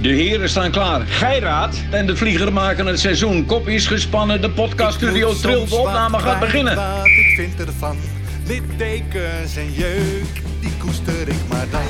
De 0.00 0.08
heren 0.08 0.48
staan 0.48 0.70
klaar. 0.70 1.00
Geiraat 1.06 1.76
en 1.90 2.06
de 2.06 2.16
vlieger 2.16 2.52
maken 2.52 2.86
het 2.86 3.00
seizoen. 3.00 3.46
Kop 3.46 3.68
is 3.68 3.86
gespannen, 3.86 4.40
de 4.40 4.50
podcaststudio 4.50 5.34
trilt, 5.34 5.68
de 5.68 5.76
opname 5.76 6.18
gaat 6.18 6.40
beginnen. 6.40 6.76
Wat 6.76 7.06
ik 7.06 7.32
vind 7.36 7.60
ervan, 7.66 7.96
littekens 8.46 9.56
en 9.56 9.72
jeuk, 9.72 10.42
die 10.60 10.76
koester 10.78 11.28
ik 11.28 11.48
maar 11.48 11.66
dan. 11.70 11.80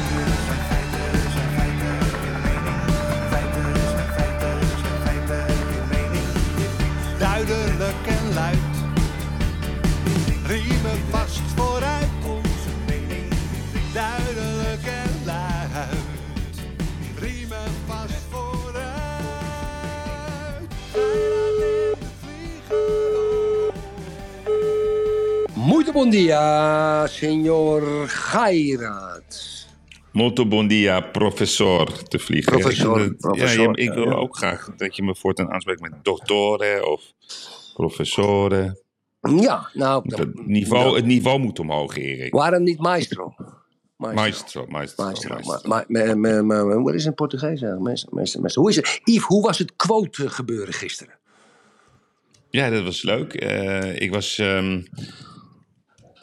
Duidelijk 7.18 8.06
en 8.06 8.34
luid, 8.34 8.58
riemen 10.46 11.00
vast 11.10 11.40
vooruit 11.56 11.95
bom 25.96 26.10
dia. 26.10 27.08
Molto 30.12 30.46
bon 30.46 30.66
dia, 30.68 31.00
professor 31.00 31.88
de 32.08 32.18
vliegen. 32.18 32.52
Professor, 32.52 32.98
Ja, 32.98 33.04
ik, 33.04 33.16
professor, 33.18 33.78
ja, 33.78 33.84
ik 33.84 33.92
wil 33.92 34.08
ja. 34.08 34.14
ook 34.14 34.36
graag 34.36 34.70
dat 34.76 34.96
je 34.96 35.02
me 35.02 35.14
voortaan 35.14 35.52
aanspreekt 35.52 35.80
met 35.80 35.92
doktore 36.02 36.86
of 36.86 37.02
professoren. 37.74 38.78
Ja, 39.20 39.70
nou, 39.72 40.02
Het 40.16 40.46
niveau, 40.46 40.96
het 40.96 41.04
niveau 41.04 41.38
moet 41.38 41.58
omhoog, 41.58 41.96
Erik. 41.96 42.32
waarom 42.32 42.62
niet 42.62 42.78
maestro? 42.78 43.34
Maestro, 43.96 44.66
maestro, 44.68 45.04
Maestro. 45.04 45.34
maestro. 45.34 45.68
Ma, 45.68 45.84
ma, 45.88 46.14
ma, 46.14 46.42
ma, 46.42 46.64
ma- 46.64 46.82
wat 46.82 46.94
is 46.94 47.00
het 47.00 47.08
in 47.10 47.14
Portugees 47.14 47.62
eigenlijk? 47.62 47.80
Meester, 48.12 48.40
meester. 48.42 48.60
Hoe 48.60 48.70
is 48.70 48.76
het? 48.76 49.00
Yves, 49.04 49.24
hoe 49.24 49.42
was 49.42 49.58
het 49.58 49.72
quote 49.76 50.30
gebeuren 50.30 50.74
gisteren? 50.74 51.14
Ja, 52.50 52.70
dat 52.70 52.84
was 52.84 53.02
leuk. 53.02 53.34
Eh, 53.34 54.00
ik 54.00 54.10
was. 54.10 54.38
ehm, 54.38 54.82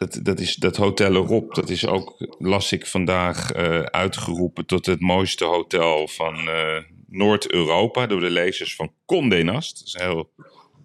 dat, 0.05 0.25
dat, 0.25 0.39
is, 0.39 0.55
dat 0.55 0.75
Hotel 0.75 1.13
Rob, 1.13 1.53
dat 1.53 1.69
is 1.69 1.87
ook, 1.87 2.15
las 2.39 2.71
ik 2.71 2.85
vandaag, 2.85 3.51
eh, 3.51 3.79
uitgeroepen 3.79 4.65
tot 4.65 4.85
het 4.85 4.99
mooiste 4.99 5.45
hotel 5.45 6.07
van 6.07 6.49
eh, 6.49 6.77
Noord-Europa. 7.07 8.07
Door 8.07 8.19
de 8.19 8.29
lezers 8.29 8.75
van 8.75 8.93
Condé 9.05 9.43
Nast. 9.43 9.77
Dat 9.77 9.87
is 9.87 9.93
een 9.93 10.11
heel 10.11 10.31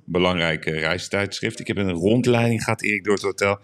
belangrijke 0.05 0.71
reistijdschrift. 0.71 1.61
Ik 1.61 1.67
heb 1.67 1.77
een 1.77 1.93
rondleiding 1.93 2.65
gehad, 2.65 2.83
Erik, 2.83 3.05
door 3.05 3.15
het 3.15 3.23
hotel. 3.23 3.59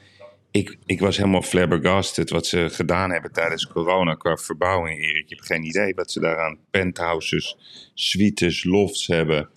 Ik, 0.51 0.77
ik 0.87 1.01
was 1.01 1.17
helemaal 1.17 1.43
flabbergasted 1.43 2.31
wat 2.31 2.47
ze 2.47 2.69
gedaan 2.71 3.11
hebben 3.11 3.33
tijdens 3.33 3.67
corona 3.67 4.15
qua 4.15 4.37
verbouwing, 4.37 4.99
Erik. 4.99 5.29
Je 5.29 5.35
hebt 5.35 5.47
geen 5.47 5.65
idee 5.65 5.95
wat 5.95 6.11
ze 6.11 6.21
daar 6.21 6.39
aan 6.39 6.59
penthouses, 6.71 7.57
suites, 7.95 8.65
lofts 8.65 9.07
hebben. 9.07 9.49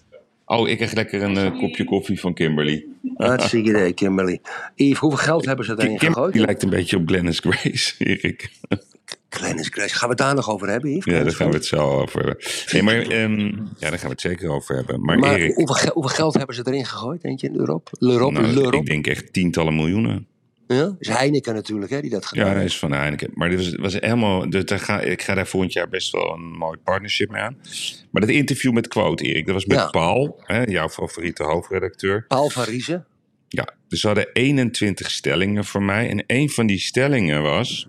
Oh, 0.45 0.69
ik 0.69 0.77
krijg 0.77 0.93
lekker 0.93 1.21
een 1.21 1.37
eh, 1.37 1.59
kopje 1.59 1.83
koffie 1.83 2.19
van 2.19 2.33
Kimberly. 2.33 2.85
Hartstikke 3.15 3.69
idee, 3.69 3.93
Kimberly. 3.93 4.41
Yves, 4.75 4.99
hoeveel 4.99 5.19
geld 5.19 5.45
hebben 5.45 5.65
ze 5.65 5.71
erin 5.71 5.97
Kimberly 5.97 6.13
gegooid? 6.13 6.35
lijkt 6.45 6.63
een 6.63 6.69
beetje 6.69 6.97
op 6.97 7.07
Glennis 7.07 7.39
Grace, 7.39 7.93
Erik. 8.03 8.49
Glennis 9.29 9.67
Grace. 9.67 9.95
Gaan 9.95 10.09
we 10.09 10.15
het 10.15 10.17
daar 10.17 10.35
nog 10.35 10.49
over 10.49 10.67
hebben, 10.69 10.91
Yves? 10.91 11.13
Ja, 11.13 11.23
daar 11.23 11.31
gaan 11.35 11.49
we 11.49 11.55
het 11.55 11.65
zo 11.65 11.77
over 11.77 12.25
hebben. 12.25 12.45
Nee, 12.71 12.83
maar, 12.83 12.97
ehm, 12.99 13.39
ja, 13.77 13.89
daar 13.89 13.91
gaan 13.99 14.01
we 14.01 14.07
het 14.09 14.21
zeker 14.21 14.49
over 14.49 14.75
hebben. 14.75 15.01
Maar, 15.01 15.19
Maar 15.19 15.35
Erik, 15.35 15.55
hoeveel, 15.55 15.91
hoeveel 15.93 16.15
geld 16.15 16.33
hebben 16.33 16.55
ze 16.55 16.61
erin 16.65 16.85
gegooid, 16.85 17.21
denk 17.21 17.39
je, 17.39 17.47
in? 17.47 17.55
L'Europe, 17.55 17.91
nou, 17.99 18.53
l'Europe. 18.53 18.77
ik 18.77 18.85
denk 18.85 19.07
echt 19.07 19.33
tientallen 19.33 19.75
miljoenen. 19.75 20.27
Ja? 20.67 20.95
Is 20.99 21.07
Heineken 21.07 21.53
natuurlijk, 21.53 21.91
hè, 21.91 22.01
die 22.01 22.09
dat 22.09 22.25
gedaan 22.25 22.47
Ja, 22.47 22.53
dat 22.53 22.63
is 22.63 22.79
van 22.79 22.91
Heineken. 22.91 23.29
Maar 23.33 23.49
dit 23.49 23.57
was, 23.57 23.75
was 23.75 23.93
helemaal. 23.93 24.49
daar 24.49 24.79
ga, 24.79 25.01
ik 25.01 25.21
ga 25.21 25.33
daar 25.33 25.47
volgend 25.47 25.73
jaar 25.73 25.89
best 25.89 26.11
wel 26.11 26.33
een 26.33 26.51
mooi 26.57 26.77
partnership 26.77 27.29
mee 27.29 27.41
aan. 27.41 27.57
Maar 28.11 28.21
dat 28.21 28.31
interview 28.31 28.71
met 28.71 28.87
Quote, 28.87 29.23
Erik, 29.23 29.45
dat 29.45 29.53
was 29.53 29.65
met 29.65 29.77
Ja. 29.77 29.89
Paul, 29.89 30.41
hè, 30.43 30.63
jouw 30.63 30.89
favoriete 30.89 31.43
hoofdredacteur. 31.43 32.25
Paul 32.27 32.49
van 32.49 32.63
Riezen. 32.63 33.05
Ja, 33.47 33.73
dus 33.87 33.99
ze 33.99 34.07
hadden 34.07 34.29
21 34.33 35.11
stellingen 35.11 35.65
voor 35.65 35.83
mij. 35.83 36.09
En 36.09 36.23
een 36.27 36.49
van 36.49 36.67
die 36.67 36.79
stellingen 36.79 37.41
was. 37.41 37.87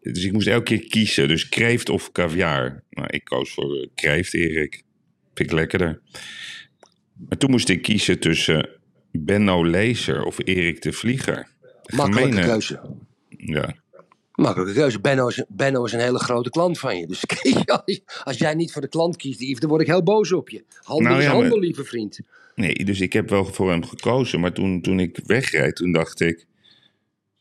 Dus 0.00 0.24
ik 0.24 0.32
moest 0.32 0.46
elke 0.46 0.64
keer 0.64 0.88
kiezen. 0.88 1.28
Dus 1.28 1.48
kreeft 1.48 1.88
of 1.88 2.12
caviar. 2.12 2.82
Nou, 2.90 3.06
ik 3.10 3.24
koos 3.24 3.50
voor 3.50 3.76
eh, 3.76 3.86
kreeft, 3.94 4.34
Erik. 4.34 4.82
Vind 5.34 5.50
ik 5.50 5.56
lekkerder. 5.56 6.00
Maar 7.28 7.38
toen 7.38 7.50
moest 7.50 7.68
ik 7.68 7.82
kiezen 7.82 8.18
tussen 8.18 8.68
Benno 9.12 9.66
Lezer 9.66 10.24
of 10.24 10.38
Erik 10.44 10.82
de 10.82 10.92
Vlieger. 10.92 11.56
Makkelijke 11.96 12.28
Gemene- 12.30 12.46
keuze. 12.50 12.80
Ja. 13.28 13.74
Makkelijke 14.34 14.74
keuze. 14.74 15.00
Benno 15.00 15.28
is, 15.28 15.44
Benno 15.48 15.84
is 15.84 15.92
een 15.92 16.00
hele 16.00 16.18
grote 16.18 16.50
klant 16.50 16.78
van 16.78 16.98
je. 16.98 17.06
Dus 17.06 17.22
als, 18.24 18.38
jij 18.38 18.54
niet 18.54 18.72
voor 18.72 18.82
de 18.82 18.88
klant 18.88 19.16
kiest, 19.16 19.40
Yves, 19.40 19.60
dan 19.60 19.68
word 19.68 19.80
ik 19.82 19.86
heel 19.86 20.02
boos 20.02 20.32
op 20.32 20.48
je. 20.48 20.64
Handel 20.82 21.06
Nou 21.06 21.18
is 21.18 21.24
ja, 21.24 21.30
maar- 21.32 21.40
handel, 21.40 21.58
lieve 21.58 21.84
vriend. 21.84 22.20
Nee, 22.54 22.74
dus 22.84 23.00
ik 23.00 23.12
heb 23.12 23.28
wel 23.30 23.44
voor 23.44 23.70
hem 23.70 23.84
gekozen. 23.84 24.40
Maar 24.40 24.52
toen, 24.52 24.80
toen 24.82 25.00
ik 25.00 25.20
wegreed, 25.26 25.76
toen 25.76 25.92
dacht 25.92 26.20
ik... 26.20 26.46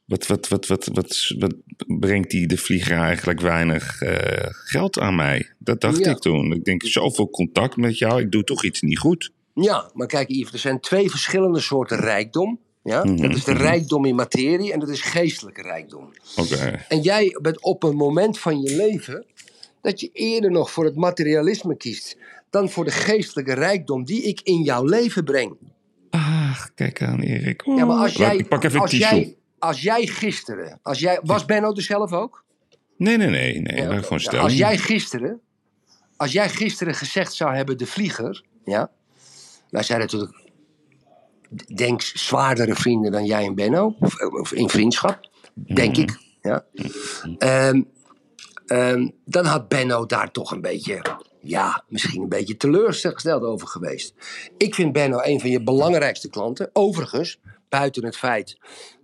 Wat, 0.05 0.27
wat, 0.27 0.47
wat, 0.47 0.67
wat, 0.67 0.85
wat, 0.93 1.33
wat 1.39 1.55
brengt 1.99 2.29
die 2.31 2.47
de 2.47 2.57
vlieger 2.57 2.97
eigenlijk 2.97 3.41
weinig 3.41 4.01
eh, 4.01 4.45
geld 4.49 4.99
aan 4.99 5.15
mij? 5.15 5.51
Dat 5.59 5.81
dacht 5.81 5.97
Ja. 6.05 6.11
ik 6.11 6.17
toen. 6.17 6.53
Ik 6.53 6.63
denk, 6.65 6.83
zoveel 6.83 7.29
contact 7.29 7.75
met 7.77 7.97
jou, 7.97 8.21
ik 8.21 8.31
doe 8.31 8.43
toch 8.43 8.63
iets 8.63 8.81
niet 8.81 8.99
goed. 8.99 9.31
Ja, 9.53 9.89
maar 9.93 10.07
kijk 10.07 10.29
Yves, 10.29 10.53
er 10.53 10.59
zijn 10.59 10.79
twee 10.79 11.09
verschillende 11.09 11.59
soorten 11.59 11.97
rijkdom. 11.97 12.59
Ja? 12.87 13.03
Mhm, 13.03 13.15
Dat 13.21 13.35
is 13.35 13.43
de 13.43 13.53
rijkdom 13.53 14.05
in 14.05 14.15
materie 14.15 14.73
en 14.73 14.79
dat 14.79 14.89
is 14.89 15.01
geestelijke 15.01 15.61
rijkdom. 15.61 16.13
En 16.87 17.01
jij 17.01 17.37
bent 17.41 17.61
op 17.61 17.83
een 17.83 17.95
moment 17.95 18.39
van 18.39 18.61
je 18.61 18.75
leven 18.75 19.25
dat 19.81 19.99
je 19.99 20.09
eerder 20.13 20.51
nog 20.51 20.71
voor 20.71 20.85
het 20.85 20.95
materialisme 20.95 21.77
kiest 21.77 22.17
dan 22.49 22.69
voor 22.69 22.85
de 22.85 22.91
geestelijke 22.91 23.53
rijkdom 23.53 24.03
die 24.05 24.21
ik 24.23 24.41
in 24.43 24.61
jouw 24.61 24.83
leven 24.83 25.23
breng. 25.23 25.57
Ah, 26.09 26.65
kijk 26.75 27.01
aan 27.01 27.19
Erik. 27.19 27.61
Ja, 27.65 27.85
maar 27.85 27.97
als 27.97 28.13
jij, 28.13 28.35
ik 28.37 28.47
pak 28.47 28.63
even 28.63 28.79
als 28.79 28.91
jij, 28.91 29.35
als 29.59 29.81
jij 29.81 30.05
gisteren, 30.07 30.79
als 30.83 30.99
jij, 30.99 31.19
was 31.23 31.45
Benno 31.45 31.73
er 31.73 31.81
zelf 31.81 32.13
ook? 32.13 32.43
Nee, 32.97 33.17
nee, 33.17 33.29
nee. 33.29 33.61
nee 33.61 33.75
Ja, 33.75 33.83
gewoon 33.87 34.03
Ja, 34.09 34.17
stellen. 34.17 34.43
als 34.43 34.57
jij 34.57 34.77
gisteren, 34.77 35.41
als 36.17 36.31
jij 36.31 36.49
gisteren 36.49 36.95
gezegd 36.95 37.33
zou 37.33 37.55
hebben 37.55 37.77
de 37.77 37.85
vlieger, 37.85 38.43
ja, 38.65 38.91
wij 39.69 39.83
zijn 39.83 39.99
natuurlijk 39.99 40.46
denk 41.75 42.01
zwaardere 42.01 42.75
vrienden 42.75 43.11
dan 43.11 43.25
jij 43.25 43.45
en 43.45 43.55
Benno, 43.55 43.95
of, 43.99 44.21
of 44.21 44.51
in 44.51 44.69
vriendschap, 44.69 45.29
denk 45.53 45.91
Mhm. 45.97 46.01
ik, 46.01 46.17
ja. 46.41 46.65
Ehm, 47.37 47.81
ehm, 48.65 49.09
dan 49.25 49.45
had 49.45 49.67
Benno 49.67 50.05
daar 50.05 50.31
toch 50.31 50.51
een 50.51 50.61
beetje, 50.61 51.01
ja, 51.41 51.83
misschien 51.89 52.21
een 52.21 52.29
beetje 52.29 52.57
teleurgesteld 52.57 53.43
over 53.43 53.67
geweest. 53.67 54.13
Ik 54.57 54.75
vind 54.75 54.93
Benno 54.93 55.19
een 55.21 55.39
van 55.39 55.49
je 55.49 55.63
belangrijkste 55.63 56.29
klanten. 56.29 56.69
Overigens, 56.73 57.39
buiten 57.69 58.05
het 58.05 58.17
feit 58.17 58.57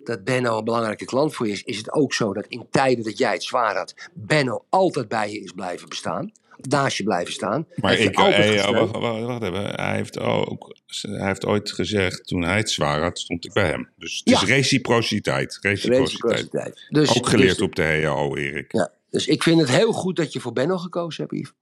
dat 0.04 0.24
Benno 0.24 0.58
een 0.58 0.64
belangrijke 0.64 1.06
klant 1.06 1.36
voor 1.36 1.48
je 1.48 1.52
is, 1.52 1.64
is 1.64 1.78
het 1.78 1.92
ook 1.92 2.14
zo 2.14 2.34
dat 2.34 2.46
in 2.46 2.68
tijden 2.72 3.04
dat 3.04 3.18
jij 3.18 3.32
het 3.34 3.44
zwaar 3.44 3.76
had, 3.78 3.94
Benno 4.14 4.66
altijd 4.70 5.08
bij 5.08 5.32
je 5.32 5.40
is 5.40 5.52
blijven 5.52 5.90
bestaan. 5.90 6.32
Naast 6.62 6.98
je 6.98 7.04
blijven 7.04 7.34
staan. 7.34 7.68
Maar 7.76 8.00
ik, 8.00 8.18
hey, 8.18 8.64
wacht, 8.74 8.92
wacht, 8.92 9.24
wacht 9.24 9.44
even. 9.44 9.64
Hij 9.76 9.96
heeft, 9.96 10.20
ook, 10.20 10.78
hij 11.02 11.28
heeft 11.28 11.46
ooit 11.46 11.72
gezegd, 11.72 12.28
toen 12.28 12.42
hij 12.44 12.58
het 12.58 12.72
zwaar 12.72 13.02
had, 13.02 13.20
stond 13.20 13.46
ik 13.46 13.54
bij 13.54 13.68
hem. 13.68 13.90
Dus 13.98 14.22
het 14.24 14.30
Ja. 14.30 14.42
is 14.42 14.48
reciprociteit. 14.48 15.58
Reciprociteit. 15.62 16.10
Reciprociteit. 16.10 16.86
Dus, 16.90 17.18
Ook 17.18 17.28
geleerd 17.28 17.58
dus, 17.58 17.62
op 17.62 17.76
de 17.76 17.84
HAO, 17.84 18.36
Erik. 18.36 18.72
Ja, 18.72 18.92
dus 19.14 19.28
ik 19.28 19.44
vind 19.44 19.60
het 19.60 19.70
heel 19.70 19.92
goed 19.92 20.16
dat 20.16 20.34
je 20.34 20.40
voor 20.40 20.54
Benno 20.54 20.78
gekozen 20.78 21.24
hebt, 21.30 21.36
Yves. 21.36 21.54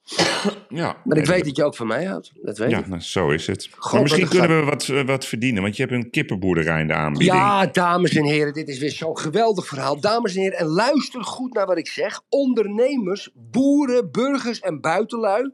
Ja. 0.70 0.98
Maar 1.04 1.18
ik 1.18 1.26
weet 1.26 1.46
dat 1.46 1.56
je 1.56 1.64
ook 1.64 1.76
van 1.76 1.88
mij 1.88 2.06
houdt. 2.06 2.32
Dat 2.42 2.58
weet 2.58 2.70
Ja, 2.70 2.80
ik. 2.80 2.88
nou, 2.88 3.02
zo 3.02 3.30
is 3.30 3.48
het. 3.48 3.70
God, 3.78 3.92
maar 3.94 4.02
misschien 4.02 4.28
kunnen 4.28 4.60
we 4.60 4.66
wat, 4.66 4.88
eh, 4.88 5.06
wat 5.06 5.26
verdienen, 5.26 5.62
want 5.62 5.76
je 5.76 5.82
hebt 5.84 5.94
een 5.96 6.10
kippenboerderij 6.10 6.82
in 6.82 6.88
de 6.88 6.94
aanbieding. 6.94 7.38
Ja, 7.40 7.66
dames 7.66 8.16
en 8.16 8.26
heren, 8.26 8.54
dit 8.54 8.68
is 8.70 8.80
weer 8.80 8.92
zo'n 8.92 9.18
geweldig 9.18 9.66
verhaal. 9.68 10.00
Dames 10.00 10.36
en 10.36 10.42
heren, 10.42 10.58
en 10.58 10.66
luister 10.66 11.24
goed 11.24 11.54
naar 11.54 11.66
wat 11.66 11.78
ik 11.78 11.88
zeg. 11.88 12.22
Ondernemers, 12.30 13.30
boeren, 13.34 14.12
burgers 14.12 14.60
en 14.60 14.82
buitenlui. 14.82 15.52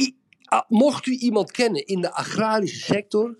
I- 0.00 0.16
mocht 0.68 1.06
u 1.06 1.12
iemand 1.12 1.50
kennen 1.50 1.86
in 1.86 2.00
de 2.00 2.12
agrarische 2.14 2.80
sector, 2.92 3.36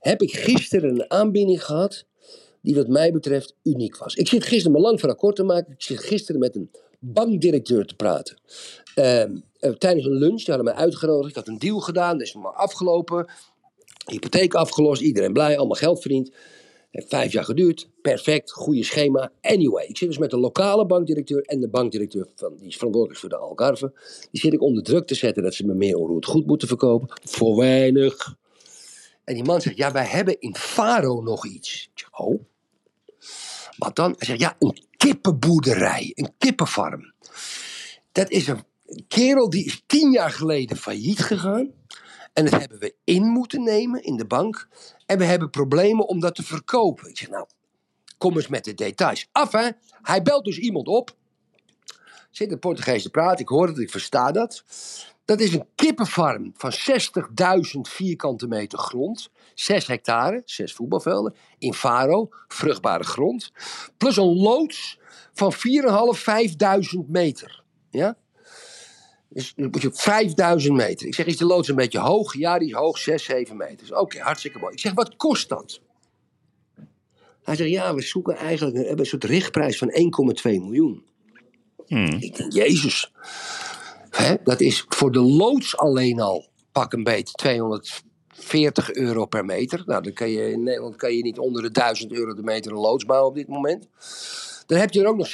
heb 0.00 0.22
ik 0.22 0.32
gisteren 0.32 0.90
een 0.90 1.10
aanbieding 1.10 1.64
gehad 1.64 2.06
die 2.62 2.74
wat 2.74 2.88
mij 2.88 3.12
betreft 3.12 3.54
uniek 3.62 3.96
was. 3.96 4.14
Ik 4.14 4.28
zit 4.28 4.44
gisteren, 4.44 4.76
een 4.76 4.82
lang 4.82 4.98
verhaal 4.98 5.16
kort 5.16 5.36
te 5.36 5.42
maken, 5.42 5.72
ik 5.72 5.82
zit 5.82 5.98
gisteren 5.98 6.40
met 6.40 6.56
een 6.56 6.70
bankdirecteur 6.98 7.86
te 7.86 7.94
praten. 7.94 8.36
Ehm, 8.94 9.36
eh, 9.58 9.70
tijdens 9.70 10.06
een 10.06 10.18
lunch, 10.18 10.36
die 10.36 10.54
hadden 10.54 10.64
mij 10.64 10.82
uitgenodigd. 10.82 11.28
Ik 11.28 11.36
had 11.36 11.48
een 11.48 11.58
deal 11.58 11.80
gedaan, 11.80 12.18
dat 12.18 12.26
is 12.26 12.34
maar 12.34 12.52
afgelopen. 12.52 13.30
Hypotheek 14.06 14.54
afgelost, 14.54 15.02
iedereen 15.02 15.32
blij, 15.32 15.58
allemaal 15.58 15.76
geld 15.76 16.00
verdiend. 16.00 16.30
Heeft 16.90 17.08
vijf 17.08 17.32
jaar 17.32 17.44
geduurd, 17.44 17.88
perfect, 18.02 18.50
goede 18.50 18.84
schema. 18.84 19.32
Anyway, 19.40 19.86
ik 19.86 19.96
zit 19.96 20.08
dus 20.08 20.18
met 20.18 20.30
de 20.30 20.38
lokale 20.38 20.86
bankdirecteur 20.86 21.42
en 21.42 21.60
de 21.60 21.68
bankdirecteur 21.68 22.26
van, 22.34 22.56
die 22.56 22.68
is 22.68 22.76
verantwoordelijk 22.76 23.20
voor 23.20 23.28
de 23.28 23.36
Algarve. 23.36 23.92
Die 24.30 24.40
zit 24.40 24.52
ik 24.52 24.60
onder 24.60 24.82
druk 24.82 25.06
te 25.06 25.14
zetten 25.14 25.42
dat 25.42 25.54
ze 25.54 25.66
me 25.66 25.74
meer 25.74 25.96
onroerend 25.96 26.26
goed 26.26 26.46
moeten 26.46 26.68
verkopen. 26.68 27.08
Voor 27.22 27.56
weinig. 27.56 28.36
En 29.28 29.34
die 29.34 29.44
man 29.44 29.60
zegt, 29.60 29.76
ja, 29.76 29.92
wij 29.92 30.06
hebben 30.06 30.40
in 30.40 30.56
Faro 30.56 31.20
nog 31.22 31.46
iets. 31.46 31.90
Oh. 32.10 32.42
Wat 33.76 33.96
dan? 33.96 34.14
Hij 34.18 34.26
zegt, 34.26 34.40
ja, 34.40 34.56
een 34.58 34.86
kippenboerderij, 34.96 36.12
een 36.14 36.32
kippenfarm. 36.38 37.12
Dat 38.12 38.30
is 38.30 38.46
een, 38.46 38.64
kerel 39.08 39.50
die 39.50 39.64
is 39.64 39.82
tien 39.86 40.10
jaar 40.10 40.30
geleden 40.30 40.76
failliet 40.76 41.18
gegaan. 41.18 41.70
En 42.32 42.44
dat 42.44 42.60
hebben 42.60 42.78
we 42.78 42.94
in 43.04 43.22
moeten 43.22 43.62
nemen 43.62 44.02
in 44.02 44.16
de 44.16 44.26
bank. 44.26 44.68
En 45.06 45.18
we 45.18 45.24
hebben 45.24 45.50
problemen 45.50 46.08
om 46.08 46.20
dat 46.20 46.34
te 46.34 46.42
verkopen. 46.42 47.08
Ik 47.08 47.18
zeg, 47.18 47.28
nou, 47.28 47.46
kom 48.18 48.36
eens 48.36 48.48
met 48.48 48.64
de 48.64 48.74
details. 48.74 49.28
Af, 49.32 49.52
hè? 49.52 49.70
Hij 50.02 50.22
belt 50.22 50.44
dus 50.44 50.58
iemand 50.58 50.86
op. 50.86 51.16
Zit 52.30 52.52
een 52.52 52.58
Portugees 52.58 53.02
te 53.02 53.10
praten, 53.10 53.40
ik 53.40 53.48
hoor 53.48 53.66
het, 53.66 53.78
ik 53.78 53.90
versta 53.90 54.32
dat. 54.32 54.64
Dat 55.28 55.40
is 55.40 55.54
een 55.54 55.66
kippenfarm 55.74 56.52
van 56.56 56.72
60.000 56.72 57.80
vierkante 57.80 58.46
meter 58.46 58.78
grond. 58.78 59.30
6 59.54 59.86
hectare, 59.86 60.42
6 60.44 60.72
voetbalvelden. 60.72 61.34
In 61.58 61.74
Faro, 61.74 62.28
vruchtbare 62.46 63.04
grond. 63.04 63.52
Plus 63.96 64.16
een 64.16 64.36
loods 64.36 64.98
van 65.32 65.52
4.500, 65.52 65.58
5.000 67.02 67.06
meter. 67.08 67.62
Ja? 67.90 68.16
Dus 69.28 69.54
dan 69.54 69.70
moet 69.70 69.82
je 69.82 69.88
op 69.88 69.98
5000 69.98 70.76
meter. 70.76 71.06
Ik 71.06 71.14
zeg, 71.14 71.26
is 71.26 71.36
de 71.36 71.44
loods 71.44 71.68
een 71.68 71.76
beetje 71.76 72.00
hoog? 72.00 72.34
Ja, 72.34 72.58
die 72.58 72.68
is 72.68 72.74
hoog, 72.74 72.98
6, 72.98 73.24
7 73.24 73.56
meter. 73.56 73.98
Oké, 73.98 74.20
hartstikke 74.20 74.58
mooi. 74.58 74.72
Ik 74.72 74.80
zeg, 74.80 74.92
wat 74.92 75.16
kost 75.16 75.48
dat? 75.48 75.80
Hij 77.42 77.56
zegt, 77.56 77.70
ja, 77.70 77.94
we 77.94 78.02
zoeken 78.02 78.36
eigenlijk 78.36 78.98
een 78.98 79.06
soort 79.06 79.24
richtprijs 79.24 79.78
van 79.78 79.90
1,2 80.42 80.42
miljoen. 80.42 81.06
Ik 82.20 82.36
denk, 82.36 82.52
jezus. 82.52 83.12
Hè, 84.10 84.34
dat 84.44 84.60
is 84.60 84.84
voor 84.88 85.12
de 85.12 85.20
loods 85.20 85.76
alleen 85.76 86.20
al, 86.20 86.48
pak 86.72 86.92
een 86.92 87.04
beetje, 87.04 87.34
240 87.34 88.92
euro 88.92 89.26
per 89.26 89.44
meter. 89.44 89.82
Nou, 89.86 90.02
dan 90.02 90.12
kan 90.12 90.30
je 90.30 90.50
in 90.50 90.62
Nederland 90.62 90.96
kan 90.96 91.14
je 91.14 91.22
niet 91.22 91.38
onder 91.38 91.62
de 91.62 91.70
1000 91.70 92.12
euro 92.12 92.34
de 92.34 92.42
meter 92.42 92.72
een 92.72 92.78
loods 92.78 93.04
bouwen 93.04 93.28
op 93.28 93.36
dit 93.36 93.48
moment. 93.48 93.88
Dan 94.66 94.78
heb 94.78 94.92
je 94.92 95.00
er 95.00 95.06
ook 95.06 95.16
nog 95.16 95.28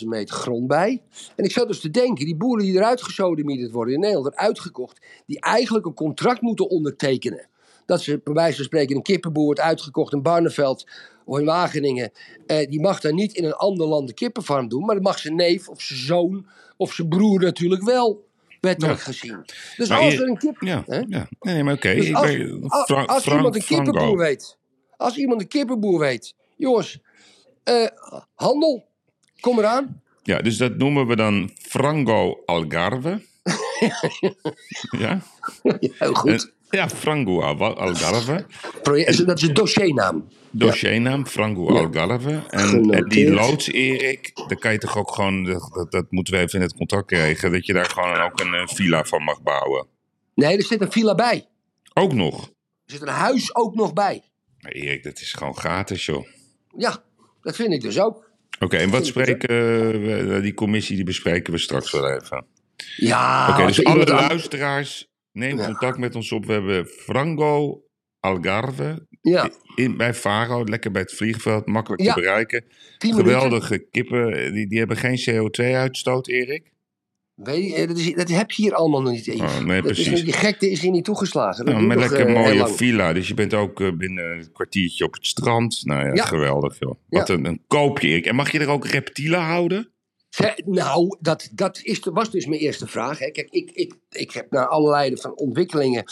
60.000 0.00 0.06
meter 0.06 0.34
grond 0.34 0.66
bij. 0.66 1.02
En 1.36 1.44
ik 1.44 1.52
zat 1.52 1.68
dus 1.68 1.80
te 1.80 1.90
denken, 1.90 2.24
die 2.24 2.36
boeren 2.36 2.64
die 2.64 2.74
eruit 2.74 3.02
gesodemieterd 3.02 3.70
worden 3.70 3.94
in 3.94 4.00
Nederland, 4.00 4.34
eruit 4.34 4.60
gekocht, 4.60 5.06
die 5.26 5.40
eigenlijk 5.40 5.86
een 5.86 5.94
contract 5.94 6.40
moeten 6.40 6.70
ondertekenen. 6.70 7.48
Dat 7.86 8.00
ze 8.02 8.20
bij 8.24 8.34
wijze 8.34 8.56
van 8.56 8.64
spreken 8.64 8.96
een 8.96 9.02
kippenboer 9.02 9.44
wordt 9.44 9.60
uitgekocht 9.60 10.12
in 10.12 10.22
Barneveld 10.22 10.86
of 11.24 11.38
in 11.38 11.44
Wageningen. 11.44 12.10
Eh, 12.46 12.68
die 12.68 12.80
mag 12.80 13.00
dan 13.00 13.14
niet 13.14 13.32
in 13.32 13.44
een 13.44 13.54
ander 13.54 13.86
land 13.86 14.08
een 14.08 14.14
kippenfarm 14.14 14.68
doen, 14.68 14.84
maar 14.84 14.94
dat 14.94 15.04
mag 15.04 15.18
zijn 15.18 15.34
neef 15.34 15.68
of 15.68 15.80
zijn 15.80 15.98
zoon 15.98 16.46
of 16.78 16.92
zijn 16.92 17.08
broer 17.08 17.40
natuurlijk 17.40 17.82
wel. 17.82 18.26
Wettelijk 18.60 19.00
gezien. 19.00 19.44
Dus 19.76 19.88
Maar 19.88 19.98
als 19.98 20.12
je- 20.12 20.20
er 20.22 20.28
een 20.28 20.38
kip. 20.38 20.56
Ja, 20.60 20.82
Hè? 20.86 21.02
ja. 21.08 21.28
Nee, 21.40 21.64
maar 21.64 21.74
oké. 21.74 21.94
Dus 21.94 22.14
als, 22.14 22.30
iemand 23.26 23.54
een 23.56 23.62
Franco. 23.62 23.90
kippenboer 23.92 24.16
weet. 24.18 24.58
Als 24.96 25.16
iemand 25.16 25.40
een 25.40 25.48
kippenboer 25.48 25.98
weet. 25.98 26.34
Jongens, 26.56 26.98
eh, 27.64 27.86
handel, 28.34 28.88
kom 29.40 29.58
eraan. 29.58 30.02
Ja, 30.22 30.38
dus 30.38 30.56
dat 30.56 30.76
noemen 30.76 31.06
we 31.06 31.16
dan 31.16 31.50
Frango 31.58 32.42
Algarve. 32.46 33.20
ja? 34.98 35.20
Ja, 35.62 35.78
heel 35.98 36.14
goed. 36.14 36.30
En- 36.30 36.52
ja, 36.70 36.88
Frango 36.88 37.40
Al- 37.40 37.76
Algarve. 37.76 38.46
Project- 38.82 39.26
dat 39.26 39.36
is 39.42 39.48
een 39.48 39.54
dossiernaam. 39.54 40.28
Dossiernaam 40.50 41.26
Frango 41.26 41.68
Algarve. 41.68 42.42
En, 42.50 42.90
en 42.90 43.08
die 43.08 43.30
loods, 43.32 43.68
Erik, 43.72 44.30
daar 44.34 44.58
kan 44.58 44.72
je 44.72 44.78
toch 44.78 44.96
ook 44.98 45.10
gewoon, 45.14 45.44
dat, 45.44 45.86
dat- 45.90 46.06
moeten 46.10 46.34
we 46.34 46.40
even 46.40 46.54
in 46.58 46.64
het 46.64 46.74
contract 46.74 47.06
krijgen, 47.06 47.52
dat 47.52 47.66
je 47.66 47.72
daar 47.72 47.84
gewoon 47.90 48.20
ook 48.20 48.40
een 48.40 48.54
eh, 48.54 48.66
villa 48.66 49.04
van 49.04 49.22
mag 49.22 49.42
bouwen. 49.42 49.86
Nee, 50.34 50.56
er 50.56 50.62
zit 50.62 50.80
een 50.80 50.92
villa 50.92 51.14
bij. 51.14 51.46
Ook 51.94 52.12
nog. 52.12 52.44
Er 52.46 52.50
zit 52.94 53.02
een 53.02 53.08
huis 53.08 53.54
ook 53.54 53.74
nog 53.74 53.92
bij. 53.92 54.22
Maar 54.60 54.72
Erik, 54.72 55.02
dat 55.02 55.20
is 55.20 55.32
gewoon 55.32 55.56
gratis, 55.56 56.06
joh. 56.06 56.26
Ja, 56.76 57.02
dat 57.42 57.56
vind 57.56 57.72
ik 57.72 57.80
dus 57.80 58.00
ook. 58.00 58.30
Oké, 58.60 58.76
en 58.76 58.90
wat 58.90 59.00
ik 59.00 59.06
spreken 59.06 59.48
we, 60.28 60.38
die 60.42 60.54
commissie, 60.54 60.96
die 60.96 61.04
bespreken 61.04 61.52
we 61.52 61.58
straks 61.58 61.90
wel 61.92 62.08
even. 62.10 62.44
Ja, 62.96 63.48
Oké, 63.50 63.66
dus 63.66 63.84
alle 63.84 64.04
luisteraars, 64.06 65.07
neem 65.38 65.58
Ja. 65.58 65.64
contact 65.64 65.98
met 65.98 66.14
ons 66.14 66.32
op. 66.32 66.46
We 66.46 66.52
hebben 66.52 66.86
Frango 66.86 67.82
Algarve 68.20 69.06
Ja, 69.20 69.50
in, 69.74 69.96
bij 69.96 70.14
Faro, 70.14 70.64
lekker 70.64 70.90
bij 70.90 71.02
het 71.02 71.12
vliegveld, 71.14 71.66
makkelijk 71.66 72.02
Ja, 72.02 72.14
te 72.14 72.20
bereiken. 72.20 72.64
Geweldige 72.98 73.78
kippen, 73.90 74.52
die, 74.52 74.68
die 74.68 74.78
hebben 74.78 74.96
geen 74.96 75.18
CO2-uitstoot, 75.30 76.28
Erik. 76.28 76.72
Weet 77.34 77.68
je, 77.68 77.74
eh, 77.74 77.88
dat, 77.88 77.98
is, 77.98 78.14
dat 78.14 78.28
heb 78.28 78.50
je 78.50 78.62
hier 78.62 78.74
allemaal 78.74 79.02
nog 79.02 79.12
niet. 79.12 79.24
Yves. 79.24 79.40
Oh, 79.40 79.58
nee, 79.58 79.82
Dat 79.82 79.90
is- 79.90 80.02
precies. 80.02 80.24
die 80.24 80.32
gekte 80.32 80.70
is 80.70 80.80
hier 80.80 80.90
niet 80.90 81.04
toegeslagen. 81.04 81.64
Dat 81.64 81.74
Nou, 81.74 81.86
met 81.86 81.98
lekker 81.98 82.26
eh, 82.26 82.34
mooie 82.34 82.68
villa, 82.68 83.12
dus 83.12 83.28
je 83.28 83.34
bent 83.34 83.54
ook 83.54 83.80
eh, 83.80 83.92
binnen 83.92 84.30
een 84.38 84.52
kwartiertje 84.52 85.04
op 85.04 85.12
het 85.14 85.26
strand. 85.26 85.80
Nou 85.84 86.06
ja, 86.06 86.14
Ja. 86.14 86.24
geweldig 86.24 86.78
joh. 86.78 86.94
Ja. 87.08 87.18
Wat 87.18 87.28
een, 87.28 87.44
een 87.44 87.62
koopje, 87.66 88.08
Erik. 88.08 88.26
En 88.26 88.34
mag 88.34 88.52
je 88.52 88.58
er 88.58 88.68
ook 88.68 88.86
reptielen 88.86 89.40
houden? 89.40 89.92
Nou, 90.64 91.16
dat, 91.20 91.48
dat 91.52 91.80
is, 91.82 92.00
was 92.00 92.30
dus 92.30 92.46
mijn 92.46 92.60
eerste 92.60 92.86
vraag. 92.86 93.18
Hè. 93.18 93.30
Kijk, 93.30 93.48
ik, 93.50 93.70
ik, 93.70 93.94
ik 94.10 94.30
heb 94.30 94.50
naar 94.50 94.66
allerlei 94.66 95.16
van 95.16 95.36
ontwikkelingen. 95.36 96.04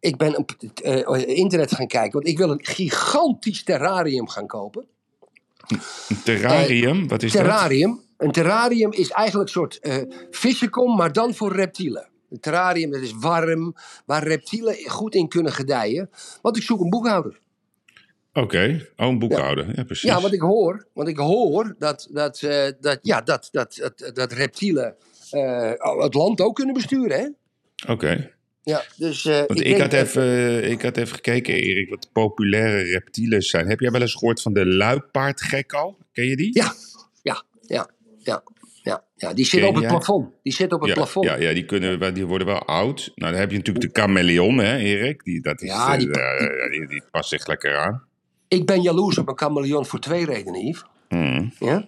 Ik 0.00 0.16
ben 0.16 0.36
op 0.36 0.54
het 0.58 0.80
eh, 0.80 1.36
internet 1.38 1.74
gaan 1.74 1.86
kijken. 1.86 2.12
Want 2.12 2.26
ik 2.26 2.38
wil 2.38 2.50
een 2.50 2.64
gigantisch 2.64 3.64
terrarium 3.64 4.28
gaan 4.28 4.46
kopen. 4.46 4.86
Een 6.08 6.22
terrarium, 6.24 7.08
wat 7.08 7.22
is 7.22 7.32
dat? 7.32 7.42
terrarium. 7.42 8.00
Een 8.16 8.32
terrarium 8.32 8.92
is 8.92 9.10
eigenlijk 9.10 9.48
een 9.48 9.54
soort 9.54 9.78
eh 9.78 9.96
vissenkom, 10.30 10.96
maar 10.96 11.12
dan 11.12 11.34
voor 11.34 11.52
reptielen. 11.52 12.08
Een 12.30 12.40
terrarium 12.40 12.90
dat 12.90 13.00
is 13.00 13.12
warm, 13.12 13.74
waar 14.06 14.22
reptielen 14.22 14.76
goed 14.86 15.14
in 15.14 15.28
kunnen 15.28 15.52
gedijen. 15.52 16.10
Want 16.42 16.56
ik 16.56 16.62
zoek 16.62 16.80
een 16.80 16.90
boekhouder. 16.90 17.40
Oké, 18.32 18.86
oh, 18.96 19.06
een 19.08 19.18
boekhouder. 19.18 19.66
Ja, 19.76 19.84
precies. 19.84 20.08
Ja, 20.10 20.20
want 20.20 20.32
ik 20.32 20.40
hoor, 20.40 20.86
want 20.92 21.08
ik 21.08 21.16
hoor 21.16 21.74
dat, 21.78 22.08
dat, 22.10 22.42
eh, 22.42 22.66
dat, 22.80 22.98
ja, 23.02 23.20
dat, 23.20 23.48
dat, 23.50 23.92
dat, 23.96 24.14
dat 24.14 24.32
reptielen 24.32 24.94
eh, 25.30 25.72
het 25.98 26.14
land 26.14 26.40
ook 26.40 26.54
kunnen 26.54 26.74
besturen. 26.74 27.18
Hè? 27.18 27.28
Oké. 27.92 28.30
Ja, 28.62 28.82
dus, 28.96 29.24
eh, 29.24 29.38
Want 29.46 29.64
ik, 29.64 29.78
had 29.78 29.92
even, 29.92 30.70
ik 30.70 30.82
had 30.82 30.96
even 30.96 31.14
gekeken, 31.14 31.54
Erik, 31.54 31.88
wat 31.88 32.08
populaire 32.12 32.82
reptielen 32.82 33.42
zijn. 33.42 33.68
Heb 33.68 33.80
jij 33.80 33.90
wel 33.90 34.00
eens 34.00 34.14
gehoord 34.14 34.42
van 34.42 34.52
de 34.52 34.66
luipaardgekko? 34.66 35.96
Ken 36.12 36.26
je 36.26 36.36
die? 36.36 36.50
Ja, 36.58 36.72
ja, 37.22 37.42
ja, 37.60 37.90
ja, 38.18 38.42
ja, 38.82 39.04
ja. 39.16 39.34
Die 39.34 39.44
zit 39.44 39.64
op 39.64 39.74
het 39.74 39.86
plafond. 39.86 40.32
Die 40.42 40.52
zit 40.52 40.72
op 40.72 40.80
het 40.80 40.88
ja, 40.88 40.94
plafond. 40.94 41.26
Ja, 41.26 41.36
ja 41.36 41.52
die, 41.52 41.64
kunnen, 41.64 42.14
die 42.14 42.26
worden 42.26 42.46
wel 42.46 42.64
oud. 42.66 43.12
Nou, 43.14 43.32
dan 43.32 43.40
heb 43.40 43.50
je 43.50 43.56
natuurlijk 43.56 43.94
de 43.94 44.00
chameleon, 44.00 44.58
hè, 44.58 44.76
Erik? 44.76 45.24
Die, 45.24 45.40
dat 45.40 45.62
is, 45.62 45.68
Ja, 45.68 45.96
die- 45.96 46.10
die, 46.70 46.86
die 46.88 47.02
past 47.10 47.28
zich 47.28 47.46
lekker 47.46 47.76
aan. 47.76 48.08
Ik 48.50 48.66
ben 48.66 48.82
jaloers 48.82 49.18
op 49.18 49.28
een 49.28 49.38
chameleon 49.38 49.86
voor 49.86 49.98
twee 49.98 50.24
redenen, 50.24 50.66
Yves. 50.66 50.84
Hmm. 51.08 51.52
Ja? 51.58 51.86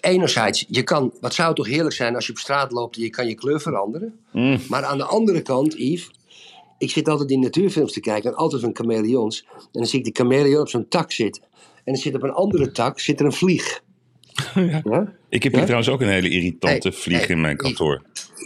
Enerzijds, 0.00 0.64
je 0.68 0.82
kan, 0.82 1.12
wat 1.20 1.34
zou 1.34 1.54
toch 1.54 1.66
heerlijk 1.66 1.94
zijn 1.94 2.14
als 2.14 2.26
je 2.26 2.32
op 2.32 2.38
straat 2.38 2.72
loopt 2.72 2.96
en 2.96 3.02
je 3.02 3.10
kan 3.10 3.26
je 3.26 3.34
kleur 3.34 3.60
veranderen. 3.60 4.18
Mm. 4.32 4.58
Maar 4.68 4.84
aan 4.84 4.98
de 4.98 5.04
andere 5.04 5.42
kant, 5.42 5.74
Yves, 5.78 6.10
ik 6.78 6.90
zit 6.90 7.08
altijd 7.08 7.30
in 7.30 7.40
natuurfilms 7.40 7.92
te 7.92 8.00
kijken 8.00 8.30
en 8.30 8.36
altijd 8.36 8.62
van 8.62 8.70
chameleons. 8.74 9.46
En 9.56 9.68
dan 9.72 9.86
zie 9.86 9.98
ik 9.98 10.04
die 10.04 10.14
chameleon 10.14 10.60
op 10.60 10.68
zo'n 10.68 10.88
tak 10.88 11.12
zitten. 11.12 11.42
En 11.74 11.92
dan 11.92 11.96
zit 11.96 12.14
op 12.14 12.22
een 12.22 12.32
andere 12.32 12.72
tak 12.72 13.00
zit 13.00 13.20
er 13.20 13.26
een 13.26 13.32
vlieg. 13.32 13.80
Ja? 14.84 15.12
Ik 15.28 15.42
heb 15.42 15.52
hier 15.52 15.60
Ja? 15.60 15.66
trouwens 15.66 15.88
ook 15.88 16.00
een 16.00 16.08
hele 16.08 16.28
irritante 16.28 16.88
Hey, 16.88 16.98
vlieg 16.98 17.18
hey, 17.18 17.28
in 17.28 17.40
mijn 17.40 17.56
kantoor. 17.56 18.02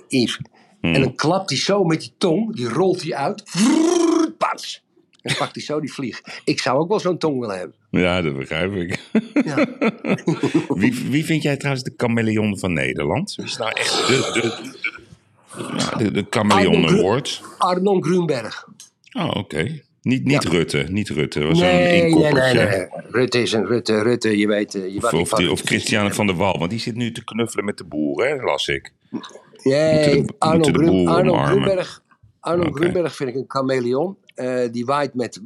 Yves. 0.08 0.40
Hmm. 0.80 0.94
En 0.94 1.00
dan 1.00 1.14
klapt 1.14 1.50
hij 1.50 1.58
zo 1.58 1.84
met 1.84 2.00
die 2.00 2.12
tong, 2.18 2.56
die 2.56 2.68
rolt 2.68 3.02
hij 3.02 3.14
uit. 3.14 3.42
Vrrr, 3.44 4.32
Pats. 4.38 4.84
En 5.26 5.36
pakt 5.36 5.54
hij 5.54 5.64
zo 5.64 5.80
die 5.80 5.92
vlieg. 5.92 6.20
Ik 6.44 6.60
zou 6.60 6.78
ook 6.78 6.88
wel 6.88 7.00
zo'n 7.00 7.18
tong 7.18 7.40
willen 7.40 7.58
hebben. 7.58 7.74
Ja, 7.90 8.22
dat 8.22 8.36
begrijp 8.36 8.74
ik. 8.74 8.98
Ja. 9.44 9.66
Wie, 10.80 10.94
wie 11.10 11.24
vind 11.24 11.42
jij 11.42 11.56
trouwens 11.56 11.84
de 11.84 11.92
chameleon 11.96 12.58
van 12.58 12.72
Nederland? 12.72 13.34
Wie 13.34 13.44
is 13.46 13.56
nou 13.56 13.70
echt 13.74 14.06
de, 14.06 14.30
de, 14.32 16.04
de, 16.04 16.10
de 16.10 16.26
chameleon 16.30 16.88
award? 16.88 17.42
Arnon 17.58 18.02
Grunberg. 18.04 18.68
Oh, 19.12 19.30
oké. 19.36 19.80
Niet, 20.02 20.24
niet 20.24 20.42
Ja. 20.42 20.50
Rutte, 20.50 20.86
niet 20.88 21.08
Rutte. 21.08 21.44
Was 21.44 21.58
een 21.60 21.66
Nee, 21.66 22.02
nee, 22.02 22.32
nee, 22.32 22.54
nee. 22.54 22.86
Rutte 23.10 23.42
is 23.42 23.52
een 23.52 23.66
Rutte, 23.66 24.02
Rutte, 24.02 24.38
je 24.38 24.46
weet. 24.46 24.74
eh, 24.74 24.92
Je 24.94 24.96
Of, 25.02 25.12
of, 25.12 25.30
die- 25.30 25.56
Christiane 25.56 26.12
van 26.12 26.26
der 26.26 26.36
Wal, 26.36 26.58
want 26.58 26.70
die 26.70 26.80
zit 26.80 26.94
nu 26.94 27.12
te 27.12 27.24
knuffelen 27.24 27.64
met 27.64 27.78
de 27.78 27.84
boeren, 27.84 28.44
las 28.44 28.68
ik. 28.68 28.92
Nee, 29.62 30.24
Arno. 30.38 30.64
Grunberg. 31.44 32.02
Arno 32.46 32.64
Oké. 32.64 32.78
Grunberg 32.78 33.16
vind 33.16 33.28
ik 33.30 33.34
een 33.34 33.44
chameleon. 33.48 34.16
Eh, 34.34 34.62
die 34.70 34.84
waait 34.84 35.14
met, 35.14 35.40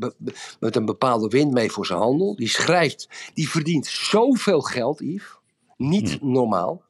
met 0.61 0.76
een 0.76 0.85
bepaalde 0.85 1.28
wind 1.28 1.52
mee 1.52 1.71
voor 1.71 1.87
zijn 1.87 1.99
handel. 1.99 2.37
Die 2.37 2.49
schrijft, 2.49 3.09
die 3.35 3.49
verdient 3.49 3.87
zoveel 3.87 4.61
geld, 4.61 5.00
Yves. 5.00 5.38
Niet 5.76 6.19
Hmm. 6.19 6.33
normaal. 6.33 6.83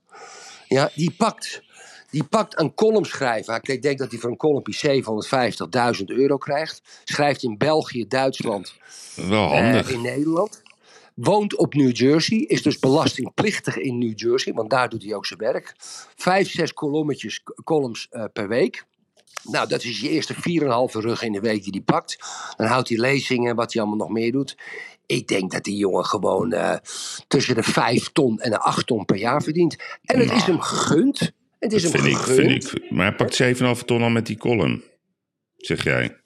Ja, 0.69 0.91
die 0.95 1.15
pakt, 1.17 1.63
die 2.11 2.25
pakt 2.25 2.61
een 2.61 2.75
column 2.75 3.05
schrijven. 3.05 3.61
Ik 3.63 3.83
denk 3.83 3.99
dat 3.99 4.11
hij 4.11 4.21
voor 4.21 4.31
een 4.31 4.37
column 4.37 4.63
750.000 4.73 6.11
euro 6.11 6.37
krijgt. 6.37 6.83
Schrijft 7.05 7.43
in 7.43 7.59
België, 7.59 8.07
Duitsland, 8.09 8.75
Wel 9.29 9.51
eh, 9.53 9.91
in 9.91 10.01
Nederland. 10.01 10.63
Woont 11.15 11.57
op 11.57 11.75
New 11.75 11.97
Jersey, 11.97 12.39
is 12.39 12.63
dus 12.63 12.79
belastingplichtig 12.79 13.77
in 13.77 13.99
New 13.99 14.19
Jersey, 14.19 14.53
want 14.53 14.71
daar 14.71 14.89
doet 14.89 15.03
hij 15.03 15.15
ook 15.15 15.27
zijn 15.27 15.41
werk. 15.41 15.75
Vijf, 16.17 16.51
zes 16.51 16.73
kolommetjes, 16.73 17.43
columns 17.65 18.07
eh, 18.11 18.25
per 18.33 18.49
week. 18.49 18.89
Nou, 19.45 19.69
dat 19.69 19.85
is 19.85 20.01
je 20.01 20.09
eerste 20.09 20.35
4,5 20.35 20.41
rug 21.01 21.23
in 21.23 21.33
de 21.33 21.41
week 21.41 21.63
die 21.63 21.73
hij 21.73 21.81
pakt. 21.81 22.19
Dan 22.57 22.67
houdt 22.67 22.89
hij 22.89 22.99
lezingen, 22.99 23.57
wat 23.57 23.73
hij 23.73 23.83
allemaal 23.83 24.07
nog 24.07 24.15
meer 24.17 24.33
doet. 24.33 24.57
Ik 25.07 25.29
denk 25.29 25.51
dat 25.51 25.65
die 25.65 25.77
jongen 25.77 26.05
gewoon 26.05 26.53
eh, 26.53 26.77
tussen 27.29 27.55
de 27.55 27.63
5 27.63 28.13
ton 28.13 28.41
en 28.41 28.51
de 28.51 28.59
8 28.59 28.87
ton 28.87 29.05
per 29.05 29.17
jaar 29.17 29.43
verdient. 29.43 29.77
En 30.05 30.19
het 30.19 30.31
is 30.33 30.43
hem 30.43 30.61
gegund. 30.61 31.33
Het 31.59 31.73
is 31.73 31.83
Dat 31.83 31.93
hem 31.93 32.03
vind 32.03 32.17
ik, 32.17 32.23
gegund. 32.23 32.65
vind 32.69 32.85
ik. 32.85 32.91
Maar 32.91 33.07
hij 33.07 33.15
pakt 33.17 33.43
7,5 33.79 33.85
ton 33.85 34.03
al 34.03 34.11
met 34.11 34.27
die 34.27 34.39
column. 34.39 34.83
Zeg 35.57 35.85
jij. 35.85 36.20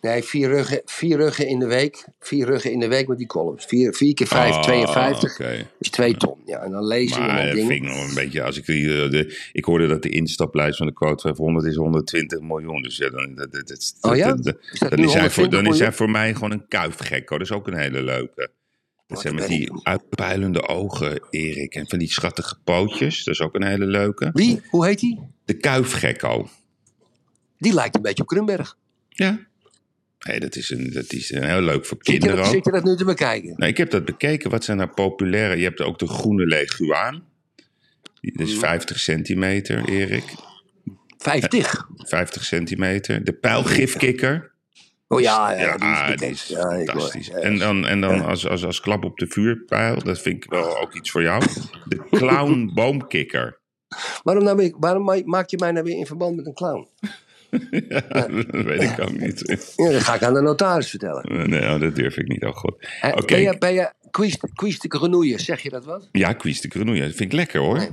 Nee, 0.00 0.22
vier 0.22 0.48
ruggen, 0.48 0.82
vier 0.84 1.16
ruggen 1.16 1.46
in 1.48 1.58
de 1.58 1.66
week. 1.66 2.04
Vier 2.20 2.46
ruggen 2.46 2.72
in 2.72 2.78
de 2.80 2.88
week 2.88 3.08
met 3.08 3.18
die 3.18 3.26
columns. 3.26 3.64
Vier, 3.64 3.94
vier 3.94 4.14
keer 4.14 4.26
vijf, 4.26 4.54
Ah, 4.54 4.62
52. 4.62 5.32
oké. 5.32 5.66
is 5.78 5.90
twee 5.90 6.16
ton. 6.16 6.36
Ja, 6.46 6.58
en 6.58 6.70
dan 6.70 6.86
lezingen 6.86 7.26
Maar 7.26 7.38
en 7.38 7.54
dingen. 7.54 7.68
vind 7.68 7.82
ik 7.84 7.88
nog 7.90 8.08
een 8.08 8.14
beetje. 8.14 8.42
Als 8.42 8.56
ik, 8.58 8.68
eh, 8.68 8.74
de, 8.76 9.48
ik 9.52 9.64
hoorde 9.64 9.86
dat 9.86 10.02
de 10.02 10.08
instapprijs 10.08 10.76
van 10.76 10.86
de 10.86 10.92
quote 10.92 11.20
500 11.22 11.66
is 11.66 11.76
120 11.76 12.40
miljoen. 12.40 12.82
Dus 12.82 12.96
ja, 12.96 13.10
dan, 13.10 13.34
dat, 13.34 13.52
dat, 13.52 13.68
dat, 13.68 13.94
Oh 14.00 14.16
ja? 14.16 14.34
dat- 14.34 14.56
Is 14.72 14.78
dan, 14.78 14.90
is 14.90 15.12
hij 15.14 15.30
voor, 15.30 15.42
120 15.42 15.50
dan 15.62 15.72
is 15.72 15.78
hij 15.78 15.92
voor 15.92 16.10
mij 16.10 16.34
gewoon 16.34 16.50
een 16.50 16.68
kuifgekko. 16.68 17.38
Dat 17.38 17.46
is 17.46 17.52
ook 17.52 17.66
een 17.66 17.78
hele 17.78 18.02
leuke. 18.02 18.34
Dat 18.36 18.50
Wat 19.06 19.20
zijn 19.20 19.34
met 19.34 19.46
die 19.48 19.70
uitpuilende 19.82 20.68
ogen, 20.68 21.20
Erik. 21.30 21.74
En 21.74 21.88
van 21.88 21.98
die 21.98 22.10
schattige 22.12 22.56
pootjes. 22.64 23.24
Dat 23.24 23.34
is 23.34 23.40
ook 23.40 23.54
een 23.54 23.64
hele 23.66 23.86
leuke. 23.86 24.30
Wie? 24.32 24.60
Hoe 24.70 24.86
heet 24.86 24.98
die? 25.00 25.20
De 25.44 25.54
kuifgekko. 25.54 26.48
Die 27.58 27.74
lijkt 27.74 27.94
een 27.96 28.02
beetje 28.02 28.22
op 28.22 28.28
Krumberg. 28.28 28.76
Ja. 29.08 29.48
Nee, 30.26 30.40
dat 30.40 30.56
is, 30.56 30.70
een, 30.70 30.90
dat 30.92 31.12
is 31.12 31.32
een 31.32 31.44
heel 31.44 31.60
leuk 31.60 31.86
voor 31.86 31.96
Zit 32.00 32.06
je, 32.06 32.12
kinderen 32.12 32.36
dat, 32.36 32.46
ook. 32.46 32.52
zit 32.52 32.64
je 32.64 32.70
dat 32.70 32.84
nu 32.84 32.96
te 32.96 33.04
bekijken? 33.04 33.54
Nou, 33.56 33.70
ik 33.70 33.76
heb 33.76 33.90
dat 33.90 34.04
bekeken. 34.04 34.50
Wat 34.50 34.64
zijn 34.64 34.76
nou 34.76 34.90
populaire? 34.90 35.56
Je 35.56 35.64
hebt 35.64 35.80
ook 35.80 35.98
de 35.98 36.06
groene 36.08 36.46
leguaan. 36.46 37.24
Die- 38.20 38.36
Dat 38.38 38.46
is 38.46 38.54
Mm. 38.54 38.60
50 38.60 38.98
centimeter, 39.00 39.88
Erik. 39.88 40.24
50. 41.18 41.86
50 41.96 42.44
centimeter. 42.44 43.24
De 43.24 43.32
pijlgifkikker. 43.32 44.52
Oh 45.08 45.20
ja, 45.20 45.50
ja, 45.52 45.58
Ja, 45.60 45.76
die 45.76 46.14
is 46.14 46.20
die 46.20 46.28
is 46.30 46.46
Ja, 46.46 46.58
ik 46.58 46.62
hoor. 46.66 46.84
fantastisch. 46.86 47.26
Ja, 47.26 47.34
En 47.36 47.58
dan, 47.58 47.86
en 47.86 48.00
dan 48.00 48.24
als, 48.24 48.48
als, 48.48 48.64
als 48.64 48.80
klap 48.80 49.04
op 49.04 49.18
de 49.18 49.26
vuurpijl, 49.26 49.98
dat 50.02 50.20
vind 50.20 50.44
ik 50.44 50.50
wel 50.50 50.80
ook 50.80 50.94
iets 50.94 51.10
voor 51.10 51.22
jou. 51.22 51.42
De 51.84 52.02
clown 52.10 52.70
boomkikker. 52.74 53.58
Waarom, 54.22 54.44
nou 54.44 54.74
waarom 54.78 55.04
ma- 55.04 55.22
maak 55.24 55.50
je 55.50 55.56
mij 55.58 55.72
nou 55.72 55.84
weer 55.84 55.96
in 55.98 56.06
verband 56.06 56.36
met 56.36 56.46
een 56.46 56.54
clown? 56.54 56.88
dat 58.50 58.64
weet 58.64 58.82
ik 58.82 59.00
ook 59.00 59.18
niet. 59.20 59.72
Ja, 59.76 59.90
dat 59.90 60.02
ga 60.02 60.14
ik 60.14 60.22
aan 60.22 60.34
de 60.34 60.40
notaris 60.40 60.90
vertellen. 60.90 61.50
Nee, 61.50 61.60
oh, 61.60 61.80
dat 61.80 61.94
durf 61.96 62.16
ik 62.16 62.28
niet. 62.28 62.44
Oh 62.44 62.54
god. 62.56 62.74
Ben 63.26 63.40
je, 63.40 63.56
ben 63.58 63.74
je 63.74 63.92
quiz, 64.54 64.78
de 64.78 64.88
grenouille, 64.96 65.38
zeg 65.40 65.60
je 65.60 65.70
dat 65.70 65.84
wat? 65.84 66.08
Ja, 66.12 66.32
quiz 66.32 66.60
de 66.60 66.68
grenouille. 66.68 67.02
Dat 67.02 67.14
vind 67.14 67.32
ik 67.32 67.38
lekker 67.38 67.60
hoor. 67.60 67.88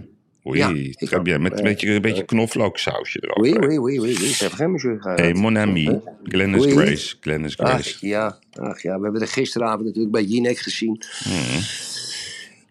Oei, 0.47 0.59
Ja, 0.59 0.69
ik 0.97 1.39
met 1.39 1.51
een 1.51 1.57
Eh, 1.57 1.63
beetje, 1.63 1.89
een 1.89 2.01
beetje 2.01 2.25
knoflooksausje 2.25 3.19
erover. 3.23 3.67
Oui, 3.67 3.77
oui, 3.77 3.99
oui, 3.99 4.15
oui. 4.19 4.33
C'est 4.33 4.51
vrai, 4.51 4.67
monsieur. 4.67 4.99
Hey, 5.01 5.33
mon 5.33 5.57
ami. 5.57 5.99
Glennis. 6.23 6.65
Grace. 6.65 7.15
Glennis 7.19 7.57
Ach 7.57 7.69
Grace. 7.69 8.07
ja, 8.07 8.39
ach 8.53 8.81
ja, 8.81 8.97
we 8.97 9.03
hebben 9.03 9.21
er 9.21 9.27
gisteravond 9.27 9.83
natuurlijk 9.85 10.11
bij 10.11 10.23
Jinek 10.23 10.57
gezien. 10.57 11.01
Mhm. 11.25 11.61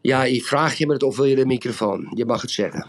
Ja, 0.01 0.25
ik 0.25 0.45
vraag 0.45 0.75
je 0.79 0.87
me 0.87 0.93
het 0.93 1.03
of 1.03 1.17
wil 1.17 1.25
je 1.25 1.37
de 1.37 1.47
microfoon? 1.47 2.13
Je 2.15 2.25
mag 2.25 2.43
het 2.43 2.51
zeggen. 2.51 2.87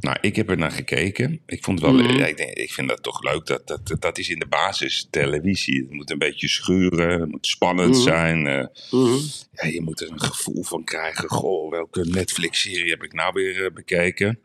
Nou, 0.00 0.16
ik 0.20 0.36
heb 0.36 0.50
er 0.50 0.56
naar 0.56 0.70
gekeken. 0.70 1.40
Ik 1.46 1.64
vond 1.64 1.80
het 1.82 1.90
wel, 1.90 2.02
Mhm. 2.02 2.20
ik, 2.22 2.36
denk, 2.36 2.50
ik 2.50 2.72
vind 2.72 2.88
dat 2.88 3.02
toch 3.02 3.22
leuk. 3.22 3.46
Dat, 3.46 3.66
dat, 3.66 3.96
dat 3.98 4.18
is 4.18 4.28
in 4.28 4.38
de 4.38 4.46
basis 4.46 5.06
televisie. 5.10 5.80
Het 5.82 5.90
moet 5.90 6.10
een 6.10 6.18
beetje 6.18 6.48
schuren, 6.48 7.20
het 7.20 7.30
moet 7.30 7.46
spannend 7.46 7.94
Mhm. 7.94 8.02
zijn. 8.02 8.46
eh, 8.46 8.66
Mhm. 8.90 9.18
ja, 9.52 9.66
je 9.66 9.80
moet 9.82 10.00
er 10.00 10.10
een 10.10 10.20
gevoel 10.20 10.62
van 10.62 10.84
krijgen. 10.84 11.28
Goh, 11.28 11.70
welke 11.70 12.04
Netflix-serie 12.08 12.90
heb 12.90 13.02
ik 13.02 13.12
nou 13.12 13.32
weer 13.32 13.64
eh, 13.64 13.72
bekeken? 13.72 14.38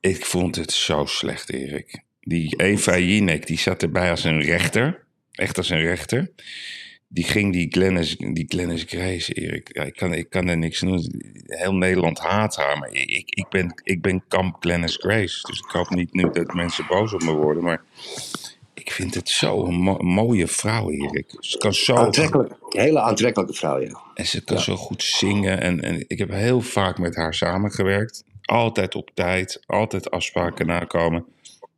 Ik 0.00 0.24
vond 0.26 0.56
het 0.56 0.72
zo 0.72 1.04
slecht, 1.04 1.50
Erik. 1.52 2.00
Die 2.20 2.54
Eva 2.56 2.98
Jinek, 2.98 3.46
die 3.46 3.58
zat 3.58 3.82
erbij 3.82 4.10
als 4.10 4.24
een 4.24 4.42
rechter. 4.42 5.04
Echt 5.32 5.56
als 5.58 5.70
een 5.70 5.80
rechter. 5.80 6.30
Die 7.08 7.24
ging 7.24 7.52
die 7.52 7.66
Glennis, 7.70 8.16
die 8.16 8.44
Glennis 8.48 8.84
Grace, 8.86 9.32
Erik. 9.32 9.76
Ja, 9.76 9.82
ik, 9.82 9.96
kan, 9.96 10.12
ik 10.12 10.30
kan 10.30 10.48
er 10.48 10.58
niks 10.58 10.82
aan 10.82 10.88
doen. 10.88 11.22
Heel 11.46 11.74
Nederland 11.74 12.18
haat 12.18 12.56
haar. 12.56 12.78
Maar 12.78 12.92
ik, 12.92 13.30
ik, 13.30 13.46
ben, 13.48 13.80
ik 13.82 14.02
ben 14.02 14.24
kamp 14.28 14.56
Glennis 14.60 14.96
Grace. 14.96 15.46
Dus 15.46 15.58
ik 15.58 15.70
hoop 15.70 15.90
niet 15.90 16.12
nu 16.12 16.30
dat 16.30 16.54
mensen 16.54 16.86
boos 16.88 17.12
op 17.12 17.22
me 17.22 17.32
worden. 17.32 17.62
Maar 17.62 17.82
ik 18.74 18.90
vind 18.90 19.14
het 19.14 19.28
zo 19.28 19.64
een 19.64 19.74
mo- 19.74 20.02
mooie 20.02 20.46
vrouw, 20.46 20.90
Erik. 20.90 21.36
Ze 21.40 21.58
kan 21.58 21.74
zo 21.74 21.94
Aantrekkelijk. 21.94 22.54
Hele 22.68 23.00
aantrekkelijke 23.00 23.54
vrouw, 23.54 23.80
ja. 23.80 24.02
en 24.14 24.26
ze 24.26 24.44
kan 24.44 24.60
zo 24.60 24.76
goed 24.76 25.02
zingen. 25.02 25.60
En, 25.60 25.80
en 25.80 26.04
ik 26.08 26.18
heb 26.18 26.30
heel 26.30 26.60
vaak 26.60 26.98
met 26.98 27.16
haar 27.16 27.34
samengewerkt. 27.34 28.24
Altijd 28.42 28.94
op 28.94 29.10
tijd, 29.14 29.62
altijd 29.66 30.10
afspraken 30.10 30.66
nakomen. 30.66 31.24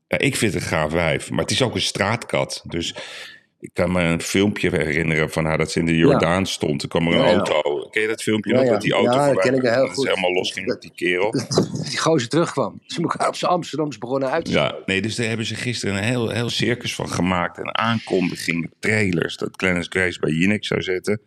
Ja, 0.09 0.19
ik 0.19 0.37
vind 0.37 0.55
het 0.55 0.63
een 0.63 0.69
gaaf 0.69 0.93
wijf, 0.93 1.31
maar 1.31 1.41
het 1.41 1.51
is 1.51 1.63
ook 1.63 1.75
een 1.75 1.81
straatkat. 1.81 2.63
Dus 2.67 2.95
ik 3.61 3.71
kan 3.73 3.93
me 3.93 4.03
een 4.03 4.21
filmpje 4.21 4.71
herinneren 4.71 5.31
van 5.31 5.45
haar 5.45 5.59
dat 5.59 5.71
ze 5.71 5.79
in 5.79 5.87
de 5.87 5.97
Jordaan 5.97 6.47
stond. 6.47 6.83
Er 6.83 6.89
kwam 6.89 7.07
er 7.07 7.13
een 7.13 7.19
Ja, 7.19 7.27
ja. 7.27 7.35
auto. 7.35 7.89
Ken 7.91 8.03
je 8.03 8.09
dat 8.09 8.23
filmpje 8.23 8.55
Ja, 8.55 8.61
nog? 8.61 8.71
Dat 8.71 8.81
die 8.81 8.93
auto 8.93 9.13
Ja, 9.13 9.33
dat 9.33 9.43
ken 9.43 9.55
ik 9.55 9.63
heel 9.63 9.71
en 9.73 9.79
dat 9.81 9.89
goed. 9.91 10.05
ze 10.05 10.09
helemaal 10.09 10.33
los 10.33 10.53
ging 10.53 10.73
op 10.73 10.81
die 10.81 10.93
kerel. 10.95 11.31
Die 11.89 11.99
gozer 11.99 12.29
terugkwam. 12.29 12.81
Ze 12.87 13.01
elkaar 13.03 13.29
op 13.29 13.37
zijn 13.37 13.51
Amsterdams 13.51 13.99
begonnen 13.99 14.31
uit 14.31 14.45
te 14.45 14.51
Ja, 14.51 14.77
nee, 14.87 15.03
dus 15.03 15.15
daar 15.17 15.27
hebben 15.27 15.47
ze 15.47 15.55
gisteren 15.55 15.97
een 15.97 16.03
heel, 16.03 16.29
heel 16.31 16.51
circus 16.51 16.95
van 16.95 17.09
gemaakt. 17.09 17.59
Een 17.59 17.77
aankondiging, 17.79 18.71
trailers, 18.81 19.37
dat 19.37 19.49
Glennis 19.53 19.87
Grace 19.91 20.19
bij 20.21 20.31
Jinek 20.33 20.65
zou 20.65 20.83
zitten. 20.83 21.21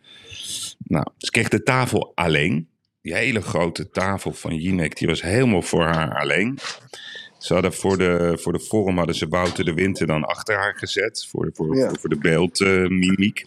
Nou, 0.78 1.06
ze 1.18 1.30
kreeg 1.30 1.48
de 1.48 1.62
tafel 1.62 2.12
alleen. 2.14 2.68
Die 3.02 3.14
hele 3.14 3.40
grote 3.40 3.90
tafel 3.90 4.32
van 4.32 4.56
Jinek, 4.56 4.96
die 4.98 5.08
was 5.08 5.22
helemaal 5.22 5.62
voor 5.62 5.84
haar 5.84 6.20
alleen. 6.20 6.58
Ze 7.42 7.52
hadden 7.52 7.72
voor 7.72 7.98
de, 7.98 8.38
voor 8.40 8.52
de 8.52 8.60
forum 8.60 8.96
hadden 8.96 9.14
ze 9.14 9.28
Wouter 9.28 9.64
de 9.64 9.74
Winter 9.74 10.06
dan 10.06 10.24
achter 10.24 10.56
haar 10.56 10.76
gezet. 10.76 11.26
Voor, 11.30 11.50
voor, 11.52 11.76
Ja. 11.76 11.88
voor, 11.88 11.98
voor 11.98 12.08
de 12.10 12.18
beeldmimiek. 12.18 13.44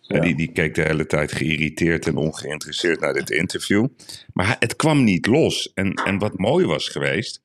Ja. 0.00 0.20
die, 0.20 0.34
die 0.36 0.52
keek 0.52 0.74
de 0.74 0.82
hele 0.82 1.06
tijd 1.06 1.32
geïrriteerd 1.32 2.06
en 2.06 2.16
ongeïnteresseerd 2.16 3.00
naar 3.00 3.12
dit 3.12 3.30
interview. 3.30 3.86
Maar 4.32 4.56
het 4.58 4.76
kwam 4.76 5.04
niet 5.04 5.26
los. 5.26 5.72
En, 5.74 5.94
en 5.94 6.18
wat 6.18 6.38
mooi 6.38 6.66
was 6.66 6.88
geweest, 6.88 7.42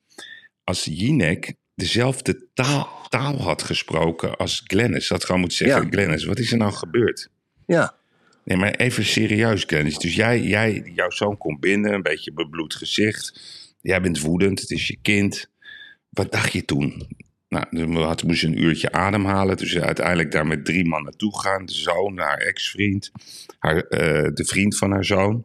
als 0.64 0.84
Jinek 0.84 1.54
dezelfde 1.74 2.46
taal, 2.54 3.06
taal 3.08 3.42
had 3.42 3.62
gesproken 3.62 4.36
als 4.36 4.62
Glennis. 4.66 5.08
Dat 5.08 5.24
gewoon 5.24 5.40
moet 5.40 5.52
zeggen, 5.52 5.82
Ja. 5.82 5.88
Glennis, 5.90 6.24
wat 6.24 6.38
is 6.38 6.52
er 6.52 6.58
nou 6.58 6.72
gebeurd? 6.72 7.28
Ja. 7.66 7.94
Nee, 8.44 8.56
maar 8.56 8.74
even 8.74 9.04
serieus, 9.04 9.64
Glennis. 9.66 9.98
Dus 9.98 10.14
jij, 10.14 10.40
jij, 10.42 10.90
jouw 10.94 11.10
zoon 11.10 11.36
komt 11.36 11.60
binnen, 11.60 11.92
een 11.92 12.02
beetje 12.02 12.32
bebloed 12.32 12.74
gezicht. 12.74 13.40
Jij 13.80 14.00
bent 14.00 14.20
woedend, 14.20 14.60
het 14.60 14.70
is 14.70 14.86
je 14.86 14.98
kind. 15.02 15.48
Wat 16.16 16.32
dacht 16.32 16.52
je 16.52 16.64
toen? 16.64 17.06
Nou, 17.48 17.64
toen 17.70 17.96
had, 17.96 18.22
moest 18.22 18.42
een 18.44 18.62
uurtje 18.62 18.92
ademhalen. 18.92 19.56
Dus 19.56 19.70
ze 19.70 19.82
uiteindelijk 19.82 20.32
daar 20.32 20.46
met 20.46 20.64
drie 20.64 20.84
man 20.84 21.02
naartoe 21.02 21.40
gaan. 21.40 21.66
De 21.66 21.72
zoon, 21.72 22.18
haar 22.18 22.38
ex-vriend, 22.38 23.10
haar, 23.58 23.76
eh, 23.76 24.30
de 24.34 24.44
vriend 24.44 24.76
van 24.76 24.90
haar 24.90 25.04
zoon. 25.04 25.44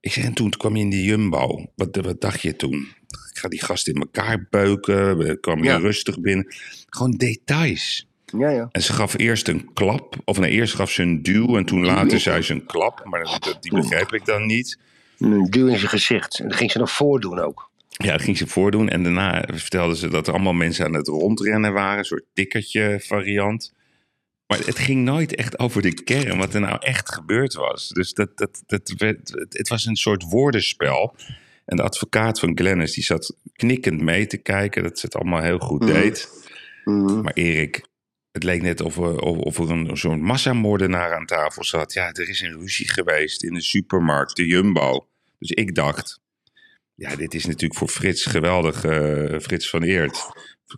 Ik 0.00 0.12
zeg, 0.12 0.24
en 0.24 0.34
toen 0.34 0.50
kwam 0.50 0.76
je 0.76 0.82
in 0.82 0.90
die 0.90 1.04
jumbo. 1.04 1.66
Wat, 1.76 1.96
wat 1.96 2.20
dacht 2.20 2.40
je 2.40 2.56
toen? 2.56 2.88
Ik 3.32 3.38
ga 3.38 3.48
die 3.48 3.62
gast 3.64 3.88
in 3.88 3.94
elkaar 3.94 4.46
beuken. 4.50 5.18
We 5.18 5.40
kwamen 5.40 5.64
Ja. 5.64 5.76
rustig 5.76 6.20
binnen. 6.20 6.46
Gewoon 6.88 7.10
details. 7.10 8.06
Ja, 8.38 8.48
ja. 8.50 8.68
En 8.72 8.82
ze 8.82 8.92
gaf 8.92 9.18
eerst 9.18 9.48
een 9.48 9.72
klap. 9.72 10.16
Of 10.24 10.38
nee, 10.38 10.50
eerst 10.50 10.74
gaf 10.74 10.90
ze 10.90 11.02
een 11.02 11.22
duw. 11.22 11.56
En 11.56 11.64
toen 11.64 11.84
later 11.84 12.20
zei 12.20 12.42
ze 12.42 12.52
een 12.52 12.66
klap. 12.66 13.04
Maar 13.04 13.22
dat, 13.22 13.56
die 13.60 13.72
begreep 13.74 14.12
ik 14.12 14.24
dan 14.24 14.46
niet. 14.46 14.78
Een 15.18 15.44
duw 15.50 15.66
in 15.66 15.76
zijn 15.78 15.90
gezicht. 15.90 16.38
En 16.38 16.48
dat 16.48 16.56
ging 16.56 16.70
ze 16.70 16.78
nog 16.78 16.90
voordoen 16.90 17.38
ook. 17.38 17.70
Ja, 17.96 18.12
dat 18.12 18.22
ging 18.22 18.36
ze 18.38 18.46
voordoen. 18.46 18.88
En 18.88 19.02
daarna 19.02 19.44
vertelde 19.52 19.96
ze 19.96 20.08
dat 20.08 20.26
er 20.26 20.32
allemaal 20.32 20.52
mensen 20.52 20.84
aan 20.84 20.94
het 20.94 21.08
rondrennen 21.08 21.72
waren. 21.72 21.98
Een 21.98 22.04
soort 22.04 22.24
tikkertje 22.32 23.00
variant. 23.02 23.74
Maar 24.46 24.58
het 24.58 24.78
ging 24.78 25.04
nooit 25.04 25.34
echt 25.34 25.58
over 25.58 25.82
de 25.82 26.02
kern, 26.02 26.38
wat 26.38 26.54
er 26.54 26.60
nou 26.60 26.76
echt 26.80 27.14
gebeurd 27.14 27.54
was. 27.54 27.88
Dus 27.88 28.12
dat, 28.12 28.38
dat, 28.38 28.62
dat 28.66 28.92
werd, 28.96 29.46
het 29.48 29.68
was 29.68 29.86
een 29.86 29.96
soort 29.96 30.22
woordenspel. 30.22 31.16
En 31.64 31.76
de 31.76 31.82
advocaat 31.82 32.40
van 32.40 32.56
Glennis, 32.56 32.94
die 32.94 33.04
zat 33.04 33.36
knikkend 33.52 34.00
mee 34.00 34.26
te 34.26 34.36
kijken. 34.36 34.82
Dat 34.82 34.98
ze 34.98 35.06
het 35.06 35.14
allemaal 35.14 35.42
heel 35.42 35.58
goed 35.58 35.80
Mhm. 35.82 35.92
deed. 35.92 36.28
Mhm. 36.84 37.20
Maar 37.20 37.32
Erik, 37.32 37.86
het 38.32 38.42
leek 38.42 38.62
net 38.62 38.80
of 38.80 38.96
er, 38.96 39.18
of, 39.18 39.36
of 39.38 39.58
er 39.58 39.70
een 39.70 39.96
zo'n 39.96 40.20
massamoordenaar 40.22 41.14
aan 41.14 41.26
tafel 41.26 41.64
zat. 41.64 41.92
Ja, 41.92 42.12
er 42.12 42.28
is 42.28 42.40
een 42.40 42.58
ruzie 42.60 42.88
geweest 42.88 43.42
in 43.42 43.54
de 43.54 43.62
supermarkt, 43.62 44.36
de 44.36 44.46
Jumbo. 44.46 45.06
Dus 45.38 45.50
ik 45.50 45.74
dacht, 45.74 46.20
ja, 46.96 47.16
dit 47.16 47.34
is 47.34 47.46
natuurlijk 47.46 47.78
voor 47.78 47.88
Frits 47.88 48.24
geweldig, 48.24 48.84
eh, 48.84 49.38
Frits 49.38 49.70
van 49.70 49.82
Eert. 49.82 50.30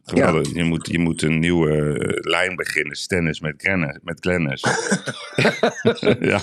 Geweldig. 0.03 0.55
Je, 0.55 0.65
moet, 0.65 0.89
je 0.91 0.99
moet 0.99 1.23
een 1.23 1.39
nieuwe 1.39 1.99
eh, 1.99 2.31
lijn 2.31 2.57
beginnen, 2.57 2.97
Stennis 2.97 3.41
met. 3.41 3.63
Met 4.03 4.21
Glennis. 4.21 4.61
ja, 6.31 6.41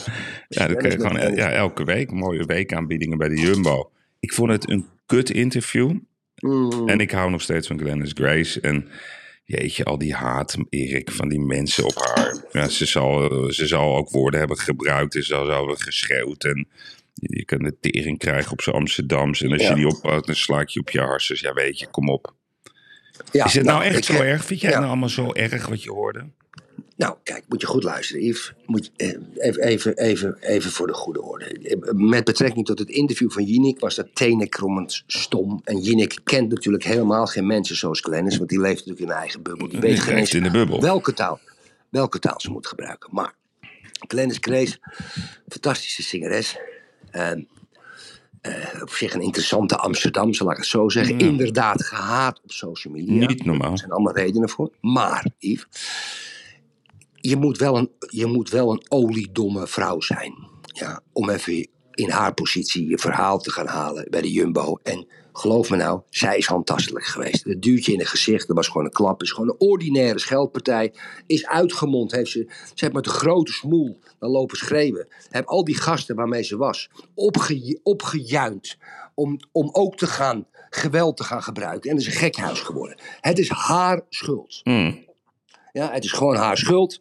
ja, 0.48 0.68
dan 0.68 0.76
kun 0.76 0.90
je 0.90 0.98
met 0.98 1.02
gewoon 1.02 1.16
Glennis. 1.16 1.38
ja, 1.38 1.52
elke 1.52 1.84
week 1.84 2.12
mooie 2.12 2.46
weekaanbiedingen 2.46 3.18
bij 3.18 3.30
de 3.30 3.36
Jumbo. 3.36 3.92
Ik 4.20 4.34
vond 4.34 4.52
het 4.52 4.70
een 4.70 4.86
kut 5.06 5.30
interview. 5.30 5.94
Mhm. 6.36 6.88
En 6.90 7.00
ik 7.00 7.12
hou 7.12 7.32
nog 7.32 7.42
steeds 7.42 7.68
van 7.68 7.80
Glennis 7.80 8.12
Grace. 8.14 8.62
En 8.62 8.88
jeetje, 9.44 9.84
al 9.84 9.98
die 9.98 10.14
haat, 10.14 10.58
Erik, 10.70 11.12
van 11.12 11.30
die 11.30 11.40
mensen 11.40 11.84
op 11.84 11.96
haar. 11.96 12.46
Ja, 12.52 12.68
ze, 12.68 12.86
zal, 12.86 13.30
ze 13.52 13.68
zal 13.68 13.96
ook 13.96 14.10
woorden 14.10 14.40
hebben 14.40 14.58
gebruikt. 14.58 15.14
Ze 15.14 15.22
zal 15.22 15.48
hebben 15.48 15.78
geschreeuwd. 15.78 16.44
En 16.44 16.68
je 17.16 17.46
kan 17.46 17.58
de 17.60 17.76
tering 17.80 18.18
krijgen 18.18 18.52
op 18.52 18.62
zijn 18.62 18.76
Amsterdams. 18.76 19.42
En 19.42 19.52
als 19.52 19.62
Ja. 19.62 19.70
je 19.70 19.76
die 19.76 19.88
ophoudt, 19.88 20.26
dan 20.26 20.36
sla 20.36 20.60
ik 20.60 20.70
je 20.70 20.80
op 20.80 20.90
je 20.90 21.00
harses. 21.00 21.40
Ja, 21.40 21.54
weet 21.54 21.80
je, 21.80 21.88
kom 21.88 22.10
op. 22.10 22.34
Ja, 23.32 23.46
Is 23.46 23.54
het 23.54 23.66
nou, 23.66 23.84
echt 23.84 23.98
ik, 23.98 24.04
zo 24.04 24.22
erg? 24.22 24.46
Vind 24.46 24.60
jij 24.60 24.70
het 24.70 24.80
nou 24.80 24.92
allemaal 24.92 25.10
zo 25.10 25.34
erg 25.34 25.68
wat 25.68 25.84
je 25.84 25.92
hoorde? 25.92 26.26
Nou, 26.98 27.16
kijk, 27.24 27.44
moet 27.48 27.62
je 27.62 27.68
goed 27.68 27.84
luisteren, 27.84 28.24
Yves. 28.24 28.54
Moet 28.66 28.86
je, 28.86 28.92
eh, 29.06 29.48
even, 29.48 29.62
even, 29.64 29.98
even, 29.98 30.38
even 30.40 30.72
voor 30.72 30.88
de 30.88 30.94
goede 30.94 31.22
orde. 31.22 31.78
Met 31.94 32.24
betrekking 32.24 32.66
tot 32.66 32.80
het 32.80 32.90
interview 32.90 33.32
van 33.32 33.44
Jinek 33.44 33.80
was 33.80 33.96
dat 33.96 34.08
tenenkrommend 34.14 35.04
stom. 35.08 35.62
En 35.64 35.80
Jinek 35.80 36.18
kent 36.24 36.50
natuurlijk 36.50 36.84
helemaal 36.84 37.26
geen 37.26 37.46
mensen 37.48 37.76
zoals 37.76 38.00
Glennis, 38.00 38.38
want 38.38 38.50
die 38.50 38.60
leeft 38.60 38.76
natuurlijk 38.76 39.02
in 39.02 39.10
een 39.10 39.22
eigen 39.22 39.42
bubbel. 39.44 39.68
Die 39.68 39.80
weet 39.80 40.00
geen 40.00 40.18
eens 40.18 40.34
in 40.34 40.44
de 40.44 40.52
bubbel. 40.52 40.82
welke 40.82 41.14
taal, 41.14 41.40
welke 41.90 42.20
taal 42.20 42.40
ze 42.42 42.52
moet 42.52 42.68
gebruiken. 42.68 43.10
Maar 43.14 43.34
Glennis 44.08 44.40
Krees, 44.40 44.80
fantastische 45.48 46.04
zangeres. 46.04 46.58
En, 47.16 47.48
eh, 48.42 48.82
op 48.82 48.90
zich 48.90 49.14
een 49.14 49.22
interessante 49.22 49.78
Amsterdamse, 49.78 50.44
laat 50.44 50.54
ik 50.54 50.60
het 50.60 50.68
zo 50.68 50.90
zeggen. 50.90 51.20
Inderdaad 51.20 51.84
gehaat 51.84 52.42
op 52.44 52.52
social 52.52 52.94
media. 52.94 53.28
Niet 53.28 53.46
normaal. 53.46 53.72
Er 53.72 53.78
zijn 53.78 53.92
allemaal 53.92 54.14
redenen 54.14 54.50
voor. 54.50 54.72
Maar, 54.82 55.28
Yves, 55.38 55.68
je 57.16 57.36
moet 57.36 57.58
wel 57.58 57.78
een, 57.78 57.92
je 58.10 58.26
moet 58.26 58.50
wel 58.50 58.72
een 58.72 58.86
oliedomme 58.88 59.68
vrouw 59.68 60.02
zijn. 60.02 60.34
Ja, 60.62 61.02
om 61.12 61.30
even 61.30 61.68
in 61.92 62.10
haar 62.10 62.34
positie 62.34 62.90
je 62.90 62.98
verhaal 62.98 63.40
te 63.40 63.52
gaan 63.52 63.68
halen 63.68 64.08
bij 64.10 64.22
de 64.22 64.32
Jumbo. 64.32 64.80
En 64.84 65.08
geloof 65.38 65.70
me 65.70 65.78
nou, 65.78 66.02
zij 66.10 66.38
is 66.38 66.46
handtastelijk 66.46 67.06
geweest. 67.06 67.44
Het 67.44 67.62
duwtje 67.62 67.94
in 67.94 68.00
het 68.00 68.08
gezicht, 68.08 68.48
dat 68.48 68.56
was 68.56 68.68
gewoon 68.68 68.86
een 68.86 68.92
klap. 68.92 69.22
is 69.22 69.32
gewoon 69.32 69.50
een 69.50 69.60
ordinaire 69.60 70.20
scheldpartij. 70.20 70.94
Is 71.26 71.48
uitgemond, 71.48 72.12
heeft 72.12 72.32
ze, 72.32 72.46
ze 72.50 72.74
heeft 72.76 72.94
met 72.94 73.06
een 73.06 73.12
grote 73.12 73.52
smoel 73.52 74.00
dan 74.20 74.30
lopen 74.30 74.58
schreeuwen. 74.58 75.08
Heb 75.30 75.46
al 75.46 75.64
die 75.64 75.78
gasten 75.78 76.16
waarmee 76.16 76.44
ze 76.44 76.58
was 76.58 76.90
opge, 77.14 77.80
opgejuind. 77.84 78.78
Om, 79.14 79.40
om 79.52 79.70
ook 79.72 79.98
te 79.98 80.08
gaan, 80.08 80.48
geweld 80.70 81.18
te 81.18 81.24
gaan 81.24 81.44
gebruiken. 81.44 81.90
En 81.90 81.96
het 81.98 82.06
is 82.06 82.14
een 82.14 82.20
gekhuis 82.20 82.60
geworden. 82.60 82.98
Het 83.22 83.40
is 83.40 83.50
haar 83.50 84.02
schuld. 84.10 84.60
Hmm. 84.64 85.06
Ja, 85.72 85.92
het 85.92 86.04
is 86.04 86.12
gewoon 86.12 86.36
haar 86.36 86.58
schuld. 86.58 87.00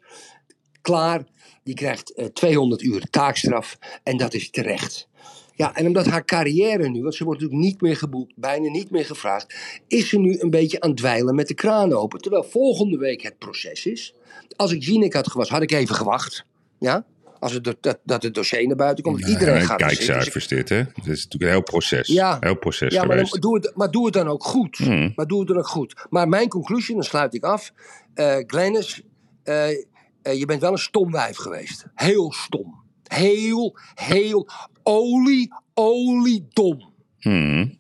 Klaar. 0.80 1.24
Die 1.62 1.74
krijgt 1.74 2.14
eh, 2.14 2.26
200 2.26 2.82
uur 2.82 3.06
taakstraf. 3.10 3.78
En 4.02 4.16
dat 4.16 4.34
is 4.34 4.50
terecht. 4.50 5.08
Ja, 5.56 5.74
en 5.74 5.86
omdat 5.86 6.06
haar 6.06 6.24
carrière 6.24 6.88
nu, 6.88 7.02
want 7.02 7.14
ze 7.14 7.24
wordt 7.24 7.40
natuurlijk 7.40 7.68
niet 7.70 7.80
meer 7.80 7.96
geboekt, 7.96 8.32
bijna 8.36 8.70
niet 8.70 8.90
meer 8.90 9.04
gevraagd, 9.04 9.54
is 9.88 10.08
ze 10.08 10.18
nu 10.18 10.38
een 10.40 10.50
beetje 10.50 10.80
aan 10.80 10.88
het 10.90 10.98
dweilen 10.98 11.34
met 11.34 11.48
de 11.48 11.54
kraan 11.54 11.92
open. 11.92 12.20
Terwijl 12.20 12.44
volgende 12.44 12.98
week 12.98 13.22
het 13.22 13.38
proces 13.38 13.86
is. 13.86 14.14
Als 14.56 14.72
ik 14.72 14.82
Jinek 14.82 15.12
had 15.14 15.30
gewas, 15.30 15.48
had 15.48 15.62
ik 15.62 15.72
even 15.72 15.94
gewacht. 15.94 16.44
Ja? 16.78 17.04
Als 17.38 17.52
het, 17.52 17.64
do- 17.64 17.72
dat, 17.80 17.98
dat 18.04 18.22
het 18.22 18.34
dossier 18.34 18.66
naar 18.66 18.76
buiten 18.76 19.04
komt. 19.04 19.20
Iedereen 19.28 19.60
gaat 19.62 19.80
er 19.80 19.88
zitten. 19.88 20.06
Dus 20.06 20.06
Kijkcijfers 20.06 20.48
dit, 20.48 20.68
hè? 20.68 20.76
Het 20.76 21.06
is 21.06 21.22
natuurlijk 21.24 21.42
een 21.42 21.48
heel 21.48 21.62
proces. 21.62 22.08
Ja. 22.08 22.36
Heel 22.40 22.58
proces 22.58 22.94
Ja, 22.94 23.04
maar, 23.04 23.16
dan, 23.16 23.40
doe 23.40 23.54
het, 23.54 23.72
maar 23.74 23.90
doe 23.90 24.04
het 24.04 24.14
dan 24.14 24.28
ook 24.28 24.44
goed. 24.44 24.76
Hmm. 24.76 25.12
Maar 25.16 25.26
doe 25.26 25.38
het 25.38 25.48
dan 25.48 25.56
ook 25.58 25.68
goed. 25.68 26.06
Maar 26.10 26.28
mijn 26.28 26.48
conclusie, 26.48 26.94
dan 26.94 27.04
sluit 27.04 27.34
ik 27.34 27.44
af. 27.44 27.72
eh 28.14 28.36
Glennis, 28.46 29.02
eh, 29.42 29.70
eh, 29.70 30.38
je 30.38 30.46
bent 30.46 30.60
wel 30.60 30.72
een 30.72 30.78
stom 30.78 31.10
wijf 31.10 31.36
geweest. 31.36 31.84
Heel 31.94 32.32
stom. 32.32 32.82
Heel, 33.04 33.78
heel 33.94 34.48
olie, 34.84 35.52
olie 35.74 36.46
dom. 36.52 36.92
Hmm. 37.18 37.78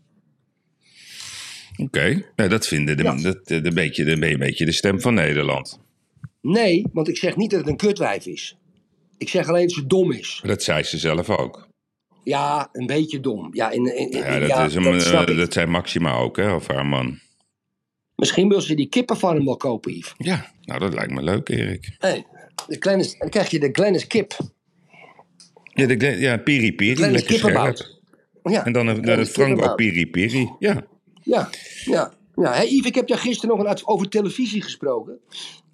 Oké, 1.76 2.24
Nou, 2.36 2.48
dat 2.50 2.66
vinden 2.66 2.96
de, 2.96 3.02
Ja. 3.02 3.14
dat, 3.14 3.46
de, 3.46 3.60
de 3.60 3.72
beetje, 3.72 4.04
de, 4.04 4.12
een 4.30 4.38
beetje 4.38 4.64
de 4.64 4.72
stem 4.72 5.00
van 5.00 5.14
Nederland. 5.14 5.80
Nee, 6.40 6.84
want 6.92 7.08
ik 7.08 7.16
zeg 7.16 7.36
niet 7.36 7.50
dat 7.50 7.60
het 7.60 7.68
een 7.68 7.76
kutwijf 7.76 8.26
is. 8.26 8.56
Ik 9.18 9.28
zeg 9.28 9.48
alleen 9.48 9.66
dat 9.66 9.76
ze 9.76 9.86
dom 9.86 10.12
is. 10.12 10.40
Dat 10.44 10.62
zei 10.62 10.82
ze 10.82 10.98
zelf 10.98 11.30
ook. 11.30 11.68
Ja, 12.24 12.68
een 12.72 12.86
beetje 12.86 13.20
dom. 13.20 13.48
Ja, 13.54 13.70
in, 13.70 13.96
in, 13.96 14.10
in- 14.10 14.18
Ja, 14.18 14.38
dat, 14.38 14.48
ja, 14.48 14.64
is 14.64 14.74
een, 14.74 14.82
dat 14.82 15.28
eh, 15.28 15.36
dat 15.36 15.52
zei 15.52 15.66
Maxima 15.66 16.12
ook, 16.16 16.36
hè? 16.36 16.52
Of 16.54 16.66
haar 16.66 16.86
man. 16.86 17.18
Misschien 18.16 18.48
wil 18.48 18.60
ze 18.60 18.74
die 18.74 18.88
kippenfarm 18.88 19.44
wel 19.44 19.56
kopen, 19.56 19.92
Yves. 19.96 20.14
Ja, 20.18 20.52
nou 20.62 20.80
dat 20.80 20.94
lijkt 20.94 21.12
me 21.12 21.22
leuk, 21.22 21.48
Erik. 21.48 21.94
Hey, 21.98 22.24
de 22.66 22.76
Glennis, 22.78 23.18
dan 23.18 23.28
krijg 23.28 23.50
je 23.50 23.60
de 23.60 23.68
Glennis 23.72 24.06
kip. 24.06 24.36
Ja, 25.74 25.86
de, 25.86 26.06
ja 26.18 26.36
piri 26.36 26.74
piri, 26.74 26.94
Kleine 26.94 27.16
lekker 27.16 27.34
kippenbout. 27.34 27.78
scherp. 27.78 27.92
Ja, 28.42 28.64
En 28.66 28.72
dan 28.72 28.86
een, 28.86 29.08
een 29.18 29.26
Franco 29.26 29.74
piri 29.74 30.06
piri. 30.10 30.50
Ja, 30.58 30.84
Ja, 31.22 31.48
ja. 31.84 32.12
ja. 32.36 32.52
Hey 32.52 32.66
Yves, 32.68 32.86
ik 32.86 32.94
heb 32.94 33.08
jou 33.08 33.20
gisteren 33.20 33.56
nog 33.56 33.66
een 33.66 33.86
over 33.86 34.08
televisie 34.08 34.62
gesproken. 34.62 35.18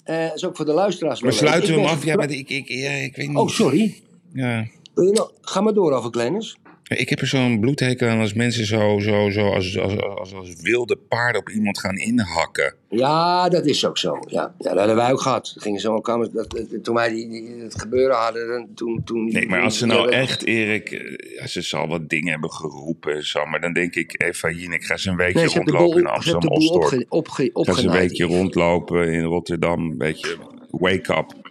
Eh 0.05 0.27
dat 0.27 0.35
is 0.37 0.45
ook 0.45 0.57
voor 0.57 0.65
de 0.65 0.73
luisteraars. 0.73 1.21
maar 1.23 1.33
sluiten 1.33 1.75
we 1.75 1.81
hem 1.81 1.89
af? 1.89 2.05
Ja, 2.05 2.15
maar 2.17 2.31
ik, 2.31 2.51
ik, 2.51 2.69
ja, 2.69 2.91
ik 2.91 3.17
weet 3.17 3.29
niet. 3.29 3.37
Oh, 3.37 3.49
sorry. 3.49 4.03
Ja. 4.33 4.67
Nog- 4.95 5.33
Ga 5.41 5.61
maar 5.61 5.73
door 5.75 5.93
over 5.93 6.11
Glennis. 6.11 6.57
Ik 6.97 7.09
heb 7.09 7.21
er 7.21 7.27
zo'n 7.27 7.61
bloedhekel 7.61 8.09
aan 8.09 8.21
als 8.21 8.33
mensen 8.35 8.65
zo, 8.67 8.99
zo, 8.99 9.31
zo 9.31 9.51
als, 9.53 9.79
als, 9.79 9.97
als, 10.01 10.35
als 10.35 10.55
wilde 10.61 10.97
paarden 10.97 11.41
op 11.41 11.51
iemand 11.51 11.79
gaan 11.79 11.97
inhakken. 11.97 12.75
Ja, 12.89 13.49
dat 13.49 13.67
is 13.67 13.87
ook 13.87 13.99
zo. 13.99 14.19
Ja, 14.27 14.55
ja 14.59 14.69
dat 14.69 14.79
hebben 14.79 14.97
wij 14.97 15.13
ook 15.13 15.21
gehad. 15.21 15.55
Gingen 15.57 15.81
zo 15.81 15.95
elkaar, 15.95 16.31
dat, 16.33 16.57
toen 16.83 16.95
wij 16.95 17.09
die, 17.09 17.29
die- 17.29 17.63
het 17.63 17.81
gebeuren 17.81 18.17
hadden, 18.17 18.69
toen... 18.75 19.03
toen 19.05 19.25
Nee, 19.25 19.49
maar 19.49 19.61
als 19.63 19.79
ze 19.79 19.87
nou 19.87 20.11
echt, 20.11 20.45
Erik, 20.45 20.91
eh, 20.91 21.37
ja, 21.39 21.47
ze 21.47 21.61
zal 21.61 21.89
wat 21.89 22.09
dingen 22.09 22.31
hebben 22.31 22.51
geroepen 22.53 23.15
en 23.15 23.27
zo, 23.27 23.45
maar 23.47 23.61
dan 23.61 23.73
denk 23.73 23.95
ik, 23.95 24.23
Eva 24.23 24.51
Jinek, 24.51 24.85
ga 24.85 24.93
eens 24.93 25.05
een 25.05 25.17
weekje 25.17 25.39
Nee, 25.41 25.49
ze 25.49 25.57
rondlopen 25.57 25.85
in 25.87 25.93
ze 25.93 25.95
hebben 25.95 26.11
de 26.11 26.15
Amsterdam, 26.15 26.49
boel 26.49 26.59
Osdorp. 26.81 27.07
opge, 27.09 27.51
opge, 27.53 27.73
Ga 27.73 27.79
eens 27.79 27.87
een 27.87 27.99
weekje 27.99 28.25
rondlopen 28.25 29.13
in 29.13 29.23
Rotterdam, 29.23 29.91
een 29.91 29.99
beetje 29.99 30.37
wake 30.71 31.17
up. 31.17 31.49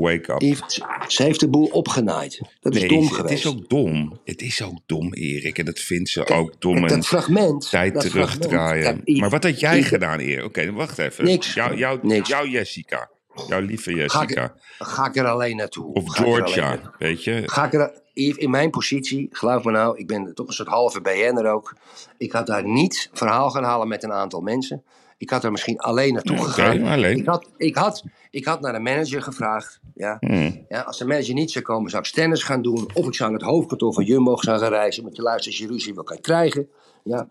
Wake 0.00 0.32
up. 0.32 0.64
Ze 1.08 1.22
heeft 1.22 1.40
de 1.40 1.48
boel 1.48 1.66
opgenaaid. 1.66 2.40
Dat 2.60 2.74
is 2.74 2.88
dom 2.88 3.02
het 3.04 3.12
geweest. 3.12 3.44
is 3.44 3.46
ook 3.46 3.68
dom. 3.68 4.18
Het 4.24 4.42
is 4.42 4.62
ook 4.62 4.78
dom, 4.86 5.14
Erik. 5.14 5.58
En 5.58 5.64
dat 5.64 5.78
vindt 5.78 6.08
ze 6.08 6.22
Kijk, 6.24 6.40
ook 6.40 6.60
dom. 6.60 6.76
en 6.76 6.86
dat 6.88 7.06
fragment. 7.06 7.70
tijd 7.70 7.94
dat 7.94 8.06
fragment. 8.06 8.32
terugdraaien. 8.42 9.04
Kijk, 9.04 9.18
maar 9.18 9.30
wat 9.30 9.42
had 9.44 9.60
jij 9.60 9.82
gedaan, 9.82 10.18
Erik? 10.18 10.44
Oké, 10.44 10.72
wacht 10.72 10.98
even. 10.98 11.24
Niks. 11.24 11.54
Jouw, 11.54 11.74
jouw, 11.74 11.98
Niks. 12.02 12.28
jouw 12.28 12.46
Jessica. 12.46 13.10
Jouw 13.48 13.60
lieve 13.60 13.90
Ga 13.90 13.96
Jessica. 13.96 14.44
ik, 14.44 14.52
ga 14.78 15.06
ik 15.06 15.16
er 15.16 15.26
alleen 15.26 15.56
naartoe? 15.56 15.92
Of 15.94 16.04
Ga 16.08 16.22
Georgia, 16.22 16.68
naartoe? 16.68 16.90
weet 16.98 17.24
je. 17.24 17.42
Ga 17.46 17.64
ik 17.64 17.72
er, 17.74 17.92
in 18.14 18.50
mijn 18.50 18.70
positie, 18.70 19.28
geloof 19.30 19.64
me 19.64 19.70
nou, 19.70 19.98
ik 19.98 20.06
ben 20.06 20.34
toch 20.34 20.46
een 20.46 20.52
soort 20.52 20.68
halve 20.68 21.00
BN'er 21.00 21.46
ook. 21.52 21.76
Ik 22.18 22.32
had 22.32 22.46
daar 22.46 22.64
niet 22.68 23.10
verhaal 23.12 23.50
gaan 23.50 23.64
halen 23.64 23.88
met 23.88 24.02
een 24.02 24.12
aantal 24.12 24.40
mensen. 24.40 24.82
Ik 25.20 25.30
had 25.30 25.44
er 25.44 25.50
misschien 25.50 25.78
alleen 25.78 26.12
naartoe 26.12 26.38
gegaan. 26.38 26.82
alleen. 26.82 27.18
Ik, 27.18 27.26
had, 27.26 27.50
ik, 27.56 27.76
had, 27.76 28.04
ik 28.30 28.44
had 28.44 28.60
naar 28.60 28.72
de 28.72 28.78
manager 28.78 29.22
gevraagd. 29.22 29.80
Ja. 29.94 30.16
Hmm. 30.20 30.64
Ja, 30.68 30.80
als 30.80 30.98
de 30.98 31.06
manager 31.06 31.34
niet 31.34 31.50
zou 31.50 31.64
komen, 31.64 31.90
zou 31.90 32.02
ik 32.02 32.08
stennis 32.08 32.42
gaan 32.42 32.62
doen. 32.62 32.90
Of 32.94 33.06
ik 33.06 33.14
zou 33.14 33.30
naar 33.30 33.40
het 33.40 33.48
hoofdkantoor 33.48 33.94
van 33.94 34.04
Jumbo 34.04 34.36
gaan 34.36 34.58
gaan 34.58 34.68
reizen. 34.68 35.02
Want 35.02 35.16
je 35.16 35.22
luistert, 35.22 35.54
als 35.54 35.64
je 35.64 35.72
ruzie 35.72 35.94
wil, 35.94 36.02
kan 36.02 36.20
krijgen. 36.20 36.68
Ja. 37.04 37.28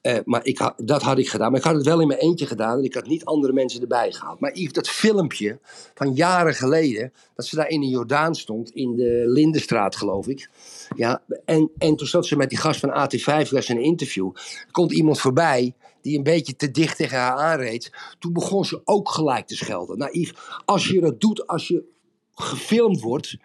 Eh, 0.00 0.18
maar 0.24 0.44
ik 0.44 0.58
had, 0.58 0.74
dat 0.76 1.02
had 1.02 1.18
ik 1.18 1.28
gedaan. 1.28 1.50
Maar 1.50 1.60
ik 1.60 1.66
had 1.66 1.74
het 1.74 1.84
wel 1.84 2.00
in 2.00 2.06
mijn 2.06 2.20
eentje 2.20 2.46
gedaan. 2.46 2.78
En 2.78 2.84
ik 2.84 2.94
had 2.94 3.06
niet 3.06 3.24
andere 3.24 3.52
mensen 3.52 3.80
erbij 3.80 4.12
gehaald. 4.12 4.40
Maar 4.40 4.52
Yves, 4.52 4.72
dat 4.72 4.88
filmpje 4.88 5.58
van 5.94 6.12
jaren 6.12 6.54
geleden. 6.54 7.12
Dat 7.34 7.46
ze 7.46 7.56
daar 7.56 7.68
in 7.68 7.80
de 7.80 7.88
Jordaan 7.88 8.34
stond. 8.34 8.70
In 8.70 8.96
de 8.96 9.22
Lindenstraat, 9.26 9.96
geloof 9.96 10.26
ik. 10.26 10.50
Ja, 10.96 11.22
en, 11.44 11.70
en 11.78 11.96
toen 11.96 12.06
zat 12.06 12.26
ze 12.26 12.36
met 12.36 12.48
die 12.48 12.58
gast 12.58 12.80
van 12.80 12.90
AT5 12.90 13.48
was 13.50 13.68
een 13.68 13.82
interview. 13.82 14.30
Er 14.34 14.72
komt 14.72 14.92
iemand 14.92 15.20
voorbij 15.20 15.74
die 16.02 16.16
een 16.16 16.22
beetje 16.22 16.56
te 16.56 16.70
dicht 16.70 16.96
tegen 16.96 17.18
haar 17.18 17.36
aanreed. 17.36 17.92
Toen 18.18 18.32
begon 18.32 18.64
ze 18.64 18.80
ook 18.84 19.08
gelijk 19.08 19.46
te 19.46 19.56
schelden. 19.56 19.98
Nou 19.98 20.28
als 20.64 20.88
je 20.88 21.00
dat 21.00 21.20
doet, 21.20 21.46
als 21.46 21.68
je 21.68 21.82
gefilmd 22.34 23.00
wordt, 23.00 23.36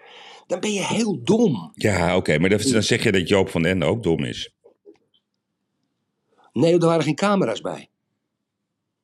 dan 0.47 0.59
ben 0.59 0.73
je 0.73 0.83
heel 0.85 1.23
dom. 1.23 1.71
Ja, 1.75 2.15
oké. 2.15 2.37
maar 2.37 2.49
dat- 2.49 2.61
dan 2.61 2.83
zeg 2.83 3.03
je 3.03 3.11
dat 3.11 3.27
Joop 3.29 3.49
van 3.49 3.61
den 3.61 3.71
Ende 3.71 3.85
ook 3.85 4.03
dom 4.03 4.23
is. 4.23 4.53
Nee, 6.53 6.73
er 6.73 6.85
waren 6.85 7.03
geen 7.03 7.15
camera's 7.15 7.61
bij. 7.61 7.87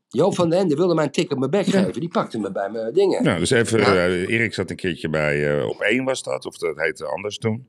Joop 0.10 0.36
van 0.36 0.50
den 0.50 0.60
Ende 0.60 0.76
wilde 0.76 0.94
mij 0.94 1.04
een 1.06 1.12
tik 1.12 1.32
op 1.32 1.38
mijn 1.38 1.52
bek 1.52 1.66
geven. 1.66 2.00
Die 2.00 2.10
pakte 2.10 2.40
me 2.40 2.52
bij 2.52 2.70
mijn 2.70 2.94
dingen. 2.94 3.24
Nou, 3.24 3.40
dus 3.40 3.50
even, 3.50 3.80
Ja. 3.80 3.94
eh, 4.08 4.30
Erik 4.30 4.54
zat 4.54 4.70
een 4.70 4.76
keertje 4.76 5.10
bij 5.10 5.58
eh, 5.60 5.68
Op 5.68 5.80
één 5.82 6.04
was 6.04 6.24
dat, 6.24 6.46
of 6.46 6.58
dat 6.58 6.78
heette 6.78 7.06
anders 7.06 7.38
toen. 7.38 7.68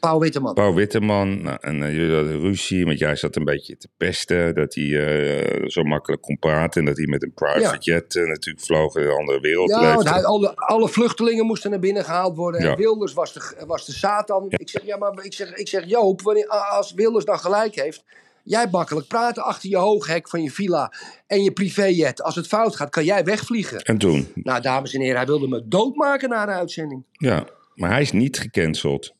Pauw 0.00 0.18
Witteman. 0.18 0.54
Paul 0.54 0.74
Witteman, 0.74 1.42
nou, 1.42 1.58
en 1.60 1.82
eh, 1.82 1.94
jullie 1.96 2.14
hadden 2.14 2.40
ruzie, 2.40 2.84
want 2.84 2.98
jij 2.98 3.16
zat 3.16 3.36
een 3.36 3.44
beetje 3.44 3.76
te 3.76 3.88
pesten 3.96 4.54
dat 4.54 4.74
hij 4.74 4.84
eh, 4.84 5.68
zo 5.68 5.82
makkelijk 5.82 6.22
kon 6.22 6.38
praten 6.38 6.80
en 6.80 6.86
dat 6.86 6.96
hij 6.96 7.06
met 7.06 7.22
een 7.22 7.32
private 7.34 7.60
Ja. 7.60 7.76
jet 7.78 8.16
eh, 8.16 8.26
natuurlijk 8.26 8.64
vloog 8.66 8.96
in 8.96 9.02
een 9.02 9.10
andere 9.16 9.40
wereld 9.40 9.70
Ja, 9.70 9.94
want 9.94 10.08
hij, 10.08 10.24
alle, 10.24 10.56
alle 10.56 10.88
vluchtelingen 10.88 11.46
moesten 11.46 11.70
naar 11.70 11.78
binnen 11.78 12.04
gehaald 12.04 12.36
worden. 12.36 12.62
Ja. 12.62 12.70
En 12.70 12.76
Wilders 12.76 13.12
was 13.12 13.32
de, 13.32 13.64
was 13.66 13.86
de 13.86 13.92
Satan. 13.92 14.46
Ik 14.48 14.68
zeg, 14.68 14.84
ja, 14.84 14.96
maar 14.96 15.24
ik 15.24 15.34
zeg, 15.34 15.54
ik 15.54 15.68
zeg 15.68 15.84
Joop, 15.86 16.22
wanneer, 16.22 16.46
als 16.48 16.92
Wilders 16.92 17.24
dan 17.24 17.38
gelijk 17.38 17.74
heeft. 17.74 18.04
Jij 18.42 18.68
makkelijk 18.70 19.06
praten 19.06 19.42
achter 19.44 19.68
je 19.70 19.76
hooghek 19.76 20.28
van 20.28 20.42
je 20.42 20.50
villa 20.50 20.92
en 21.26 21.42
je 21.42 21.52
privéjet. 21.52 22.22
Als 22.22 22.34
het 22.34 22.46
fout 22.46 22.76
gaat, 22.76 22.90
kan 22.90 23.04
jij 23.04 23.24
wegvliegen. 23.24 23.78
En 23.80 23.98
toen, 23.98 24.28
Nou, 24.34 24.60
dames 24.60 24.94
en 24.94 25.00
heren, 25.00 25.16
hij 25.16 25.26
wilde 25.26 25.48
me 25.48 25.62
doodmaken 25.68 26.28
na 26.28 26.46
de 26.46 26.52
uitzending. 26.52 27.04
ja, 27.12 27.46
maar 27.74 27.90
hij 27.90 28.00
is 28.00 28.12
niet 28.12 28.38
gecanceld. 28.38 29.14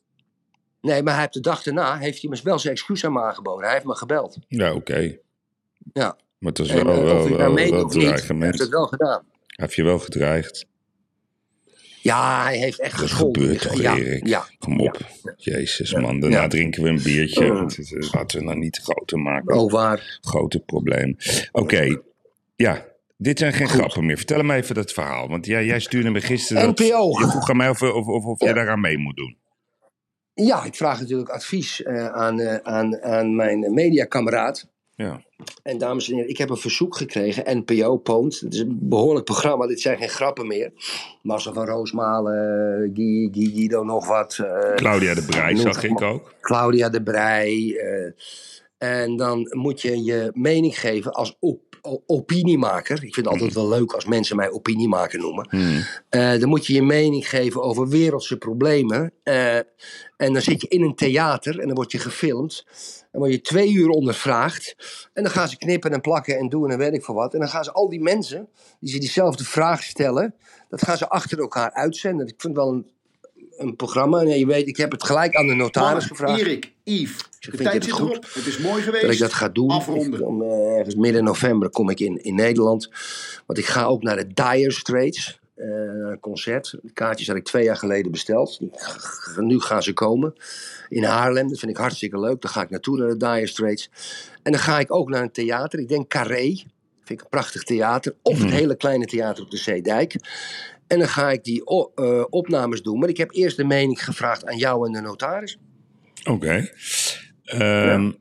Nee, 0.87 1.03
maar 1.03 1.13
hij 1.13 1.21
heeft 1.21 1.33
de 1.33 1.39
dag 1.39 1.63
daarna 1.63 1.97
heeft 1.97 2.21
hij 2.21 2.29
me 2.29 2.39
wel 2.43 2.59
zijn 2.59 2.73
excuus 2.73 3.05
aan 3.05 3.13
me 3.13 3.21
aangeboden. 3.21 3.63
Hij 3.63 3.73
heeft 3.73 3.85
me 3.85 3.95
gebeld. 3.95 4.37
Ja, 4.47 4.73
oké. 4.73 5.17
Ja. 5.93 6.17
Maar 6.37 6.49
het 6.51 6.57
was 6.57 6.69
En, 6.69 6.75
wel, 6.85 6.85
eh, 6.85 7.03
wel, 7.03 7.05
wel, 7.05 7.15
nou 7.27 7.37
wel, 7.37 7.55
hij 7.55 7.63
heeft 8.39 8.59
het 8.59 8.69
wel 8.69 8.87
gedaan. 8.87 9.23
Heeft 9.47 9.73
je 9.75 9.83
wel 9.83 9.99
gedreigd. 9.99 10.65
Ja, 12.01 12.43
hij 12.43 12.57
heeft 12.57 12.79
echt 12.79 12.99
Dat 12.99 13.11
gebeurt 13.11 13.61
toch, 13.61 13.81
ja, 13.81 13.95
Erik? 13.97 14.27
ja. 14.27 14.45
Kom 14.59 14.79
op. 14.79 14.97
Jezus, 15.37 15.93
man. 15.93 16.19
Daarna 16.19 16.47
drinken 16.47 16.83
we 16.83 16.89
een 16.89 17.01
biertje. 17.03 17.65
Is- 17.77 18.11
Laten 18.13 18.39
we 18.39 18.43
nou 18.45 18.57
niet 18.57 18.77
groter 18.83 19.19
maken. 19.19 19.55
Oh, 19.57 19.71
waar? 19.71 20.19
Grote 20.21 20.59
probleem. 20.59 21.17
Oké, 21.51 21.97
ja. 22.55 22.85
Dit 23.17 23.39
zijn 23.39 23.53
geen 23.53 23.69
grappen 23.69 24.05
meer. 24.05 24.17
Vertel 24.17 24.37
hem 24.37 24.51
even 24.51 24.75
dat 24.75 24.91
verhaal. 24.91 25.27
Want 25.27 25.45
jij, 25.45 25.65
jij 25.65 25.79
stuurde 25.79 26.09
me 26.09 26.21
gisteren... 26.21 26.63
dat- 26.65 26.79
NPO. 26.79 27.19
Je 27.19 27.27
vroeg 27.29 27.49
aan 27.49 27.57
mij 27.57 27.69
of, 27.69 27.81
of, 27.81 28.07
of, 28.07 28.25
of 28.25 28.39
jij 28.39 28.53
daaraan 28.53 28.81
mee 28.81 28.97
moet 28.97 29.15
doen. 29.15 29.37
Ja, 30.45 30.63
ik 30.63 30.75
vraag 30.75 30.99
natuurlijk 30.99 31.29
advies 31.29 31.83
eh, 31.83 32.07
aan, 32.07 32.39
eh, 32.39 32.55
aan, 32.63 33.01
aan 33.01 33.35
mijn 33.35 33.73
mediakameraad. 33.73 34.67
Ja. 34.95 35.25
En 35.63 35.77
dames 35.77 36.09
en 36.09 36.15
heren, 36.15 36.29
ik 36.29 36.37
heb 36.37 36.49
een 36.49 36.57
verzoek 36.57 36.95
gekregen, 36.97 37.63
NPO 37.65 37.97
Poont. 37.97 38.39
Het 38.39 38.53
is 38.53 38.59
een 38.59 38.77
behoorlijk 38.81 39.25
programma, 39.25 39.67
dit 39.67 39.81
zijn 39.81 39.97
geen 39.97 40.09
grappen 40.09 40.47
meer. 40.47 40.71
Marcel 41.21 41.53
van 41.53 41.65
Roosmalen, 41.65 42.91
Guy, 42.93 43.29
Guy, 43.31 43.51
Guido 43.53 43.83
nog 43.83 44.07
wat. 44.07 44.37
eh, 44.37 44.73
Claudia 44.75 45.13
de 45.13 45.25
Brij 45.25 45.55
zag 45.55 45.83
ik 45.83 46.01
ook. 46.01 46.33
Claudia 46.41 46.89
de 46.89 47.03
Brij. 47.03 47.81
en 48.77 49.15
dan 49.15 49.47
moet 49.57 49.81
je 49.81 50.03
je 50.03 50.31
mening 50.33 50.79
geven 50.79 51.13
als 51.13 51.37
op, 51.39 51.67
opiniemaker. 52.05 52.95
Ik 53.03 53.13
vind 53.13 53.15
het 53.15 53.27
altijd 53.27 53.53
wel 53.53 53.69
leuk 53.69 53.93
als 53.93 54.05
mensen 54.05 54.35
mij 54.35 54.51
opiniemaker 54.51 55.19
noemen. 55.19 55.47
Hmm. 55.49 55.83
Eh, 56.09 56.39
dan 56.39 56.49
moet 56.49 56.65
je 56.65 56.73
je 56.73 56.83
mening 56.83 57.29
geven 57.29 57.61
over 57.61 57.87
wereldse 57.87 58.37
problemen. 58.37 59.13
En 60.17 60.33
dan 60.33 60.41
zit 60.41 60.61
je 60.61 60.67
in 60.67 60.81
een 60.81 60.95
theater 60.95 61.59
en 61.59 61.65
dan 61.65 61.75
word 61.75 61.91
je 61.91 61.97
gefilmd. 61.97 62.65
Dan 63.11 63.21
word 63.21 63.31
je 63.31 63.41
twee 63.41 63.71
uur 63.71 63.89
ondervraagd. 63.89 64.75
En 65.13 65.23
dan 65.23 65.31
gaan 65.31 65.49
ze 65.49 65.57
knippen 65.57 65.91
en 65.91 66.01
plakken 66.01 66.37
en 66.37 66.49
doen 66.49 66.71
en 66.71 66.77
weet 66.77 66.93
ik 66.93 67.05
veel 67.05 67.15
wat. 67.15 67.33
En 67.33 67.39
dan 67.39 67.49
gaan 67.49 67.63
ze 67.63 67.71
al 67.71 67.89
die 67.89 68.01
mensen 68.01 68.47
die 68.79 68.89
ze 68.91 68.99
diezelfde 68.99 69.43
vraag 69.43 69.83
stellen, 69.83 70.35
dat 70.69 70.81
gaan 70.81 70.97
ze 70.97 71.09
achter 71.09 71.39
elkaar 71.39 71.71
uitzenden. 71.71 72.27
Ik 72.27 72.35
vind 72.37 72.55
het 72.55 72.63
wel 72.65 72.73
een, 72.73 72.87
een 73.57 73.75
programma. 73.75 74.19
En 74.19 74.39
je 74.39 74.45
weet, 74.45 74.67
ik 74.67 74.77
heb 74.77 74.91
het 74.91 75.03
gelijk 75.03 75.35
aan 75.35 75.47
de 75.47 75.53
notaris 75.53 76.05
gevraagd. 76.05 76.39
Erik, 76.39 76.73
Yves, 76.83 77.17
de 77.17 77.27
vind 77.39 77.57
je 77.57 77.63
tijd 77.63 77.83
zit 77.83 77.93
goed? 77.93 78.09
erop. 78.09 78.25
Het 78.33 78.45
is 78.45 78.57
mooi 78.57 78.81
geweest. 78.81 79.03
dat 79.03 79.13
ik 79.13 79.19
dat 79.19 79.33
ga 79.33 79.49
doen. 79.49 79.69
Afronden. 79.69 80.41
Eh, 80.41 80.77
ergens 80.77 80.95
midden 80.95 81.23
november 81.23 81.69
kom 81.69 81.89
ik 81.89 81.99
in, 81.99 82.23
in 82.23 82.35
Nederland. 82.35 82.89
Want 83.45 83.59
ik 83.59 83.65
ga 83.65 83.85
ook 83.85 84.03
naar 84.03 84.15
de 84.15 84.33
Dire 84.33 84.71
Straits. 84.71 85.39
Eh, 85.57 85.67
een 86.11 86.19
concert. 86.19 86.77
De 86.81 86.91
kaartjes 86.93 87.27
had 87.27 87.37
ik 87.37 87.43
twee 87.43 87.63
jaar 87.63 87.77
geleden 87.77 88.11
besteld. 88.11 88.59
Nu 89.37 89.59
gaan 89.59 89.83
ze 89.83 89.93
komen. 89.93 90.33
In 90.89 91.03
Haarlem. 91.03 91.47
Dat 91.47 91.59
vind 91.59 91.71
ik 91.71 91.77
hartstikke 91.77 92.19
leuk. 92.19 92.41
Dan 92.41 92.51
ga 92.51 92.61
ik 92.61 92.69
naartoe 92.69 92.97
naar 92.97 93.09
de 93.09 93.17
Dire 93.17 93.47
Straits. 93.47 93.89
En 94.43 94.51
dan 94.51 94.61
ga 94.61 94.79
ik 94.79 94.93
ook 94.93 95.09
naar 95.09 95.21
een 95.21 95.31
theater. 95.31 95.79
Ik 95.79 95.87
denk 95.87 96.07
Carré. 96.07 96.45
Vind 97.03 97.19
ik 97.19 97.21
een 97.21 97.29
prachtig 97.29 97.63
theater. 97.63 98.15
Of 98.21 98.41
het 98.41 98.51
hele 98.51 98.75
kleine 98.75 99.05
theater 99.05 99.43
op 99.43 99.51
de 99.51 99.57
Zeedijk. 99.57 100.15
En 100.87 100.99
dan 100.99 101.07
ga 101.07 101.31
ik 101.31 101.43
die 101.43 101.63
eh, 101.95 102.23
opnames 102.29 102.81
doen. 102.81 102.99
Maar 102.99 103.09
ik 103.09 103.17
heb 103.17 103.31
eerst 103.31 103.57
de 103.57 103.63
mening 103.63 104.03
gevraagd 104.03 104.45
aan 104.45 104.57
jou 104.57 104.87
en 104.87 104.93
de 104.93 105.01
notaris. 105.01 105.57
Oké. 106.29 106.69
Ehm, 107.43 108.11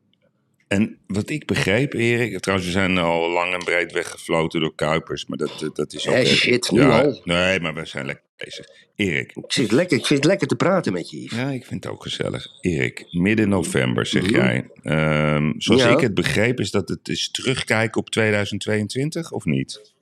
En 0.68 0.98
wat 1.06 1.30
ik 1.30 1.46
begreep, 1.46 1.92
Erik... 1.94 2.40
Trouwens, 2.40 2.68
we 2.68 2.74
zijn 2.74 2.98
al 2.98 3.30
lang 3.30 3.52
en 3.52 3.64
breed 3.64 3.92
weggefloten 3.92 4.60
door 4.60 4.74
Kuipers. 4.74 5.26
Maar 5.26 5.38
dat, 5.38 5.70
dat 5.74 5.92
is 5.92 6.08
ook... 6.08 6.14
Even- 6.14 6.36
shit, 6.36 6.70
nu 6.70 6.82
al. 6.82 7.20
Nee, 7.24 7.60
maar 7.60 7.74
we 7.74 7.84
zijn 7.86 8.06
lekker 8.06 8.24
bezig. 8.36 8.66
Erik, 8.96 9.32
Ik, 9.36 9.52
zit 9.52 9.72
lekker, 9.72 10.12
ik 10.12 10.24
lekker 10.24 10.46
te 10.46 10.56
praten 10.56 10.92
met 10.92 11.10
je, 11.10 11.22
Yves. 11.22 11.38
Ja, 11.38 11.48
ik 11.50 11.64
vind 11.66 11.84
het 11.84 11.92
ook 11.92 12.02
gezellig. 12.02 12.46
Erik, 12.60 13.06
midden 13.10 13.48
november 13.48 14.06
zeg 14.06 14.30
jij. 14.30 14.68
Ehm, 14.82 15.52
zoals 15.56 15.82
Ja. 15.82 15.88
ik 15.90 16.00
het 16.00 16.14
begreep, 16.14 16.60
is 16.60 16.70
dat 16.70 16.88
het 16.88 17.08
is 17.08 17.30
terugkijken 17.30 18.00
op 18.00 18.10
2022, 18.10 19.32
of 19.32 19.44
niet? 19.44 19.94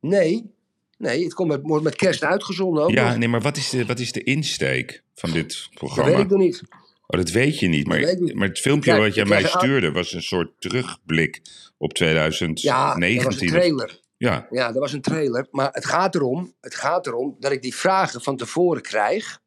Nee, 0.00 0.50
nee, 0.98 1.24
het 1.24 1.34
komt 1.34 1.48
met, 1.48 1.60
wordt 1.62 1.84
met 1.84 1.96
kerst 1.96 2.24
uitgezonden 2.24 2.82
ook. 2.84 2.90
ja, 2.90 3.16
nee, 3.16 3.28
maar 3.28 3.40
wat 3.40 3.56
is, 3.56 3.70
de, 3.70 3.86
wat 3.86 3.98
is 3.98 4.12
de 4.12 4.22
insteek 4.22 5.02
van 5.14 5.30
dit 5.30 5.48
dat 5.48 5.68
programma? 5.74 6.10
weet 6.10 6.20
ik 6.24 6.30
nog 6.30 6.38
niet. 6.38 6.62
Oh, 7.06 7.18
dat 7.20 7.30
weet 7.30 7.58
je 7.58 7.68
niet. 7.68 7.86
Maar, 7.86 7.98
niet. 8.18 8.40
het 8.40 8.60
filmpje 8.60 8.92
Ja, 8.94 8.98
wat 9.00 9.14
jij 9.14 9.24
mij 9.24 9.44
stuurde 9.44 9.92
was 9.92 10.12
een 10.12 10.22
soort 10.22 10.50
terugblik 10.58 11.40
op 11.78 11.88
Ja, 11.90 11.94
2019. 11.96 13.14
dat 13.16 13.24
was 13.24 13.40
een 13.40 13.48
trailer. 13.48 14.00
Ja, 14.16 14.46
Ja, 14.50 14.72
dat 14.72 14.82
was 14.82 14.92
een 14.92 15.00
trailer. 15.00 15.46
Maar 15.50 15.68
het 15.72 15.84
gaat, 15.86 16.14
erom, 16.14 16.52
het 16.60 16.74
gaat 16.74 17.06
erom 17.06 17.36
dat 17.40 17.52
ik 17.52 17.62
die 17.62 17.74
vragen 17.74 18.20
van 18.22 18.36
tevoren 18.36 18.82
krijg. 18.82 19.42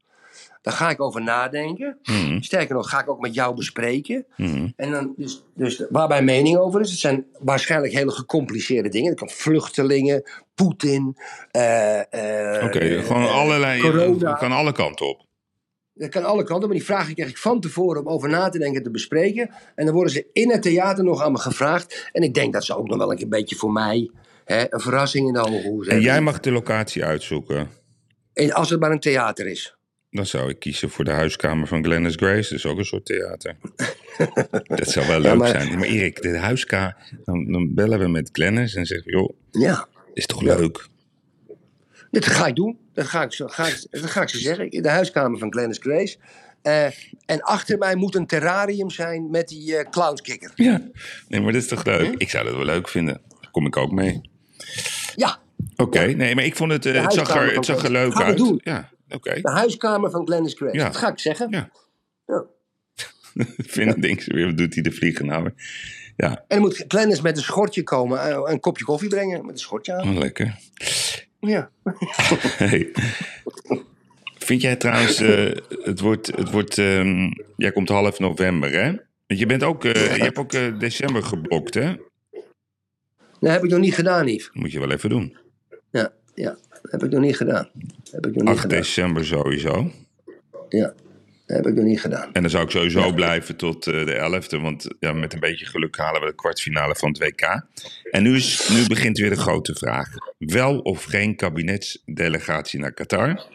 Daar 0.62 0.74
ga 0.76 0.90
ik 0.90 1.02
over 1.02 1.22
nadenken. 1.24 1.98
Mhm, 2.04 2.42
Sterker 2.42 2.76
nog, 2.76 2.90
ga 2.90 3.00
ik 3.02 3.10
ook 3.10 3.20
met 3.20 3.34
jou 3.34 3.56
bespreken. 3.56 4.26
mhm. 4.38 4.68
En 4.76 4.92
dan, 4.92 5.14
dus, 5.18 5.44
dus 5.56 5.86
waar 5.90 6.08
mijn 6.08 6.26
mening 6.26 6.58
over 6.58 6.82
is, 6.82 6.90
het 6.90 7.00
zijn 7.00 7.26
waarschijnlijk 7.40 7.94
hele 7.94 8.12
gecompliceerde 8.12 8.90
dingen. 8.90 9.10
Dat 9.10 9.20
kan 9.20 9.30
vluchtelingen, 9.30 10.24
Poetin. 10.56 11.18
eh, 11.52 12.00
eh, 12.58 12.64
Oké, 12.66 12.80
eh, 12.80 13.06
gewoon 13.06 13.30
allerlei, 13.30 13.82
corona. 13.82 14.34
kan 14.34 14.52
alle 14.52 14.72
kanten 14.72 15.08
op. 15.08 15.26
Dat 15.98 16.10
kan 16.10 16.24
alle 16.24 16.44
kanten, 16.44 16.68
maar 16.68 16.78
die 16.78 16.86
vragen 16.86 17.14
krijg 17.14 17.30
ik 17.30 17.38
van 17.38 17.60
tevoren 17.62 18.02
om 18.02 18.08
over 18.08 18.30
na 18.30 18.50
te 18.50 18.58
denken 18.58 18.78
en 18.78 18.84
te 18.84 18.92
bespreken. 18.92 19.50
En 19.76 19.86
dan 19.86 19.94
worden 19.94 20.14
ze 20.14 20.26
in 20.34 20.52
het 20.52 20.62
theater 20.62 21.04
nog 21.04 21.22
aan 21.24 21.32
me 21.32 21.38
gevraagd. 21.38 22.10
En 22.12 22.22
ik 22.24 22.34
denk 22.34 22.54
dat 22.54 22.66
ze 22.66 22.78
ook 22.78 22.88
nog 22.88 22.98
wel 22.98 23.12
een 23.12 23.30
beetje 23.30 23.56
voor 23.56 23.72
mij 23.72 24.10
hè, 24.46 24.74
een 24.74 24.80
verrassing 24.80 25.28
in 25.28 25.34
de 25.34 25.40
hoge 25.40 25.68
hoes 25.68 25.88
En 25.88 26.02
jij 26.02 26.22
mag 26.22 26.40
de 26.40 26.52
locatie 26.52 27.06
uitzoeken. 27.06 27.70
En 28.34 28.52
als 28.54 28.70
het 28.70 28.80
maar 28.80 28.92
een 28.92 29.00
theater 29.00 29.48
is. 29.48 29.76
Dan 30.10 30.26
zou 30.26 30.50
ik 30.50 30.60
kiezen 30.60 30.90
voor 30.90 31.06
de 31.06 31.12
huiskamer 31.12 31.68
van 31.68 31.84
Glennis 31.84 32.16
Grace. 32.16 32.50
Dat 32.50 32.52
is 32.58 32.66
ook 32.66 32.78
een 32.78 32.86
soort 32.86 33.06
theater. 33.06 33.58
dat 34.78 34.90
zou 34.90 35.08
wel 35.08 35.22
Ja, 35.22 35.30
leuk 35.30 35.38
maar- 35.38 35.48
zijn. 35.48 35.78
Maar 35.80 35.88
Erik, 35.88 36.22
de 36.22 36.38
huiskamer... 36.38 36.96
Dan, 37.24 37.52
dan 37.52 37.74
bellen 37.74 38.00
we 38.00 38.08
met 38.08 38.30
Glennis 38.32 38.76
en 38.76 38.86
zeggen... 38.86 39.12
joh, 39.12 39.30
Ja, 39.52 39.88
is 40.14 40.26
toch 40.26 40.42
leuk? 40.42 40.88
Dat 42.12 42.26
ga 42.26 42.46
ik 42.48 42.56
doen. 42.56 42.78
Dat 42.94 43.06
ga 43.06 43.24
ik, 43.24 43.34
zo- 43.34 43.48
ga 43.48 43.68
ik, 43.68 43.88
dat 43.92 44.10
ga 44.10 44.22
ik 44.22 44.30
ze 44.30 44.38
zeggen. 44.40 44.70
In 44.72 44.82
de 44.82 44.90
huiskamer 44.90 45.40
van 45.40 45.52
Glennis 45.52 45.78
Grace. 45.82 46.18
Eh, 46.62 46.86
en 47.26 47.42
achter 47.42 47.78
mij 47.78 47.96
moet 47.96 48.16
een 48.16 48.28
terrarium 48.28 48.90
zijn 48.90 49.30
met 49.30 49.48
die 49.48 49.78
eh 49.78 49.90
clownskikker. 49.90 50.52
Ja. 50.56 50.82
Nee, 51.28 51.42
maar 51.42 51.52
dat 51.54 51.62
is 51.62 51.68
toch 51.68 51.86
leuk? 51.86 52.14
Ik 52.18 52.30
zou 52.30 52.46
dat 52.46 52.56
wel 52.56 52.66
leuk 52.66 52.88
vinden. 52.88 53.22
Daar 53.42 53.52
kom 53.52 53.66
ik 53.66 53.78
ook 53.78 53.92
mee. 53.92 54.22
Ja, 55.16 55.38
Oké, 55.76 56.06
nee, 56.06 56.36
maar 56.36 56.44
ik 56.44 56.56
vond 56.56 56.72
het... 56.72 56.86
eh, 56.86 57.02
het, 57.04 57.14
zag 57.14 57.36
er, 57.36 57.56
het 57.56 57.66
zag 57.66 57.84
er 57.84 57.92
leuk 57.92 58.14
Gaan 58.14 58.24
uit. 58.24 58.38
doen. 58.38 58.60
Ja, 58.64 58.90
oké. 59.10 59.42
de 59.42 59.50
huiskamer 59.52 60.12
van 60.12 60.26
Glennis 60.26 60.54
Grace. 60.54 60.78
Ja. 60.78 60.84
Dat 60.84 60.98
ga 60.98 61.12
ik 61.12 61.20
zeggen. 61.20 61.48
Ja. 61.50 61.70
Ja. 62.26 62.46
Vinden 63.58 64.02
denk 64.02 64.22
ze 64.22 64.34
weer, 64.34 64.46
wat 64.46 64.58
doet 64.58 64.74
hij 64.74 64.84
de 64.84 64.92
vlieger 64.92 65.26
nou 65.26 65.44
weer? 65.44 65.54
Ja, 66.16 66.30
En 66.30 66.44
dan 66.48 66.60
moet 66.60 66.84
Glennis 66.88 67.22
met 67.22 67.38
een 67.38 67.44
schortje 67.44 67.84
komen, 67.84 68.50
een 68.52 68.60
kopje 68.60 68.84
koffie 68.84 69.10
brengen 69.10 69.42
met 69.46 69.52
een 69.54 69.60
schortje 69.60 69.94
aan. 69.94 70.10
oh, 70.10 70.16
lekker. 70.18 70.58
Ja. 71.48 71.70
Hey. 72.58 72.92
Vind 74.38 74.62
jij 74.62 74.76
trouwens, 74.76 75.20
eh, 75.20 75.52
het 75.84 76.00
wordt, 76.00 76.28
het 76.28 76.52
wordt 76.52 76.78
ehm, 76.78 77.32
jij 77.56 77.72
komt 77.72 77.90
half 77.90 78.20
november, 78.20 78.72
hè? 78.72 78.96
Want 79.28 79.40
je 79.40 79.46
bent 79.46 79.64
ook, 79.64 79.86
eh, 79.86 80.16
je 80.16 80.24
hebt 80.24 80.38
ook 80.38 80.54
eh, 80.54 80.80
december 80.80 81.24
geblokt, 81.24 81.74
hè? 81.74 81.96
Dat 83.40 83.52
heb 83.52 83.64
ik 83.64 83.70
nog 83.70 83.80
niet 83.80 83.94
gedaan, 83.94 84.28
Yves. 84.28 84.50
Moet 84.54 84.72
je 84.72 84.80
wel 84.80 84.92
even 84.92 85.10
doen. 85.10 85.38
Ja, 85.92 86.14
ja. 86.34 86.58
Dat 86.82 86.92
heb 86.92 87.04
ik 87.04 87.12
nog 87.12 87.22
niet 87.22 87.38
gedaan. 87.38 87.70
Dat 87.74 88.12
heb 88.12 88.26
ik 88.26 88.36
nog 88.36 88.44
niet 88.44 88.48
8 88.48 88.60
gedaan. 88.60 88.78
december 88.78 89.26
sowieso. 89.26 89.92
Ja, 90.70 90.94
dat 91.48 91.58
heb 91.58 91.66
ik 91.66 91.74
nog 91.74 91.84
niet 91.84 92.02
gedaan. 92.02 92.34
En 92.34 92.42
dan 92.42 92.52
zou 92.52 92.64
ik 92.64 92.70
sowieso 92.70 93.14
blijven 93.14 93.56
tot 93.56 93.88
eh, 93.88 94.06
de 94.06 94.42
11e, 94.42 94.62
want 94.62 94.88
ja, 95.00 95.14
met 95.14 95.34
een 95.34 95.40
beetje 95.40 95.66
geluk 95.66 95.98
halen 95.98 96.22
we 96.22 96.28
de 96.28 96.36
kwartfinale 96.36 96.96
van 96.96 97.10
het 97.10 97.18
WK. 97.18 97.62
En 98.12 98.24
nu, 98.24 98.36
is, 98.36 98.70
nu 98.70 98.88
begint 98.88 99.18
weer 99.18 99.30
de 99.30 99.36
grote 99.36 99.76
vraag. 99.76 100.10
Wel 100.38 100.80
of 100.80 101.04
geen 101.04 101.36
kabinetsdelegatie 101.36 102.80
naar 102.80 102.94
Qatar? 102.94 103.46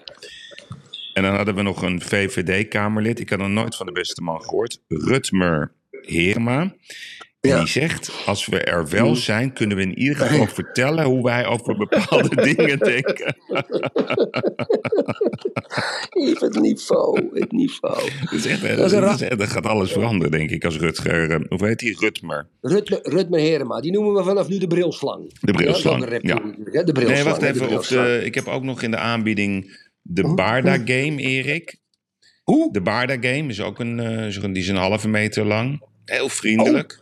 En 1.15 1.23
dan 1.23 1.35
hadden 1.35 1.55
we 1.55 1.63
nog 1.63 1.83
een 1.83 2.01
VVD-kamerlid. 2.01 3.21
Ik 3.21 3.31
had 3.31 3.39
nog 3.39 3.49
nooit 3.49 3.77
van 3.77 3.87
de 3.87 3.93
beste 3.93 4.23
man 4.23 4.43
gehoord. 4.43 4.81
Rutmer 4.89 5.73
Herema. 5.91 6.75
En 7.43 7.59
die 7.59 7.67
zegt, 7.69 8.13
als 8.27 8.47
we 8.47 8.61
er 8.61 8.89
wel 8.89 9.17
zijn, 9.17 9.53
kunnen 9.53 9.77
we 9.77 9.83
in 9.83 9.99
ieder 9.99 10.17
geval 10.17 10.47
vertellen 10.47 11.05
hoe 11.05 11.23
wij 11.23 11.47
over 11.47 11.77
bepaalde 11.77 12.43
dingen 12.55 12.79
denken. 12.79 13.37
Yves, 16.11 16.41
het 16.41 16.61
niveau, 16.61 17.39
het 17.41 17.53
niveau. 17.53 18.11
Dat, 18.21 18.33
is 18.33 18.47
echt, 18.47 18.65
eh, 18.65 18.77
Dat 18.77 18.93
is 18.93 19.01
dat, 19.19 19.41
is 19.41 19.49
gaat 19.49 19.67
alles 19.67 19.93
veranderen, 19.93 20.31
denk 20.31 20.51
ik, 20.51 20.65
als 20.65 20.77
Rutger... 20.77 21.31
eh, 21.31 21.41
Hoe 21.49 21.67
heet 21.67 21.79
die? 21.79 21.97
Rutmer. 21.99 22.47
Rutmer, 22.61 22.99
Rutmer 23.03 23.41
Herema, 23.41 23.81
die 23.81 23.93
noemen 23.93 24.15
we 24.15 24.25
vanaf 24.25 24.49
nu 24.49 24.59
de 24.59 24.67
brilslang. 24.67 25.39
De 25.41 25.53
brilslang, 25.53 26.19
Ja, 26.21 26.35
ook 26.35 26.87
De 26.87 26.93
brilslang. 26.93 27.09
Nee, 27.09 27.25
wacht 27.25 27.41
de 27.41 27.49
even. 27.49 27.69
De, 28.19 28.25
ik 28.25 28.35
heb 28.35 28.47
ook 28.47 28.63
nog 28.63 28.83
in 28.83 28.91
de 28.91 28.97
aanbieding 28.99 29.79
de 30.03 30.23
Hoe? 30.23 30.35
Barda 30.35 30.75
Game, 30.75 31.17
Erik. 31.17 31.77
Hoe? 32.43 32.73
De 32.73 32.81
Barda 32.81 33.15
Game 33.15 33.49
is 33.49 33.61
ook 33.61 33.79
een, 33.79 34.01
eh, 34.01 34.43
die 34.53 34.63
is 34.63 34.69
een 34.69 34.77
halve 34.77 35.09
meter 35.09 35.45
lang. 35.45 35.83
Heel 36.05 36.29
vriendelijk. 36.29 37.02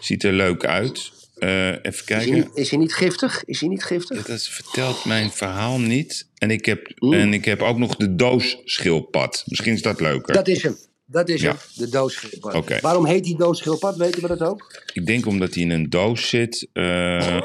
Ziet 0.00 0.24
er 0.24 0.32
leuk 0.32 0.64
uit. 0.64 1.12
Eh, 1.36 1.66
even 1.68 1.82
Is 1.82 1.96
hij, 1.96 2.04
kijken. 2.04 2.34
niet, 2.34 2.48
is 2.54 2.70
hij 2.70 2.78
niet 2.78 2.94
giftig? 2.94 3.44
Is 3.44 3.60
hij 3.60 3.68
niet 3.68 3.84
giftig? 3.84 4.26
Dat 4.26 4.42
vertelt 4.42 5.04
mijn 5.04 5.30
verhaal 5.30 5.78
niet. 5.78 6.28
En 6.38 6.50
ik 6.50 6.64
heb, 6.66 6.86
en 6.98 7.32
ik 7.32 7.44
heb 7.44 7.62
ook 7.62 7.78
nog 7.78 7.96
de 7.96 8.14
doos 8.14 8.58
schildpad. 8.64 9.42
Misschien 9.46 9.72
is 9.72 9.82
dat 9.82 10.00
leuker. 10.00 10.34
Dat 10.34 10.48
is 10.48 10.62
hem. 10.62 10.76
Dat 11.06 11.28
is 11.28 11.40
Ja. 11.40 11.48
hem. 11.48 11.56
De 11.74 11.88
doosschildpad. 11.88 12.54
Oké. 12.54 12.78
Waarom 12.80 13.06
heet 13.06 13.24
die 13.24 13.36
doosschildpad? 13.36 13.96
Weten 13.96 14.22
we 14.22 14.28
dat 14.28 14.40
ook? 14.42 14.82
Ik 14.92 15.06
denk 15.06 15.26
omdat 15.26 15.54
hij 15.54 15.62
in 15.62 15.70
een 15.70 15.90
doos 15.90 16.28
zit. 16.28 16.68
eh, 16.72 17.40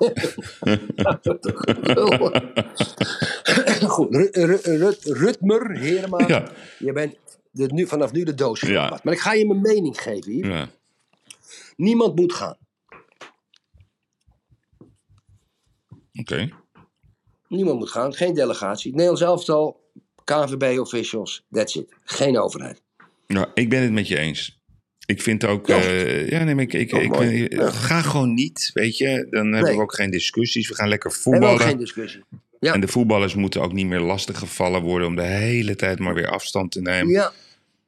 Goed, 3.88 4.14
Ru- 4.14 4.28
Ru- 4.32 4.60
Ru- 4.62 4.94
Rutmer 5.02 5.78
Herema. 5.78 6.24
Ja. 6.26 6.44
Je 6.78 6.92
bent 6.92 7.14
de, 7.50 7.66
nu, 7.72 7.86
vanaf 7.86 8.12
nu 8.12 8.22
de 8.24 8.34
doosschildpad. 8.34 8.90
Ja. 8.90 9.00
Maar 9.02 9.14
ik 9.14 9.20
ga 9.20 9.32
je 9.32 9.46
mijn 9.46 9.60
mening 9.60 10.00
geven 10.02 10.32
hier. 10.32 10.46
ja. 10.48 10.68
Niemand 11.80 12.14
moet 12.16 12.32
gaan. 12.32 12.56
Oké. 16.12 16.48
Niemand 17.48 17.78
moet 17.78 17.90
gaan, 17.90 18.14
geen 18.14 18.34
delegatie. 18.34 18.90
Nederlands 18.90 19.20
elftal, 19.22 19.90
KNVB-officials, 20.24 21.46
that's 21.50 21.74
it. 21.74 21.94
Geen 22.04 22.38
overheid. 22.38 22.82
Nou, 23.26 23.46
ik 23.54 23.68
ben 23.68 23.82
het 23.82 23.92
met 23.92 24.08
je 24.08 24.18
eens. 24.18 24.58
Ik 25.06 25.22
vind 25.22 25.44
ook, 25.44 25.66
Ja. 25.66 25.76
eh, 25.76 26.28
ja, 26.28 26.44
nee, 26.44 26.54
maar 26.54 26.64
ik, 26.64 26.72
ik, 26.72 26.92
Oh, 26.92 27.02
ik, 27.24 27.52
Ja. 27.52 27.70
ga 27.70 28.02
gewoon 28.02 28.34
niet, 28.34 28.70
weet 28.74 28.96
je. 28.96 29.26
Dan 29.30 29.52
hebben 29.52 29.74
we 29.76 29.80
ook 29.82 29.94
geen 29.94 30.10
discussies. 30.10 30.68
We 30.68 30.74
gaan 30.74 30.88
lekker 30.88 31.10
En 31.10 31.16
ook 31.16 31.22
voetballen. 31.22 31.60
geen 31.60 31.78
discussie. 31.78 32.24
Ja. 32.60 32.72
En 32.74 32.80
de 32.80 32.88
voetballers 32.88 33.34
moeten 33.34 33.62
ook 33.62 33.72
niet 33.72 33.86
meer 33.86 34.00
lastig 34.00 34.38
gevallen 34.38 34.82
worden 34.82 35.06
om 35.08 35.16
de 35.16 35.22
hele 35.22 35.76
tijd 35.76 35.98
maar 35.98 36.14
weer 36.14 36.28
afstand 36.28 36.72
te 36.72 36.80
nemen. 36.80 37.12
Ja. 37.12 37.32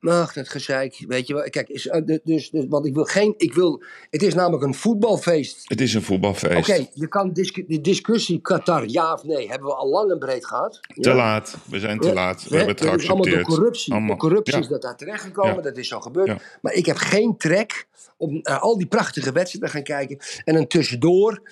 Ach, 0.05 0.33
dat 0.33 0.49
gezeik. 0.49 1.05
Weet 1.09 1.27
je 1.27 1.35
wel. 1.35 1.51
Kijk, 1.51 1.69
is, 1.69 1.87
eh, 1.89 2.01
de- 2.05 2.21
dus, 2.25 2.51
dus, 2.51 2.65
want 2.69 2.87
ik 2.87 2.95
wil 2.95 3.05
geen. 3.05 3.35
Ik 3.37 3.55
wil, 3.55 3.83
het 4.11 4.23
is 4.23 4.35
namelijk 4.35 4.63
een 4.63 4.75
voetbalfeest. 4.75 5.63
Het 5.69 5.81
is 5.81 5.95
een 5.95 6.03
voetbalfeest. 6.03 6.69
Oké, 6.71 6.87
je 6.95 7.09
kan 7.09 7.33
die 7.33 7.81
discussie 7.81 8.41
Qatar, 8.41 8.87
ja 8.89 9.13
of 9.13 9.25
nee, 9.25 9.49
hebben 9.49 9.69
we 9.69 9.75
al 9.75 9.89
lang 9.89 10.11
en 10.11 10.19
breed 10.19 10.47
gehad. 10.47 10.81
Te 11.01 11.15
laat. 11.15 11.57
We 11.69 11.79
zijn 11.79 11.99
te 11.99 12.07
Ja, 12.09 12.15
laat. 12.15 12.43
We 12.49 12.57
hebben 12.57 12.75
het 12.75 12.79
dat 12.85 12.87
is 13.01 13.07
allemaal 13.07 13.17
door 13.17 13.25
geaccepteerd. 13.27 13.59
corruptie. 13.59 13.93
Allemaal. 13.93 14.09
Door 14.11 14.19
corruptie 14.19 14.55
Ja. 14.55 14.61
is 14.61 14.69
dat 14.69 14.83
daar 14.83 14.97
terechtgekomen, 14.97 15.55
Ja. 15.55 15.61
dat 15.61 15.77
is 15.77 15.89
zo 15.89 16.01
gebeurd. 16.01 16.43
Maar 16.63 16.73
ik 16.73 16.87
heb 16.87 16.97
geen 16.97 17.37
trek 17.37 17.87
om 18.17 18.39
naar 18.43 18.59
al 18.59 18.79
die 18.79 18.87
prachtige 18.87 19.33
wedstrijden 19.33 19.71
te 19.71 19.75
gaan 19.77 19.85
kijken. 19.99 20.19
En 20.45 20.55
dan 20.55 20.67
tussendoor 20.67 21.43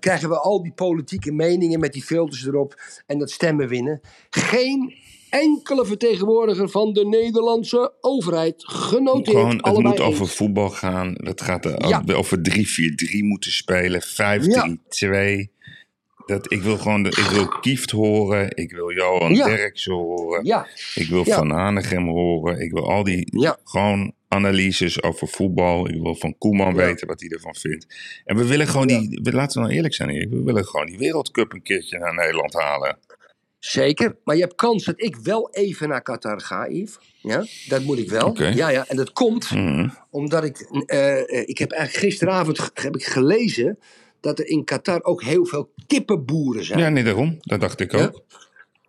krijgen 0.00 0.28
we 0.28 0.38
al 0.38 0.62
die 0.62 0.72
politieke 0.72 1.32
meningen 1.32 1.80
met 1.80 1.92
die 1.92 2.02
filters 2.02 2.46
erop. 2.46 2.80
En 3.06 3.18
dat 3.18 3.30
stemmen 3.30 3.68
winnen. 3.68 4.00
Geen 4.30 4.94
enkele 5.30 5.86
vertegenwoordiger 5.86 6.68
van 6.68 6.92
de 6.92 7.06
Nederlandse 7.06 7.92
overheid 8.00 8.64
genoteerd. 8.66 9.36
Gewoon, 9.36 9.50
het 9.56 9.62
allebei 9.62 9.88
moet 9.88 10.00
over 10.00 10.26
voetbal 10.28 10.68
gaan. 10.70 11.14
Het 11.16 11.40
gaat 11.40 11.64
er 11.64 11.88
Ja. 11.88 12.02
over 12.14 12.42
3-4-3 12.42 13.24
moeten 13.24 13.52
spelen. 13.52 14.02
5-3-2. 14.02 15.50
Dat, 16.26 16.52
ik 16.52 16.62
wil 16.62 16.76
gewoon 16.78 17.02
de, 17.02 17.08
ik 17.08 17.28
wil 17.32 17.48
Kieft 17.48 17.90
horen. 17.90 18.56
Ik 18.56 18.70
wil 18.70 18.92
Johan 18.92 19.34
Ja. 19.34 19.46
Derksen 19.46 19.92
horen. 19.92 20.44
Ja, 20.44 20.66
Ik 20.94 21.08
wil. 21.08 21.24
Van 21.24 21.50
Hanegem 21.50 22.08
horen. 22.08 22.60
Ik 22.60 22.72
wil 22.72 22.90
al 22.90 23.04
die 23.04 23.28
gewoon 23.64 24.12
analyses 24.28 25.02
over 25.02 25.28
voetbal. 25.28 25.88
Ik 25.88 26.02
wil 26.02 26.14
van 26.14 26.38
Koeman 26.38 26.74
weten 26.74 27.06
wat 27.06 27.20
hij 27.20 27.28
ervan 27.28 27.54
vindt. 27.54 27.86
En 28.24 28.36
we 28.36 28.46
willen 28.46 28.66
gewoon 28.68 28.86
die, 28.86 29.32
laten 29.32 29.54
we 29.60 29.66
nou 29.66 29.76
eerlijk 29.76 29.94
zijn 29.94 30.10
Erik. 30.10 30.30
We 30.30 30.42
willen 30.42 30.64
gewoon 30.64 30.86
die 30.86 30.98
wereldcup 30.98 31.52
een 31.52 31.62
keertje 31.62 31.98
naar 31.98 32.14
Nederland 32.14 32.52
halen. 32.54 32.98
Zeker. 33.58 34.16
Maar 34.24 34.34
je 34.36 34.42
hebt 34.42 34.54
kans 34.54 34.84
dat 34.84 34.94
ik 35.02 35.16
wel 35.16 35.50
even 35.52 35.88
naar 35.88 36.02
Qatar 36.02 36.40
ga, 36.40 36.68
Yves. 36.68 36.98
Ja, 37.22 37.44
dat 37.68 37.82
moet 37.82 37.98
ik 37.98 38.10
wel. 38.10 38.42
Ja, 38.42 38.68
ja. 38.68 38.84
En 38.88 38.96
dat 38.96 39.12
komt 39.12 39.50
Mhm. 39.50 39.88
Omdat 40.10 40.44
ik, 40.44 40.58
eh, 40.86 41.18
eh, 41.18 41.48
ik 41.48 41.58
heb 41.58 41.70
eigenlijk 41.70 42.04
gisteravond 42.04 42.70
heb 42.74 42.94
ik 42.96 43.04
gelezen 43.04 43.78
dat 44.20 44.38
er 44.38 44.46
in 44.46 44.64
Qatar 44.64 45.02
ook 45.02 45.22
heel 45.22 45.44
veel 45.46 45.70
kippenboeren 45.86 46.64
zijn. 46.64 46.78
Ja, 46.78 46.88
nee, 46.88 47.04
daarom. 47.04 47.36
Dat 47.40 47.60
dacht 47.60 47.80
ik 47.80 47.92
Ja. 47.92 48.04
ook. 48.04 48.22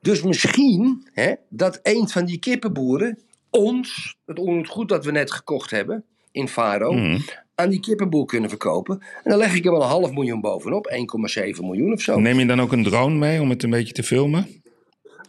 Dus 0.01 0.21
misschien 0.23 1.07
hè, 1.13 1.33
dat 1.49 1.79
een 1.83 2.07
van 2.09 2.25
die 2.25 2.39
kippenboeren 2.39 3.19
ons, 3.49 4.15
het 4.25 4.67
goed 4.67 4.89
dat 4.89 5.05
we 5.05 5.11
net 5.11 5.31
gekocht 5.31 5.71
hebben 5.71 6.03
in 6.31 6.47
Faro, 6.47 6.91
Mhm. 6.91 7.19
aan 7.55 7.69
die 7.69 7.79
kippenboer 7.79 8.25
kunnen 8.25 8.49
verkopen. 8.49 8.99
En 9.23 9.29
dan 9.31 9.37
leg 9.37 9.55
ik 9.55 9.65
er 9.65 9.71
wel 9.71 9.81
een 9.81 9.87
half 9.87 10.11
miljoen 10.11 10.41
bovenop, 10.41 10.85
1,7 10.87 11.65
miljoen 11.65 11.93
of 11.93 12.01
zo. 12.01 12.19
Neem 12.19 12.39
je 12.39 12.45
dan 12.45 12.61
ook 12.61 12.71
een 12.71 12.83
drone 12.83 13.15
mee 13.15 13.41
om 13.41 13.49
het 13.49 13.63
een 13.63 13.69
beetje 13.69 13.93
te 13.93 14.03
filmen? 14.03 14.58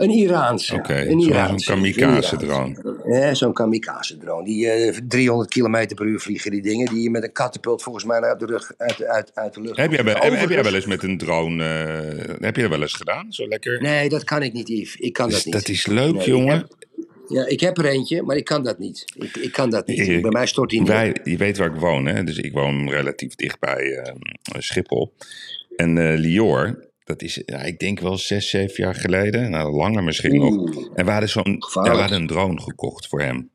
Een 0.00 0.10
Iraanse. 0.10 0.74
Oké, 0.74 0.94
een 1.00 1.20
zo'n 1.20 1.30
Iraanse, 1.30 1.70
kamikaze 1.70 2.32
een 2.34 2.38
drone. 2.40 2.76
Iraanse. 2.80 3.08
Ja, 3.26 3.34
zo'n 3.34 3.52
kamikaze 3.52 4.18
drone. 4.18 4.44
Die 4.44 4.68
eh 4.70 4.96
300 5.08 5.50
km 5.50 5.94
per 5.94 6.06
uur 6.06 6.20
vliegen 6.20 6.50
die 6.50 6.62
dingen. 6.62 6.86
Die 6.92 7.02
je 7.02 7.10
met 7.10 7.22
een 7.22 7.32
katapult 7.32 7.82
volgens 7.82 8.04
mij 8.04 8.20
uit 8.20 8.40
de, 8.40 8.46
rug, 8.46 8.72
uit, 8.76 9.04
uit, 9.04 9.30
uit 9.34 9.54
de 9.54 9.60
lucht. 9.60 9.76
Heb 9.76 9.92
jij, 9.92 10.04
heb, 10.04 10.32
heb 10.38 10.48
jij 10.48 10.62
wel 10.62 10.74
eens 10.74 10.86
met 10.86 11.02
een 11.02 11.18
drone, 11.18 11.64
eh, 11.64 12.34
heb 12.40 12.56
je 12.56 12.62
dat 12.62 12.70
wel 12.70 12.80
eens 12.82 12.92
gedaan? 12.94 13.32
Zo 13.32 13.48
lekker? 13.48 13.80
Nee, 13.82 14.08
dat 14.08 14.24
kan 14.24 14.42
ik 14.42 14.52
niet, 14.52 14.68
Yves. 14.68 14.96
Ik 14.96 15.12
kan 15.12 15.26
Dus 15.26 15.34
dat 15.36 15.44
niet. 15.44 15.54
dat 15.54 15.68
is 15.68 15.86
leuk, 15.86 16.14
Nee, 16.14 16.26
jongen. 16.26 16.56
heb- 16.56 16.78
Ja, 17.28 17.46
ik 17.46 17.60
heb 17.60 17.78
er 17.78 17.84
eentje, 17.86 18.22
maar 18.22 18.36
ik 18.36 18.44
kan 18.44 18.64
dat 18.64 18.78
niet. 18.78 19.04
Ik, 19.18 19.36
ik 19.36 19.52
kan 19.52 19.70
dat 19.70 19.86
niet. 19.86 19.98
Ik- 19.98 20.22
Bij 20.22 20.30
mij 20.30 20.46
stort 20.46 20.70
hij 20.70 20.80
niet. 20.80 21.20
Je 21.24 21.36
weet 21.36 21.56
waar 21.56 21.74
ik 21.74 21.80
woon, 21.80 22.06
hè? 22.06 22.24
Dus 22.24 22.38
ik 22.38 22.52
woon 22.52 22.90
relatief 22.90 23.34
dichtbij 23.34 23.92
eh, 23.96 24.12
Schiphol. 24.58 25.14
En 25.76 25.98
eh 25.98 26.18
Lior, 26.18 26.88
dat 27.11 27.23
is, 27.23 27.42
ja, 27.46 27.59
ik 27.62 27.79
denk 27.79 28.01
wel 28.01 28.18
zes, 28.18 28.49
zeven 28.51 28.85
jaar 28.85 28.94
geleden. 28.94 29.51
Nou, 29.51 29.73
langer 29.77 30.05
misschien 30.05 30.37
nog. 30.37 30.88
En 30.94 31.05
we 31.05 31.11
hadden, 31.11 31.29
zo'n, 31.29 31.62
ja, 31.73 31.83
we 31.83 31.88
hadden 31.88 32.20
een 32.20 32.27
drone 32.27 32.61
gekocht 32.61 33.07
voor 33.07 33.20
hem. 33.20 33.51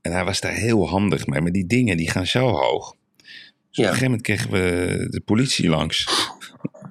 En 0.00 0.12
hij 0.12 0.24
was 0.24 0.40
daar 0.40 0.54
heel 0.54 0.88
handig 0.88 1.26
mee. 1.26 1.40
Maar 1.40 1.52
die 1.52 1.66
dingen, 1.66 1.96
die 1.96 2.10
gaan 2.10 2.26
zo 2.26 2.48
hoog. 2.48 2.94
Dus 3.16 3.26
Ja. 3.70 3.82
op 3.82 3.92
een 3.92 3.98
gegeven 3.98 4.04
moment 4.04 4.22
kregen 4.22 4.50
we 4.50 5.06
de 5.10 5.20
politie 5.20 5.68
langs. 5.68 6.08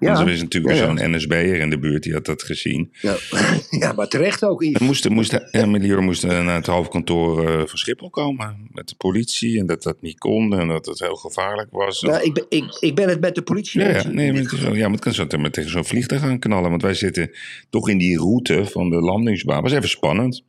Ja. 0.02 0.14
Want 0.14 0.28
er 0.28 0.34
is 0.34 0.42
natuurlijk 0.42 0.78
zo'n 0.78 1.12
NSB'er 1.16 1.60
in 1.60 1.70
de 1.70 1.80
buurt, 1.80 2.04
die 2.04 2.14
had 2.14 2.26
dat 2.26 2.44
gezien. 2.44 2.94
Ja. 3.02 3.18
ja, 3.80 3.94
maar 3.94 4.08
terecht 4.08 4.44
ook, 4.44 4.64
Yves. 4.64 4.80
We 4.80 4.86
moesten, 4.86 5.12
moesten, 5.12 5.48
ja, 5.52 5.66
Lior 5.66 6.04
moest 6.04 6.24
naar 6.24 6.56
het 6.56 6.66
hoofdkantoor 6.66 7.48
eh, 7.48 7.54
van 7.66 7.78
Schiphol 7.78 8.10
komen. 8.10 8.68
Met 8.72 8.88
de 8.88 8.96
politie. 8.96 9.60
En 9.60 9.66
dat 9.66 9.84
dat 9.84 10.02
niet 10.02 10.18
kon. 10.18 10.60
En 10.60 10.68
dat 10.68 10.86
het 10.86 11.00
heel 11.00 11.16
gevaarlijk 11.16 11.68
was. 11.72 12.02
Nou, 12.02 12.24
ik, 12.24 12.34
ben, 12.34 12.46
ik, 12.50 12.78
ik 12.80 12.96
ben 12.96 13.10
het 13.10 13.22
met 13.22 13.36
de 13.36 13.42
politie 13.42 13.82
Ja, 13.82 14.08
nee, 14.08 14.32
maar 14.32 14.42
het, 14.42 14.52
is 14.52 14.60
zo, 14.60 14.76
ja, 14.76 14.82
maar 14.82 14.92
het 14.92 15.00
kan 15.00 15.14
zo 15.14 15.28
tegen 15.28 15.52
tegen 15.52 15.70
zo'n 15.70 15.86
vliegtuig 15.86 16.22
gaan 16.22 16.40
knallen. 16.40 16.70
Want 16.70 16.82
wij 16.82 16.94
zitten 16.94 17.32
toch 17.70 17.90
in 17.90 17.98
die 17.98 18.18
route 18.18 18.66
van 18.66 18.90
de 18.90 19.02
landingsbaan. 19.02 19.62
was 19.62 19.72
even 19.72 19.90
spannend. 19.90 20.44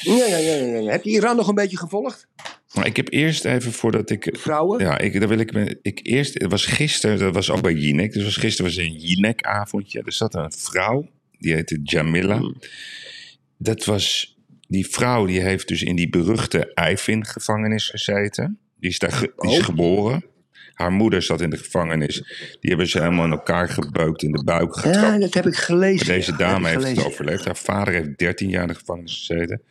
Ja, 0.00 0.26
ja, 0.26 0.36
ja, 0.36 0.54
ja. 0.54 0.90
Heb 0.90 1.04
je 1.04 1.10
Iran 1.10 1.36
nog 1.36 1.48
een 1.48 1.54
beetje 1.54 1.76
gevolgd? 1.76 2.28
Maar 2.74 2.86
ik 2.86 2.96
heb 2.96 3.12
eerst 3.12 3.44
even 3.44 3.72
voordat 3.72 4.10
ik... 4.10 4.28
Vrouwen? 4.38 4.80
Ja, 4.80 4.98
ik, 4.98 5.18
daar 5.20 5.28
wil 5.28 5.38
ik, 5.38 5.52
me- 5.52 5.78
ik 5.82 6.00
eerst... 6.02 6.34
Het 6.34 6.50
was 6.50 6.66
gisteren, 6.66 7.18
dat 7.18 7.34
was 7.34 7.50
ook 7.50 7.62
bij 7.62 7.72
Jinek. 7.74 8.12
Dus 8.12 8.24
was, 8.24 8.36
gisteren 8.36 8.70
was 8.70 8.80
een 8.80 8.96
Jinek-avondje. 8.98 10.02
Er 10.04 10.12
zat 10.12 10.34
een 10.34 10.52
vrouw, 10.56 11.08
die 11.38 11.54
heette 11.54 11.80
Jamila. 11.82 12.52
Dat 13.58 13.84
was... 13.84 14.38
Die 14.68 14.86
vrouw 14.86 15.26
die 15.26 15.40
heeft 15.40 15.68
dus 15.68 15.82
in 15.82 15.96
die 15.96 16.08
beruchte 16.08 16.72
Eifin-gevangenis 16.74 17.88
gezeten. 17.88 18.58
Die 18.80 18.90
is 18.90 18.98
daar 18.98 19.12
ge- 19.12 19.32
die 19.36 19.50
is 19.50 19.58
Oh. 19.58 19.64
geboren. 19.64 20.24
Haar 20.74 20.92
moeder 20.92 21.22
zat 21.22 21.40
in 21.40 21.50
de 21.50 21.56
gevangenis. 21.56 22.16
Die 22.60 22.70
hebben 22.70 22.86
ze 22.88 22.98
helemaal 22.98 23.24
in 23.24 23.30
elkaar 23.30 23.68
gebeukt, 23.68 24.22
in 24.22 24.32
de 24.32 24.44
buik 24.44 24.74
getrapt. 24.74 24.96
Ja, 24.96 25.18
dat 25.18 25.34
heb 25.34 25.46
ik 25.46 25.54
gelezen. 25.56 26.06
Maar 26.06 26.16
deze 26.16 26.36
dame 26.36 26.68
heeft 26.68 26.88
het 26.88 27.04
overleefd. 27.04 27.44
Haar 27.44 27.56
vader 27.56 27.94
heeft 27.94 28.18
13 28.18 28.48
jaar 28.48 28.62
in 28.62 28.68
de 28.68 28.74
gevangenis 28.74 29.24
gezeten. 29.26 29.62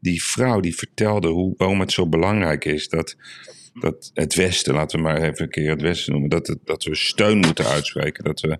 Die 0.00 0.24
vrouw 0.24 0.60
die 0.60 0.76
vertelde 0.76 1.28
hoe, 1.28 1.54
waarom 1.56 1.80
het 1.80 1.92
zo 1.92 2.06
belangrijk 2.06 2.64
is 2.64 2.88
dat, 2.88 3.16
dat 3.80 4.10
het 4.14 4.34
Westen, 4.34 4.74
laten 4.74 4.98
we 4.98 5.04
maar 5.04 5.22
even 5.22 5.42
een 5.44 5.50
keer 5.50 5.70
het 5.70 5.82
Westen 5.82 6.12
noemen, 6.12 6.30
dat, 6.30 6.46
het, 6.46 6.58
dat 6.64 6.84
we 6.84 6.94
steun 6.94 7.38
moeten 7.38 7.66
uitspreken. 7.66 8.24
Dat 8.24 8.40
we 8.40 8.58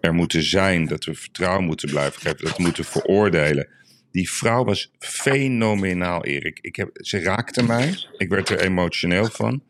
er 0.00 0.14
moeten 0.14 0.42
zijn, 0.42 0.86
dat 0.86 1.04
we 1.04 1.14
vertrouwen 1.14 1.64
moeten 1.64 1.88
blijven 1.90 2.20
geven, 2.20 2.44
dat 2.44 2.56
we 2.56 2.62
moeten 2.62 2.84
veroordelen. 2.84 3.68
Die 4.10 4.30
vrouw 4.30 4.64
was 4.64 4.90
fenomenaal, 4.98 6.24
Erik. 6.24 6.58
Ik 6.60 6.76
heb, 6.76 6.90
ze 6.92 7.18
raakte 7.18 7.64
mij. 7.64 7.94
Ik 8.16 8.28
werd 8.28 8.48
er 8.48 8.60
emotioneel 8.60 9.26
van. 9.26 9.62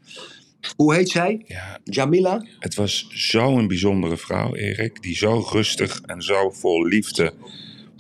Hoe 0.77 0.95
heet 0.95 1.09
zij? 1.09 1.43
Ja, 1.47 1.79
Jamila? 1.85 2.47
het 2.59 2.75
was 2.75 3.07
zo'n 3.09 3.67
bijzondere 3.67 4.17
vrouw, 4.17 4.55
Erik. 4.55 5.03
Die 5.03 5.17
zo 5.17 5.47
rustig 5.53 6.01
en 6.01 6.23
zo 6.23 6.51
vol 6.51 6.87
liefde. 6.87 7.35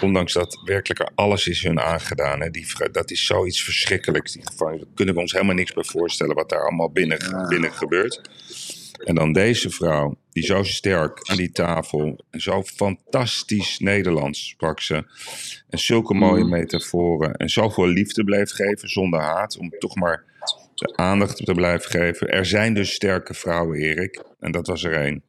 Ondanks 0.00 0.32
dat 0.32 0.60
werkelijk 0.64 1.00
er 1.00 1.10
alles 1.14 1.46
is 1.46 1.62
hun 1.62 1.80
aangedaan. 1.80 2.40
Hè. 2.40 2.50
Die, 2.50 2.66
dat 2.92 3.10
is 3.10 3.26
zoiets 3.26 3.62
verschrikkelijks. 3.62 4.32
Die 4.32 4.46
gevangenis. 4.46 4.80
Daar 4.80 4.94
kunnen 4.94 5.14
we 5.14 5.20
ons 5.20 5.32
helemaal 5.32 5.54
niks 5.54 5.72
bij 5.72 5.84
voorstellen 5.84 6.34
wat 6.34 6.48
daar 6.48 6.62
allemaal 6.62 6.90
binnen, 6.90 7.46
binnen 7.48 7.72
gebeurt. 7.72 8.20
En 9.04 9.14
dan 9.14 9.32
deze 9.32 9.70
vrouw, 9.70 10.16
die 10.32 10.44
zo 10.44 10.62
sterk 10.62 11.30
aan 11.30 11.36
die 11.36 11.52
tafel. 11.52 12.24
En 12.30 12.40
zo 12.40 12.62
fantastisch 12.62 13.78
Nederlands 13.78 14.48
sprak 14.48 14.80
ze. 14.80 15.04
En 15.68 15.78
zulke 15.78 16.14
mooie 16.14 16.44
metaforen. 16.44 17.34
En 17.34 17.48
zoveel 17.48 17.86
liefde 17.86 18.24
bleef 18.24 18.50
geven 18.50 18.88
zonder 18.88 19.20
haat. 19.20 19.56
Om 19.58 19.70
toch 19.78 19.94
maar 19.94 20.24
de 20.74 20.96
aandacht 20.96 21.44
te 21.44 21.54
blijven 21.54 21.90
geven. 21.90 22.28
Er 22.28 22.46
zijn 22.46 22.74
dus 22.74 22.92
sterke 22.92 23.34
vrouwen, 23.34 23.78
Erik. 23.78 24.22
En 24.40 24.52
dat 24.52 24.66
was 24.66 24.84
er 24.84 24.92
één. 24.92 25.22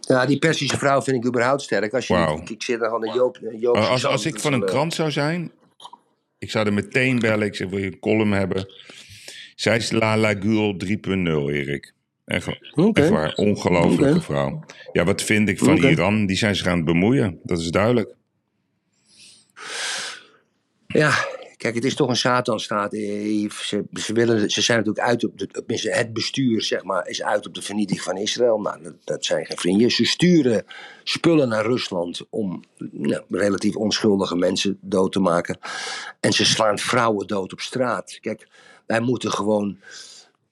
Ja, 0.00 0.26
die 0.26 0.38
Persische 0.38 0.78
vrouw 0.78 1.02
vind 1.02 1.16
ik 1.16 1.26
überhaupt 1.26 1.62
sterk. 1.62 1.94
Als 1.94 2.06
je, 2.06 2.14
Wauw. 2.14 2.38
ik, 2.38 2.50
ik 2.50 2.62
zit 2.62 2.80
er 2.80 2.84
gewoon 2.86 3.08
een 3.08 3.14
Joop. 3.14 3.38
een 3.42 3.58
Joop 3.58 3.76
als, 3.76 4.04
als 4.06 4.26
ik 4.26 4.40
van 4.40 4.52
een 4.52 4.62
eh, 4.62 4.68
krant 4.68 4.94
zou 4.94 5.10
zijn, 5.10 5.50
ik 6.38 6.50
zou 6.50 6.66
er 6.66 6.72
meteen 6.72 7.18
bellen. 7.18 7.46
Ik 7.46 7.54
zeg, 7.54 7.68
wil 7.68 7.78
je 7.78 7.86
een 7.86 7.98
column 7.98 8.32
hebben? 8.32 8.66
Zij 9.54 9.76
is 9.76 9.90
La 9.90 10.16
Lagule 10.16 10.76
3.0, 10.86 11.54
Erik. 11.54 11.94
Echt, 12.24 12.48
Oké. 12.74 13.00
echt 13.00 13.10
waar, 13.10 13.34
ongelofelijke 13.34 14.14
Oké. 14.14 14.20
vrouw. 14.24 14.64
Ja, 14.92 15.04
wat 15.04 15.22
vind 15.22 15.48
ik 15.48 15.58
van. 15.58 15.76
Iran? 15.76 16.26
Die 16.26 16.36
zijn 16.36 16.56
zich 16.56 16.66
aan 16.66 16.76
het 16.76 16.84
bemoeien, 16.84 17.40
dat 17.42 17.58
is 17.58 17.70
duidelijk. 17.70 18.14
Ja, 20.86 21.26
kijk, 21.62 21.74
het 21.74 21.84
is 21.84 21.94
toch 21.94 22.08
een 22.08 22.16
Satanstaat. 22.16 22.92
eh, 22.92 23.50
Ze, 23.50 23.84
ze, 23.92 24.12
willen, 24.12 24.50
ze 24.50 24.62
zijn 24.62 24.78
natuurlijk 24.78 25.06
uit 25.06 25.24
op 25.24 25.32
het 25.38 26.12
bestuur, 26.12 26.62
zeg 26.62 26.82
maar, 26.82 27.08
is 27.08 27.22
uit 27.22 27.46
op 27.46 27.54
de 27.54 27.62
vernietiging 27.62 28.04
van 28.04 28.16
Israël. 28.16 28.58
Nou, 28.58 28.82
dat, 28.82 28.94
dat 29.04 29.24
zijn 29.24 29.46
geen 29.46 29.56
vrienden. 29.56 29.90
Ze 29.90 30.04
sturen 30.04 30.64
spullen 31.04 31.48
naar 31.48 31.64
Rusland 31.64 32.26
om 32.30 32.62
nou, 32.90 33.22
relatief 33.28 33.76
onschuldige 33.76 34.36
mensen 34.36 34.78
dood 34.80 35.12
te 35.12 35.20
maken. 35.20 35.58
En 36.20 36.32
ze 36.32 36.44
slaan 36.44 36.78
vrouwen 36.78 37.26
dood 37.26 37.52
op 37.52 37.60
straat. 37.60 38.18
Kijk, 38.20 38.48
wij 38.86 39.00
moeten 39.00 39.30
gewoon 39.32 39.78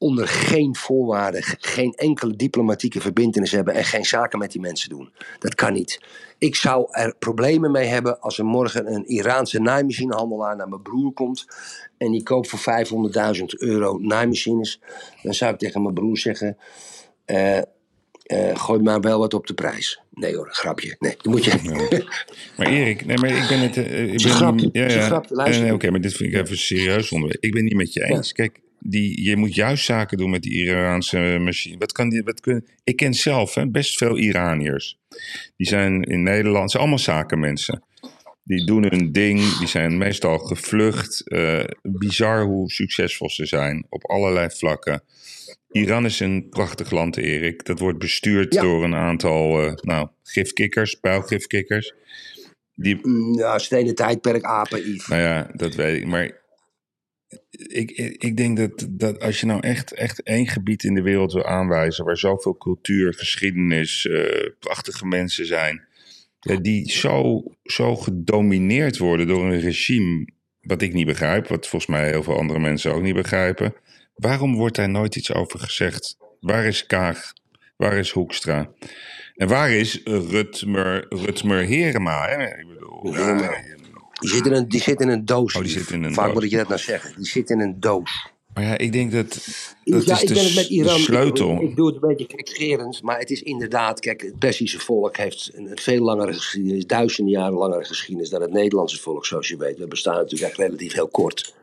onder 0.00 0.28
geen 0.28 0.76
voorwaarden, 0.76 1.42
geen 1.58 1.92
enkele 1.94 2.36
diplomatieke 2.36 3.00
verbindenis 3.00 3.50
hebben 3.52 3.74
en 3.74 3.84
geen 3.84 4.04
zaken 4.04 4.38
met 4.38 4.52
die 4.52 4.60
mensen 4.60 4.88
doen. 4.88 5.12
Dat 5.38 5.54
kan 5.54 5.72
niet. 5.72 6.00
Ik 6.38 6.54
zou 6.56 6.86
er 6.90 7.14
problemen 7.18 7.70
mee 7.70 7.86
hebben 7.86 8.20
als 8.20 8.38
er 8.38 8.44
morgen 8.44 8.92
een 8.94 9.04
Iraanse 9.06 9.60
naaimachinehandelaar 9.60 10.56
naar 10.56 10.68
mijn 10.68 10.82
broer 10.82 11.12
komt 11.12 11.46
en 11.98 12.10
die 12.10 12.22
koopt 12.22 12.48
voor 12.48 12.86
500.000 13.38 13.44
euro 13.58 13.98
naaimachines. 13.98 14.80
Dan 15.22 15.34
zou 15.34 15.52
ik 15.52 15.58
tegen 15.58 15.82
mijn 15.82 15.94
broer 15.94 16.18
zeggen: 16.18 16.56
eh, 17.24 17.58
eh, 17.58 17.64
gooi 18.54 18.80
maar 18.82 19.00
wel 19.00 19.18
wat 19.18 19.34
op 19.34 19.46
de 19.46 19.54
prijs. 19.54 20.00
Nee 20.10 20.36
hoor, 20.36 20.46
een 20.46 20.54
grapje. 20.54 20.96
Nee, 20.98 21.14
die 21.22 21.30
moet 21.30 21.44
je. 21.44 22.04
Maar 22.56 22.66
Erik, 22.66 23.06
nee, 23.06 23.16
maar 23.18 23.30
ik 23.30 23.48
ben 23.48 23.58
het. 23.60 23.76
eh, 23.76 24.02
ik 24.12 24.22
ben 24.22 24.30
grapje, 24.30 24.68
Ja, 24.72 24.88
ja. 24.88 25.00
grapje, 25.00 25.34
Nee, 25.34 25.44
luister. 25.44 25.64
nee, 25.64 25.74
Oké, 25.74 25.90
maar 25.90 26.00
dit 26.00 26.14
vind 26.14 26.32
ik 26.34 26.40
even 26.40 26.58
serieus 26.58 27.10
onderwerp. 27.10 27.42
Ik 27.44 27.52
ben 27.52 27.64
niet 27.64 27.74
met 27.74 27.92
je 27.92 28.04
eens. 28.04 28.32
Kijk, 28.32 28.60
die, 28.80 29.22
je 29.22 29.36
moet 29.36 29.54
juist 29.54 29.84
zaken 29.84 30.18
doen 30.18 30.30
met 30.30 30.42
die 30.42 30.52
Iraanse 30.52 31.36
machine. 31.40 31.78
Wat 31.78 31.92
kan 31.92 32.08
die, 32.08 32.22
wat 32.22 32.40
kun, 32.40 32.66
ik 32.84 32.96
ken 32.96 33.14
zelf 33.14 33.54
hè, 33.54 33.68
best 33.70 33.96
veel 33.96 34.18
Iraniërs. 34.18 34.98
Die 35.56 35.66
zijn 35.66 36.02
in 36.02 36.22
Nederland, 36.22 36.62
ze 36.64 36.68
zijn 36.70 36.82
allemaal 36.82 36.98
zakenmensen. 37.04 37.82
Die 38.42 38.64
doen 38.66 38.82
hun 38.88 39.12
ding, 39.12 39.58
die 39.58 39.68
zijn 39.68 39.98
meestal 39.98 40.38
gevlucht. 40.38 41.28
Eh, 41.28 41.64
bizar 41.82 42.44
hoe 42.44 42.70
succesvol 42.70 43.30
ze 43.30 43.46
zijn 43.46 43.86
op 43.88 44.04
allerlei 44.10 44.50
vlakken. 44.50 45.02
Iran 45.70 46.04
is 46.04 46.20
een 46.20 46.46
prachtig 46.48 46.90
land, 46.90 47.16
Erik. 47.16 47.64
Dat 47.64 47.78
wordt 47.78 47.98
bestuurd 47.98 48.54
Ja. 48.54 48.62
door 48.62 48.84
een 48.84 48.94
aantal 48.94 49.62
eh, 49.66 49.72
nou, 49.74 50.08
gifkikkers, 50.22 50.94
pijlgifkikkers. 50.94 51.94
Die, 52.74 53.00
Ja, 53.36 53.58
stenen 53.58 53.94
tijdperk, 53.94 54.42
apen, 54.42 54.78
Yves. 54.90 55.06
nou 55.06 55.22
ja, 55.22 55.50
dat 55.54 55.74
weet 55.74 55.96
ik. 56.00 56.06
Maar 56.06 56.39
ik, 57.50 57.90
ik, 57.90 58.22
ik 58.22 58.36
denk 58.36 58.56
dat, 58.56 58.86
dat 58.90 59.20
als 59.20 59.40
je 59.40 59.46
nou 59.46 59.60
echt, 59.60 59.92
echt 59.92 60.22
één 60.22 60.46
gebied 60.46 60.82
in 60.84 60.94
de 60.94 61.02
wereld 61.02 61.32
wil 61.32 61.44
aanwijzen... 61.44 62.04
waar 62.04 62.16
zoveel 62.16 62.56
cultuur, 62.56 63.14
geschiedenis, 63.14 64.06
eh, 64.06 64.50
prachtige 64.58 65.06
mensen 65.06 65.46
zijn... 65.46 65.88
Ja, 66.40 66.56
die 66.56 66.90
zo, 66.90 67.42
zo 67.62 67.96
gedomineerd 67.96 68.98
worden 68.98 69.26
door 69.26 69.44
een 69.44 69.60
regime... 69.60 70.28
wat 70.60 70.82
ik 70.82 70.92
niet 70.92 71.06
begrijp, 71.06 71.46
wat 71.46 71.68
volgens 71.68 71.90
mij 71.90 72.08
heel 72.08 72.22
veel 72.22 72.38
andere 72.38 72.58
mensen 72.58 72.92
ook 72.94 73.02
niet 73.02 73.14
begrijpen... 73.14 73.74
waarom 74.14 74.54
wordt 74.56 74.76
daar 74.76 74.90
nooit 74.90 75.16
iets 75.16 75.32
over 75.32 75.58
gezegd? 75.58 76.16
Waar 76.40 76.64
is 76.64 76.86
Kaag? 76.86 77.32
Waar 77.76 77.96
is 77.96 78.10
Hoekstra? 78.10 78.72
En 79.34 79.48
waar 79.48 79.70
is 79.70 80.00
Rutmer, 80.04 81.06
Rutmer 81.08 81.64
Herema? 81.64 82.28
Hè? 82.28 82.58
Ik 82.58 82.66
bedoel, 82.68 83.14
ja, 83.14 83.78
Die 84.20 84.30
zit 84.30 84.46
in 84.46 84.52
een, 84.52 84.68
die 84.68 84.80
zit 84.80 85.00
in 85.00 85.08
een 85.08 85.24
doos. 85.24 85.54
Oh, 85.54 85.62
die 85.62 85.70
zit 85.70 85.90
in 85.90 86.02
een 86.02 86.14
Vaak 86.14 86.24
doos. 86.24 86.34
moet 86.34 86.42
ik 86.42 86.50
je 86.50 86.56
dat 86.56 86.68
nou 86.68 86.80
zeggen. 86.80 87.12
Die 87.16 87.26
zit 87.26 87.50
in 87.50 87.60
een 87.60 87.80
doos. 87.80 88.28
Maar 88.54 88.64
ja, 88.64 88.78
ik 88.78 88.92
denk 88.92 89.12
dat 89.12 89.28
dat 89.84 90.04
ja, 90.04 90.14
is 90.14 90.22
ik 90.22 90.28
de, 90.28 90.34
ben 90.34 90.44
het 90.44 90.54
met 90.54 90.68
Iran. 90.68 90.98
sleutel. 90.98 91.54
Ik, 91.54 91.60
ik 91.60 91.76
doe 91.76 91.86
het 91.86 92.02
een 92.02 92.08
beetje 92.08 92.26
gekscherend, 92.28 93.02
maar 93.02 93.18
het 93.18 93.30
is 93.30 93.42
inderdaad, 93.42 94.00
kijk, 94.00 94.20
het 94.22 94.38
Persische 94.38 94.78
volk 94.78 95.16
heeft 95.16 95.50
een, 95.54 95.70
een 95.70 95.78
veel 95.78 96.02
langere 96.02 96.32
geschiedenis, 96.32 96.86
duizenden 96.86 97.32
jaren 97.32 97.58
langere 97.58 97.84
geschiedenis 97.84 98.30
dan 98.30 98.40
het 98.40 98.52
Nederlandse 98.52 99.00
volk, 99.00 99.26
zoals 99.26 99.48
je 99.48 99.56
weet. 99.56 99.78
We 99.78 99.86
bestaan 99.86 100.14
natuurlijk 100.14 100.50
echt 100.50 100.58
relatief 100.58 100.92
heel 100.92 101.08
kort. 101.08 101.54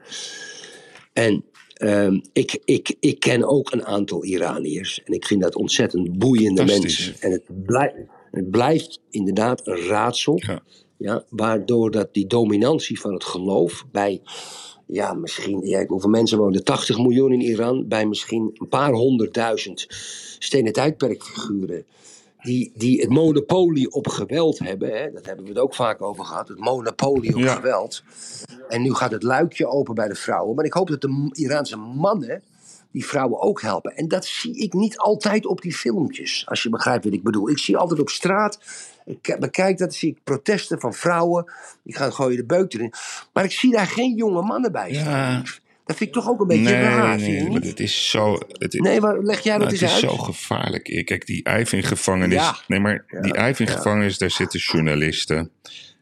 En 1.14 1.46
ehm, 1.74 2.20
ik, 2.34 2.60
ik, 2.66 2.96
ik 3.00 3.20
ken 3.20 3.44
ook 3.48 3.72
een 3.72 3.86
aantal 3.86 4.24
Iraniërs 4.24 5.02
en 5.04 5.14
ik 5.14 5.26
vind 5.26 5.42
dat 5.42 5.56
ontzettend 5.56 6.18
boeiende 6.18 6.66
mensen. 6.66 7.16
En 7.20 7.32
het, 7.32 7.66
blijft 7.66 7.96
het 8.32 8.50
blijft 8.52 9.00
inderdaad 9.10 9.68
een 9.68 9.88
raadsel. 9.88 10.42
Ja. 10.46 10.62
Ja, 10.98 11.24
waardoor 11.30 11.92
dat 11.92 12.14
die 12.14 12.28
dominantie 12.28 13.00
van 13.00 13.14
het 13.14 13.24
geloof 13.24 13.86
bij, 13.92 14.22
ja, 14.86 15.14
misschien, 15.14 15.62
ja, 15.64 15.86
hoeveel 15.86 16.10
mensen 16.10 16.38
wonen? 16.38 16.64
80 16.64 16.98
miljoen 16.98 17.32
in 17.32 17.42
Iran, 17.42 17.88
bij 17.88 18.06
misschien 18.06 18.52
een 18.54 18.70
paar 18.70 18.92
honderdduizend 18.92 19.86
stenen 20.40 20.74
tijdperkfiguren. 20.74 21.86
Die, 22.42 22.72
die 22.76 23.02
het 23.02 23.10
monopolie 23.10 23.92
op 23.92 24.08
geweld 24.08 24.60
hebben, 24.60 24.98
hè, 24.98 25.12
dat 25.12 25.26
hebben 25.26 25.44
we 25.46 25.52
het 25.52 25.60
ook 25.60 25.76
vaak 25.76 26.02
over 26.02 26.26
gehad, 26.26 26.48
het 26.48 26.60
monopolie 26.60 27.36
op 27.36 27.42
Ja. 27.42 27.56
geweld. 27.56 28.04
En 28.68 28.82
nu 28.82 28.94
gaat 28.94 29.12
het 29.12 29.24
luikje 29.24 29.68
open 29.68 29.96
bij 29.96 30.08
de 30.08 30.16
vrouwen. 30.16 30.56
Maar 30.56 30.66
ik 30.66 30.74
hoop 30.74 30.88
dat 30.88 31.02
de 31.02 31.30
Iraanse 31.32 31.76
mannen 31.78 32.42
die 32.98 33.06
vrouwen 33.06 33.42
ook 33.42 33.62
helpen. 33.62 33.96
En 33.96 34.08
dat 34.08 34.26
zie 34.26 34.58
ik 34.58 34.74
niet 34.74 34.98
altijd 34.98 35.46
op 35.46 35.62
die 35.62 35.74
filmpjes, 35.76 36.44
als 36.46 36.64
je 36.64 36.70
begrijpt 36.70 37.04
wat 37.04 37.14
ik 37.14 37.24
bedoel. 37.24 37.50
Ik 37.50 37.58
zie 37.58 37.78
altijd 37.78 38.00
op 38.00 38.10
straat, 38.10 38.60
ik 39.06 39.36
bekijk 39.40 39.78
dat, 39.78 39.94
zie 39.96 40.10
ik 40.10 40.18
protesten 40.24 40.80
van 40.80 40.94
vrouwen. 40.94 41.52
Die 41.84 41.96
gaan 41.96 42.14
gooien 42.14 42.38
de 42.38 42.46
beuk 42.46 42.74
erin. 42.74 42.94
Maar 43.34 43.44
ik 43.44 43.52
zie 43.52 43.72
daar 43.72 43.88
geen 43.88 44.16
jonge 44.16 44.42
mannen 44.42 44.72
bij 44.72 44.92
Ja. 44.92 45.00
staan. 45.00 45.44
Dat 45.86 45.96
vind 45.98 46.10
ik 46.10 46.16
toch 46.16 46.30
ook 46.30 46.40
een 46.42 46.48
beetje 46.48 46.64
Nee, 46.64 46.82
raar, 46.82 47.18
nee, 47.18 47.42
nee, 47.42 47.50
maar 47.52 47.62
het 47.62 47.80
is 47.80 48.10
zo. 48.10 48.38
Het, 48.52 48.74
is- 48.74 48.80
Nee, 48.80 49.00
maar 49.02 49.24
leg 49.24 49.40
jij 49.40 49.58
nou, 49.58 49.64
dat 49.70 49.80
het 49.80 49.82
eens 49.82 49.98
is 49.98 50.04
uit? 50.10 50.12
zo 50.12 50.18
gevaarlijk. 50.24 50.84
Kijk, 51.06 51.26
die 51.26 51.44
Eiffin-gevangenis. 51.44 52.36
Ja. 52.42 52.58
Nee, 52.68 52.80
maar 52.80 53.06
die 53.22 53.34
Eiffin-gevangenis, 53.34 54.18
daar 54.18 54.32
zitten 54.32 54.60
journalisten. 54.60 55.52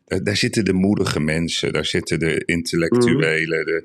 Daar, 0.06 0.24
daar 0.24 0.36
zitten 0.36 0.66
de 0.66 0.74
moedige 0.74 1.20
mensen. 1.20 1.74
Daar 1.74 1.86
zitten 1.86 2.20
de 2.20 2.44
intellectuelen. 2.46 3.60
Mhm. 3.60 3.66
De, 3.66 3.84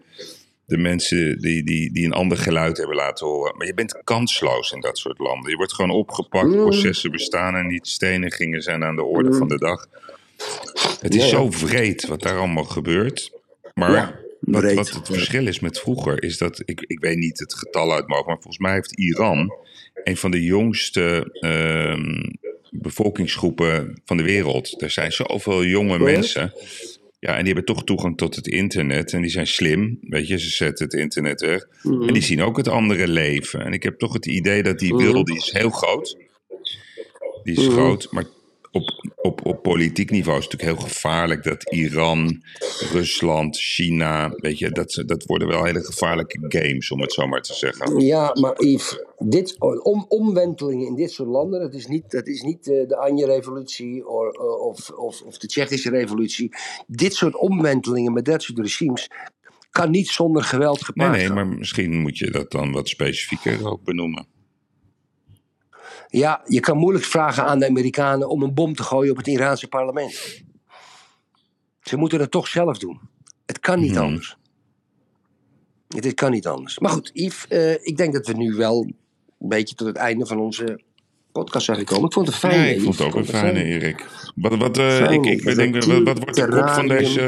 de 0.71 0.79
mensen 0.79 1.39
die, 1.39 1.65
die, 1.65 1.93
die 1.93 2.05
een 2.05 2.13
ander 2.13 2.39
geluid 2.39 2.77
hebben 2.77 2.97
laten 2.97 3.27
horen. 3.27 3.57
Maar 3.57 3.67
je 3.67 3.75
bent 3.75 4.01
kansloos 4.05 4.73
in 4.73 4.81
dat 4.81 4.99
soort 4.99 5.19
landen. 5.19 5.51
Je 5.51 5.57
wordt 5.57 5.75
gewoon 5.75 5.91
opgepakt. 5.91 6.49
Mhm. 6.49 6.61
Processen 6.61 7.11
bestaan 7.11 7.57
en 7.57 7.67
niet. 7.67 7.89
Stenigingen 7.89 8.63
zijn 8.63 8.85
aan 8.85 8.97
de 8.97 9.05
orde 9.05 9.33
van 9.33 9.49
de 9.49 9.59
dag. 9.59 9.87
Het 11.01 11.15
is 11.15 11.21
Ja, 11.21 11.25
ja. 11.25 11.31
zo 11.31 11.51
vreed 11.51 12.07
wat 12.07 12.23
daar 12.23 12.39
allemaal 12.39 12.65
gebeurt. 12.65 13.33
Maar 13.75 13.93
Ja, 13.93 14.21
wat, 14.41 14.91
het 14.91 15.07
verschil 15.07 15.47
is 15.47 15.61
met 15.61 15.79
vroeger, 15.79 16.23
is 16.23 16.39
dat, 16.39 16.63
ik, 16.65 16.81
ik 16.87 17.01
weet 17.01 17.17
niet 17.17 17.39
het 17.39 17.55
getal 17.55 17.93
uit 17.93 18.05
hoofd, 18.07 18.27
maar 18.27 18.37
volgens 18.41 18.59
mij 18.59 18.73
heeft 18.73 18.99
Iran 18.99 19.55
een 20.05 20.17
van 20.17 20.31
de 20.31 20.45
jongste 20.45 21.29
ehm, 21.41 22.23
bevolkingsgroepen 22.71 24.01
van 24.05 24.17
de 24.17 24.23
wereld. 24.23 24.83
Er 24.83 24.91
zijn 24.91 25.13
zoveel 25.13 25.65
jonge 25.65 25.99
mensen. 25.99 26.53
Ja, 27.21 27.37
en 27.37 27.45
die 27.45 27.53
hebben 27.53 27.75
toch 27.75 27.85
toegang 27.85 28.17
tot 28.17 28.37
het 28.37 28.47
internet. 28.47 29.13
En 29.13 29.21
die 29.21 29.31
zijn 29.31 29.47
slim. 29.47 29.99
Weet 30.01 30.29
je, 30.29 30.39
ze 30.39 30.51
zetten 30.51 30.85
het 30.85 30.95
internet 30.95 31.41
weg. 31.41 31.67
En 31.83 32.13
die 32.13 32.23
zien 32.23 32.43
ook 32.43 32.57
het 32.57 32.69
andere 32.69 33.09
leven. 33.09 33.65
En 33.65 33.73
ik 33.73 33.83
heb 33.83 33.99
toch 33.99 34.13
het 34.13 34.27
idee 34.27 34.63
dat 34.63 34.79
die 34.79 34.95
wil, 34.95 35.25
die 35.25 35.37
is 35.37 35.53
heel 35.53 35.71
groot. 35.71 36.17
Die 37.43 37.57
is 37.57 37.67
groot, 37.67 38.09
maar 38.11 38.25
op, 38.73 39.11
op, 39.17 39.47
op 39.47 39.63
politiek 39.63 40.11
niveau 40.11 40.39
is 40.39 40.45
het 40.45 40.53
natuurlijk 40.53 40.81
heel 40.81 40.89
gevaarlijk 40.89 41.43
dat 41.43 41.73
Iran, 41.73 42.43
Rusland, 42.93 43.57
China, 43.59 44.33
weet 44.37 44.59
je, 44.59 44.71
dat, 44.71 44.93
ze- 44.93 45.05
dat 45.05 45.25
worden 45.25 45.49
wel 45.49 45.65
hele 45.65 45.85
gevaarlijke 45.85 46.39
games, 46.49 46.91
om 46.91 47.01
het 47.01 47.13
zo 47.13 47.27
maar 47.27 47.43
te 47.43 47.55
zeggen. 47.55 48.01
Ja, 48.01 48.37
maar 48.41 48.63
Yves, 48.63 49.05
dit, 49.19 49.57
om, 49.83 50.05
omwentelingen 50.09 50.87
in 50.87 50.95
dit 50.95 51.11
soort 51.11 51.29
landen, 51.29 51.61
dat 51.61 51.75
is 51.75 51.87
niet, 51.87 52.11
dat 52.11 52.27
is 52.27 52.43
niet 52.43 52.69
eh, 52.69 52.89
de 52.89 52.97
Anje-revolutie 52.97 54.09
of, 54.09 54.37
of, 54.39 54.91
of, 54.91 55.23
of 55.23 55.39
de 55.39 55.47
Tsjechische 55.47 55.91
revolutie. 55.91 56.49
Dit 56.87 57.15
soort 57.15 57.37
omwentelingen 57.37 58.13
met 58.13 58.25
dat 58.25 58.43
soort 58.43 58.59
regimes 58.59 59.09
kan 59.71 59.91
niet 59.91 60.09
zonder 60.09 60.43
geweld 60.43 60.85
gepaard 60.85 61.17
nee, 61.17 61.29
maar 61.31 61.47
misschien 61.47 62.01
moet 62.01 62.19
je 62.19 62.31
dat 62.31 62.51
dan 62.51 62.73
wat 62.73 62.89
specifieker 62.89 63.69
ook 63.69 63.85
benoemen. 63.85 64.27
Ja, 66.11 66.43
je 66.47 66.61
kan 66.61 66.77
moeilijk 66.77 67.05
vragen 67.05 67.45
aan 67.45 67.59
de 67.59 67.67
Amerikanen 67.67 68.29
om 68.29 68.43
een 68.43 68.55
bom 68.55 68.75
te 68.75 68.83
gooien 68.83 69.11
op 69.11 69.17
het 69.17 69.27
Iraanse 69.27 69.69
parlement. 69.69 70.43
Ze 71.83 71.97
moeten 71.97 72.21
het 72.21 72.31
toch 72.31 72.49
zelf 72.49 72.79
doen. 72.79 73.01
Het 73.47 73.61
kan 73.61 73.81
niet 73.81 73.95
Hmm. 73.95 74.05
anders. 74.05 74.37
Het 75.89 76.05
het 76.05 76.15
kan 76.15 76.31
niet 76.31 76.47
anders. 76.47 76.79
Maar 76.79 76.91
goed, 76.91 77.11
Yves, 77.13 77.47
eh, 77.49 77.73
ik 77.73 77.97
denk 77.97 78.13
dat 78.13 78.27
we 78.27 78.33
nu 78.33 78.55
wel 78.55 78.83
een 79.41 79.49
beetje 79.49 79.75
tot 79.75 79.87
het 79.87 79.97
einde 79.97 80.27
van 80.27 80.39
onze 80.39 80.81
podcast 81.33 81.65
zijn 81.65 81.79
gekomen. 81.79 82.05
Ik 82.05 82.13
vond 82.13 82.27
het 82.27 82.37
fijn. 82.37 82.61
Hè, 82.61 82.69
ik 82.69 82.81
vond 82.81 82.99
het 82.99 83.07
ook 83.07 83.15
een 83.15 83.27
fijne, 83.27 83.53
fijn. 83.53 83.67
Erik. 83.67 84.07
Wat, 84.35 84.57
wat, 84.57 84.79
eh, 84.79 84.97
Fijn, 84.97 85.13
ik, 85.13 85.25
ik 85.25 85.45
bedenk, 85.45 85.85
wat, 85.85 86.03
wat 86.03 86.19
wordt 86.19 86.35
de 86.35 86.49
kop 86.49 86.69
van 86.69 86.89
deze 86.89 87.21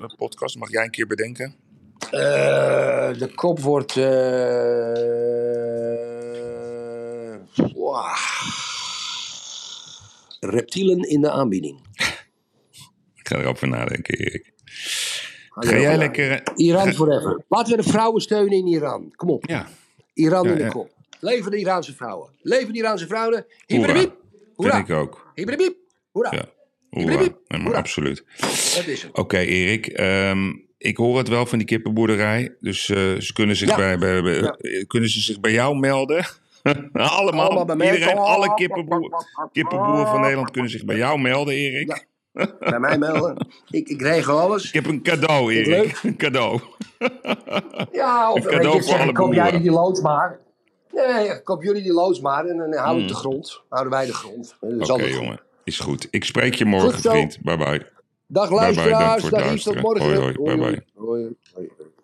eh, 0.00 0.16
podcast? 0.16 0.58
Mag 0.58 0.70
jij 0.70 0.84
een 0.84 0.90
keer 0.90 1.06
bedenken? 1.06 1.54
De 3.18 3.30
kop 3.34 3.60
wordt. 3.60 3.94
Reptielen 10.40 10.98
in 11.08 11.20
de 11.20 11.30
aanbieding. 11.30 11.80
Ik 13.14 13.28
ga 13.28 13.38
erover 13.38 13.68
nadenken, 13.68 14.18
Erik. 14.18 14.52
Ga 15.50 15.78
jij 15.80 15.96
lekker... 15.96 16.30
eh, 16.30 16.66
Iran 16.66 16.86
ga- 16.86 16.92
forever. 16.92 17.44
Laten 17.48 17.76
we 17.76 17.82
de 17.82 17.88
vrouwen 17.88 18.20
steunen 18.22 18.52
in 18.58 18.66
Iran. 18.66 19.12
Kom 19.16 19.30
op. 19.30 19.46
Ja, 19.46 19.68
Iran 20.14 20.44
Ja, 20.44 20.50
in 20.50 20.56
de 20.56 20.62
ja. 20.62 20.68
kop. 20.68 20.90
Leven 21.20 21.50
de 21.50 21.56
Iraanse 21.56 21.94
vrouwen. 21.94 22.30
Leven 22.42 22.72
de 22.72 22.78
Iraanse 22.78 23.06
vrouwen. 23.06 23.32
hoera. 23.66 23.86
Hibberibiep. 23.86 24.14
Vind 24.30 24.44
Hoera. 24.56 24.78
ik 24.78 24.90
ook. 24.90 25.32
Hibberibiep. 25.34 25.76
Hoera. 26.10 26.32
Ja, 26.32 26.44
hoera. 26.90 27.16
Nee, 27.48 27.60
maar 27.60 27.74
absoluut. 27.74 28.24
Dat 28.74 28.86
is 28.86 29.02
het. 29.02 29.12
Oké, 29.18 29.38
Erik. 29.38 29.86
ehm, 29.86 30.52
ik 30.78 30.96
hoor 30.96 31.18
het 31.18 31.28
wel 31.28 31.46
van 31.46 31.58
die 31.58 31.66
kippenboerderij. 31.66 32.56
Dus 32.60 32.88
eh, 32.88 32.96
ze 33.18 33.32
kunnen 33.32 33.56
zich, 33.56 33.68
Ja. 33.68 33.76
bij, 33.76 33.98
bij, 33.98 34.22
bij- 34.22 34.40
Ja. 34.60 34.84
kunnen 34.86 35.08
ze 35.10 35.20
zich 35.20 35.40
bij 35.40 35.52
jou 35.52 35.78
melden. 35.78 36.26
Allemaal. 36.92 37.44
Allemaal 37.46 37.64
bij 37.64 37.76
mij. 37.76 37.92
Iedereen, 37.94 38.18
alle 38.18 38.54
kippenboer, 38.54 39.24
kippenboeren 39.52 40.06
van 40.06 40.20
Nederland 40.20 40.50
kunnen 40.50 40.70
zich 40.70 40.84
bij 40.84 40.96
jou 40.96 41.20
melden, 41.20 41.54
Erik. 41.54 41.88
Ja. 41.88 41.98
Bij 42.70 42.78
mij 42.80 42.98
melden. 42.98 43.46
Ik, 43.70 43.88
ik 43.88 44.00
regel 44.02 44.38
alles. 44.38 44.66
Ik 44.66 44.74
heb 44.74 44.86
een 44.86 45.02
cadeau, 45.02 45.54
Erik. 45.54 46.00
Een 46.02 46.16
cadeau. 46.16 46.60
Ja, 47.92 48.32
of 48.32 48.36
Een 48.44 48.50
cadeau 48.50 48.64
je, 48.64 48.70
voor 48.70 48.82
zeggen, 48.82 49.00
alle 49.00 49.12
koop 49.12 49.32
jij 49.32 49.42
boeren. 49.42 49.62
die 49.62 49.70
loods 49.70 50.00
maar. 50.00 50.38
Nee, 50.92 51.42
koop 51.42 51.62
jullie 51.62 51.82
die 51.82 51.92
loods 51.92 52.20
maar 52.20 52.44
en 52.44 52.56
dan 52.56 52.74
hou 52.74 52.92
ik 52.94 52.98
Hmm. 52.98 53.06
de 53.08 53.14
grond. 53.14 53.62
Houden 53.68 53.92
wij 53.92 54.06
de 54.06 54.14
grond. 54.14 54.56
Oké, 54.60 55.04
jongen. 55.04 55.40
Is 55.64 55.78
goed. 55.78 56.08
Ik 56.10 56.24
spreek 56.24 56.54
je 56.54 56.64
morgen, 56.64 57.00
vriend. 57.00 57.38
Bye 57.42 57.56
bye. 57.56 57.86
Dag 58.26 58.50
luisteraars, 58.50 59.22
dag 59.22 59.44
Yves, 59.44 59.62
tot 59.62 59.80
morgen. 59.80 60.04
Hoi, 60.04 60.18
hoi, 60.18 60.32
bye, 60.32 60.56
bye. 60.56 60.84
Hoi, 60.94 61.36
hoi. 61.54 61.68